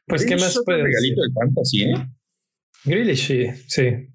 Pues, 0.06 0.26
¿qué 0.26 0.36
más 0.36 0.58
puede 0.64 0.82
regalito 0.82 1.22
del 1.22 1.32
fantasy, 1.32 1.82
¿eh? 1.84 1.94
Grealish, 2.84 3.26
sí, 3.26 3.46
sí. 3.68 4.13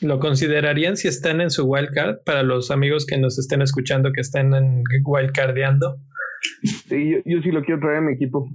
¿Lo 0.00 0.18
considerarían 0.18 0.96
si 0.96 1.08
están 1.08 1.40
en 1.40 1.50
su 1.50 1.64
wildcard 1.64 2.24
para 2.24 2.42
los 2.42 2.70
amigos 2.70 3.06
que 3.06 3.16
nos 3.16 3.38
estén 3.38 3.62
escuchando 3.62 4.12
que 4.12 4.20
estén 4.20 4.54
en 4.54 4.82
wildcardeando? 5.04 5.98
Sí, 6.88 7.10
yo, 7.10 7.18
yo 7.24 7.42
sí 7.42 7.50
lo 7.50 7.62
quiero 7.64 7.80
traer 7.80 7.98
a 7.98 8.00
mi 8.02 8.12
equipo. 8.14 8.48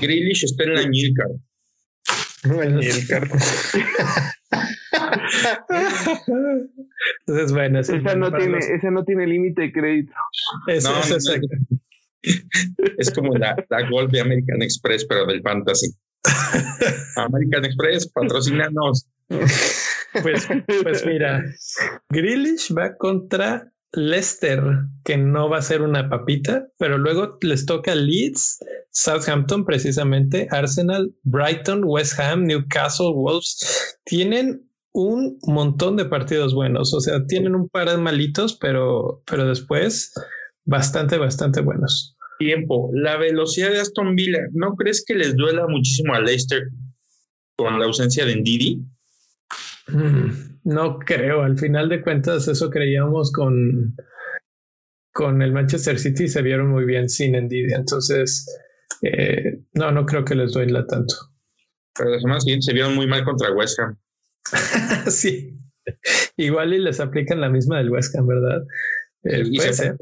Grealish 0.00 0.44
está 0.44 0.64
en 0.64 0.74
la. 0.74 0.86
Nilcard. 0.86 1.36
Entonces, 7.26 7.52
bueno, 7.52 7.80
esa 7.80 8.14
no, 8.14 8.32
tiene, 8.32 8.58
esa 8.58 8.90
no 8.90 9.04
tiene 9.04 9.26
límite 9.26 9.62
de 9.62 9.72
crédito. 9.72 10.12
Eso, 10.68 10.92
no, 10.92 11.00
eso 11.00 11.16
no, 11.16 11.48
es 12.98 13.10
como 13.10 13.36
la, 13.36 13.56
la 13.68 13.88
Gold 13.88 14.10
de 14.10 14.20
American 14.20 14.62
Express, 14.62 15.06
pero 15.06 15.26
del 15.26 15.42
Fantasy. 15.42 15.88
American 17.16 17.64
Express, 17.64 18.10
patrocinanos. 18.12 19.06
Pues, 20.22 20.48
pues 20.82 21.06
mira, 21.06 21.44
Grealish 22.10 22.72
va 22.76 22.96
contra 22.96 23.72
Leicester, 23.92 24.62
que 25.04 25.16
no 25.16 25.48
va 25.48 25.58
a 25.58 25.62
ser 25.62 25.82
una 25.82 26.08
papita, 26.08 26.68
pero 26.78 26.98
luego 26.98 27.38
les 27.40 27.66
toca 27.66 27.94
Leeds, 27.94 28.58
Southampton 28.90 29.64
precisamente, 29.64 30.48
Arsenal, 30.50 31.14
Brighton, 31.22 31.82
West 31.84 32.18
Ham, 32.20 32.44
Newcastle, 32.44 33.12
Wolves. 33.14 33.98
Tienen 34.04 34.68
un 34.92 35.38
montón 35.46 35.96
de 35.96 36.06
partidos 36.06 36.54
buenos, 36.54 36.94
o 36.94 37.00
sea, 37.00 37.24
tienen 37.26 37.54
un 37.54 37.68
par 37.68 37.90
de 37.90 37.98
malitos, 37.98 38.56
pero, 38.56 39.22
pero 39.26 39.46
después 39.46 40.12
bastante, 40.64 41.18
bastante 41.18 41.60
buenos. 41.60 42.16
Tiempo, 42.38 42.90
la 42.92 43.16
velocidad 43.16 43.70
de 43.70 43.80
Aston 43.80 44.14
Villa, 44.14 44.40
¿no 44.52 44.74
crees 44.74 45.04
que 45.06 45.14
les 45.14 45.36
duela 45.36 45.66
muchísimo 45.68 46.14
a 46.14 46.20
Leicester 46.20 46.64
con 47.56 47.78
la 47.78 47.86
ausencia 47.86 48.26
de 48.26 48.36
Ndidi? 48.36 48.82
Mm, 49.88 50.60
no 50.64 50.98
creo, 50.98 51.42
al 51.42 51.58
final 51.58 51.88
de 51.88 52.02
cuentas 52.02 52.48
eso 52.48 52.70
creíamos 52.70 53.32
con, 53.32 53.94
con 55.12 55.42
el 55.42 55.52
Manchester 55.52 55.98
City, 55.98 56.28
se 56.28 56.42
vieron 56.42 56.68
muy 56.68 56.84
bien 56.84 57.08
sin 57.08 57.34
Envidia, 57.34 57.76
entonces 57.76 58.46
eh, 59.02 59.60
no, 59.74 59.92
no 59.92 60.04
creo 60.04 60.24
que 60.24 60.34
les 60.34 60.52
duela 60.52 60.86
tanto. 60.86 61.14
Pero 61.96 62.10
la 62.10 62.20
semana 62.20 62.40
siguiente 62.40 62.66
se 62.66 62.72
vieron 62.72 62.94
muy 62.94 63.06
mal 63.06 63.24
contra 63.24 63.52
West 63.52 63.78
Ham. 63.78 63.96
sí, 65.10 65.58
igual 66.36 66.74
y 66.74 66.78
les 66.78 67.00
aplican 67.00 67.40
la 67.40 67.48
misma 67.48 67.78
del 67.78 67.90
West 67.90 68.14
Ham, 68.16 68.26
¿verdad? 68.26 68.62
Eh, 69.24 69.44
puede 69.54 69.72
ser. 69.72 69.96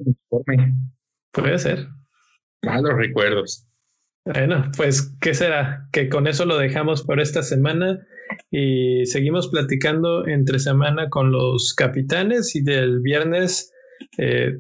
Puede 1.31 1.59
ser. 1.59 1.89
Malos 2.63 2.95
recuerdos. 2.95 3.67
Bueno, 4.25 4.71
pues, 4.77 5.15
¿qué 5.21 5.35
será? 5.35 5.89
Que 5.93 6.09
con 6.09 6.27
eso 6.27 6.47
lo 6.47 6.57
dejamos 6.57 7.03
por 7.03 7.21
esta 7.21 7.43
semana 7.43 8.07
y 8.57 9.05
seguimos 9.07 9.49
platicando 9.49 10.29
entre 10.29 10.61
semana 10.61 11.09
con 11.11 11.33
los 11.33 11.75
capitanes 11.75 12.55
y 12.55 12.63
del 12.63 13.01
viernes 13.01 13.73
eh, 14.17 14.53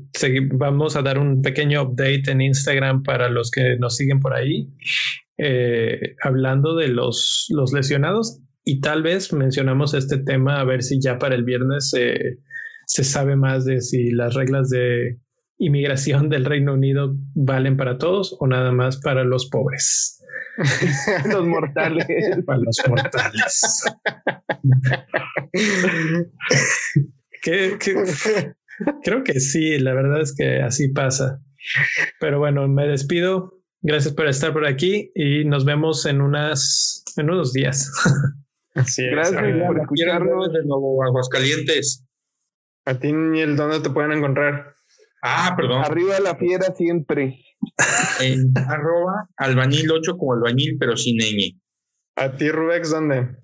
vamos 0.55 0.97
a 0.97 1.03
dar 1.03 1.17
un 1.17 1.43
pequeño 1.43 1.81
update 1.83 2.29
en 2.29 2.41
Instagram 2.41 3.05
para 3.05 3.29
los 3.29 3.53
que 3.53 3.77
nos 3.79 3.95
siguen 3.95 4.19
por 4.19 4.35
ahí, 4.35 4.69
eh, 5.39 6.17
hablando 6.25 6.75
de 6.75 6.89
los, 6.89 7.47
los 7.51 7.73
lesionados 7.73 8.41
y 8.65 8.81
tal 8.81 9.05
vez 9.05 9.33
mencionamos 9.33 9.95
este 9.95 10.19
tema 10.19 10.59
a 10.59 10.65
ver 10.65 10.83
si 10.83 11.01
ya 11.01 11.21
para 11.21 11.37
el 11.37 11.45
viernes 11.45 11.95
se 12.87 13.05
sabe 13.05 13.37
más 13.37 13.65
de 13.65 13.81
si 13.81 14.11
las 14.11 14.35
reglas 14.35 14.71
de 14.71 15.21
inmigración 15.59 16.29
del 16.31 16.47
Reino 16.47 16.75
Unido 16.75 17.15
valen 17.37 17.77
para 17.77 17.97
todos 17.99 18.37
o 18.41 18.49
nada 18.49 18.73
más 18.73 19.01
para 19.01 19.23
los 19.23 19.49
pobres. 19.49 20.21
los 21.33 21.47
mortales. 21.47 22.07
Para 22.47 22.59
los 22.59 22.77
mortales. 22.89 23.85
creo 29.03 29.23
que 29.25 29.41
sí, 29.41 29.79
la 29.79 29.95
verdad 29.95 30.21
es 30.21 30.35
que 30.37 30.63
así 30.63 30.89
pasa. 30.89 31.41
Pero 32.21 32.39
bueno, 32.39 32.69
me 32.69 32.87
despido. 32.87 33.61
Gracias 33.83 34.15
por 34.15 34.29
estar 34.29 34.53
por 34.53 34.67
aquí 34.67 35.11
y 35.15 35.45
nos 35.45 35.65
vemos 35.65 36.07
en 36.07 36.21
unas 36.21 37.05
en 37.17 37.31
unos 37.31 37.53
días. 37.53 37.91
Así 38.75 39.07
Gracias 39.07 39.41
por 39.41 39.79
escucharnos 39.79 40.53
de 40.53 40.65
nuevo, 40.65 41.05
Aguascalientes. 41.05 42.05
A 42.87 42.99
ti, 42.99 43.13
Niel, 43.13 43.57
¿dónde 43.57 43.81
te 43.81 43.91
pueden 43.91 44.13
encontrar? 44.13 44.74
Ah, 45.27 45.55
perdón. 45.57 45.83
Arriba 45.83 46.17
de 46.17 46.21
la 46.21 46.37
fiera 46.37 46.67
siempre. 46.75 47.41
En 48.21 48.53
arroba 48.69 49.31
albañil 49.39 49.91
8 49.91 50.19
como 50.19 50.35
albañil, 50.35 50.77
pero 50.79 50.99
sin 50.99 51.17
ñ. 51.17 51.59
¿A 52.17 52.37
ti, 52.37 52.51
Rubex, 52.51 52.91
dónde? 52.91 53.39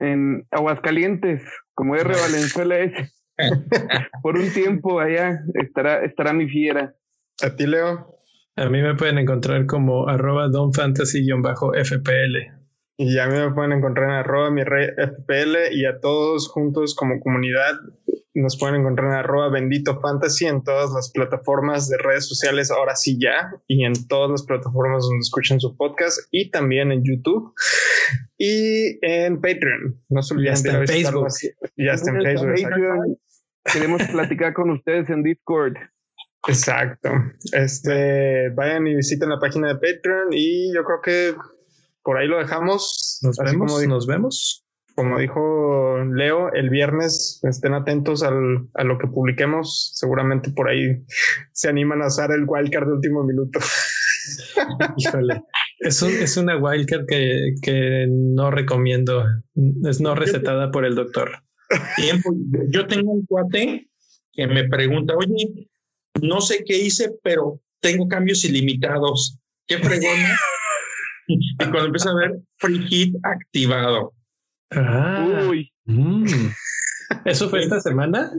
En 0.00 0.46
Aguascalientes, 0.50 1.42
como 1.74 1.94
R 1.94 2.08
Valenzuela 2.20 2.78
es. 2.78 3.22
Por 4.22 4.38
un 4.38 4.50
tiempo 4.52 4.98
allá 4.98 5.40
estará, 5.54 6.02
estará 6.04 6.32
mi 6.32 6.48
fiera. 6.48 6.94
¿A 7.42 7.54
ti, 7.54 7.66
Leo? 7.66 8.16
A 8.56 8.70
mí 8.70 8.80
me 8.80 8.94
pueden 8.94 9.18
encontrar 9.18 9.66
como 9.66 10.08
arroba 10.08 10.48
donfantasy-fpl. 10.48 12.36
Y 12.96 13.18
a 13.18 13.26
mí 13.28 13.38
me 13.38 13.52
pueden 13.52 13.72
encontrar 13.72 14.08
en 14.08 14.16
arroba 14.16 14.50
mi 14.50 14.64
rey 14.64 14.88
FPL 14.96 15.70
y 15.72 15.84
a 15.84 16.00
todos 16.00 16.48
juntos 16.48 16.94
como 16.96 17.20
comunidad 17.20 17.74
nos 18.40 18.58
pueden 18.58 18.76
encontrar 18.76 19.08
en 19.08 19.18
arroba 19.18 19.48
bendito 19.50 20.00
fantasy 20.00 20.46
en 20.46 20.62
todas 20.62 20.90
las 20.92 21.10
plataformas 21.10 21.88
de 21.88 21.98
redes 21.98 22.28
sociales, 22.28 22.70
ahora 22.70 22.96
sí 22.96 23.18
ya, 23.20 23.50
y 23.66 23.84
en 23.84 24.06
todas 24.08 24.30
las 24.30 24.42
plataformas 24.44 25.04
donde 25.04 25.20
escuchen 25.20 25.60
su 25.60 25.76
podcast 25.76 26.20
y 26.30 26.50
también 26.50 26.92
en 26.92 27.02
YouTube 27.04 27.52
y 28.36 28.98
en 29.02 29.40
Patreon. 29.40 30.00
No 30.08 30.22
se 30.22 30.34
olviden 30.34 30.62
de 30.62 30.86
Facebook. 30.86 31.28
Ya 31.76 31.92
está 31.92 32.10
en 32.10 32.22
Facebook. 32.22 33.18
Queremos 33.72 34.02
platicar 34.04 34.54
con 34.54 34.70
ustedes 34.70 35.10
en 35.10 35.22
Discord. 35.22 35.74
Exacto. 36.46 37.10
Este, 37.52 38.50
vayan 38.50 38.86
y 38.86 38.94
visiten 38.94 39.28
la 39.28 39.38
página 39.38 39.68
de 39.68 39.74
Patreon 39.74 40.28
y 40.32 40.72
yo 40.72 40.84
creo 40.84 41.00
que 41.02 41.34
por 42.02 42.16
ahí 42.16 42.28
lo 42.28 42.38
dejamos. 42.38 43.18
Nos 43.22 43.36
vemos. 43.36 43.86
nos 43.86 44.06
vemos. 44.06 44.67
Como 44.98 45.16
dijo 45.20 45.96
Leo, 46.12 46.52
el 46.52 46.70
viernes 46.70 47.38
estén 47.44 47.72
atentos 47.72 48.24
al, 48.24 48.66
a 48.74 48.82
lo 48.82 48.98
que 48.98 49.06
publiquemos. 49.06 49.92
Seguramente 49.94 50.50
por 50.50 50.68
ahí 50.68 51.04
se 51.52 51.68
animan 51.68 52.02
a 52.02 52.08
usar 52.08 52.32
el 52.32 52.42
wildcard 52.44 52.88
de 52.88 52.94
último 52.94 53.22
minuto. 53.22 53.60
Híjole. 54.96 55.44
Es, 55.78 56.02
es 56.02 56.36
una 56.36 56.56
wildcard 56.56 57.06
que, 57.06 57.54
que 57.62 58.06
no 58.10 58.50
recomiendo. 58.50 59.24
Es 59.88 60.00
no 60.00 60.16
recetada 60.16 60.72
por 60.72 60.84
el 60.84 60.96
doctor. 60.96 61.30
Tiempo. 61.94 62.34
Yo 62.70 62.88
tengo 62.88 63.12
un 63.12 63.24
cuate 63.24 63.88
que 64.32 64.48
me 64.48 64.68
pregunta, 64.68 65.14
oye, 65.16 65.68
no 66.20 66.40
sé 66.40 66.64
qué 66.66 66.76
hice, 66.76 67.12
pero 67.22 67.60
tengo 67.78 68.08
cambios 68.08 68.44
ilimitados. 68.44 69.38
Qué 69.64 69.78
fregona. 69.78 70.36
y 71.28 71.56
cuando 71.56 71.84
empieza 71.84 72.10
a 72.10 72.16
ver 72.16 72.40
free 72.56 72.84
hit 72.88 73.14
activado. 73.22 74.17
Ah, 74.70 75.46
Uy. 75.48 75.72
Mm. 75.86 76.24
¿Eso 77.24 77.48
fue 77.48 77.60
esta 77.60 77.80
semana? 77.80 78.32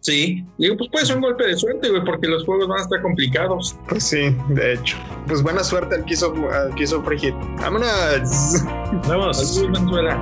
Sí, 0.00 0.44
digo, 0.58 0.76
pues 0.76 0.90
puede 0.90 1.06
ser 1.06 1.16
un 1.16 1.22
golpe 1.22 1.46
de 1.46 1.56
suerte, 1.56 1.88
güey, 1.88 2.04
porque 2.04 2.28
los 2.28 2.44
juegos 2.44 2.68
van 2.68 2.78
a 2.78 2.82
estar 2.82 3.00
complicados. 3.00 3.74
Pues 3.88 4.04
sí, 4.04 4.36
de 4.50 4.74
hecho. 4.74 4.98
Pues 5.26 5.42
buena 5.42 5.64
suerte 5.64 5.94
al 5.94 6.04
que 6.04 6.12
hizo, 6.12 6.34
al 6.50 6.74
que 6.74 6.82
hizo. 6.82 7.02
Vámonos. 7.02 8.62
Vamos. 9.08 9.62
Venezuela. 9.62 10.16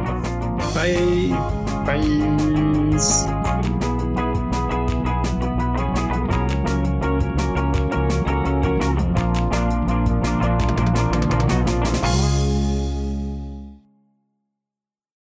Bye. 0.77 1.35
Bye. 1.85 3.62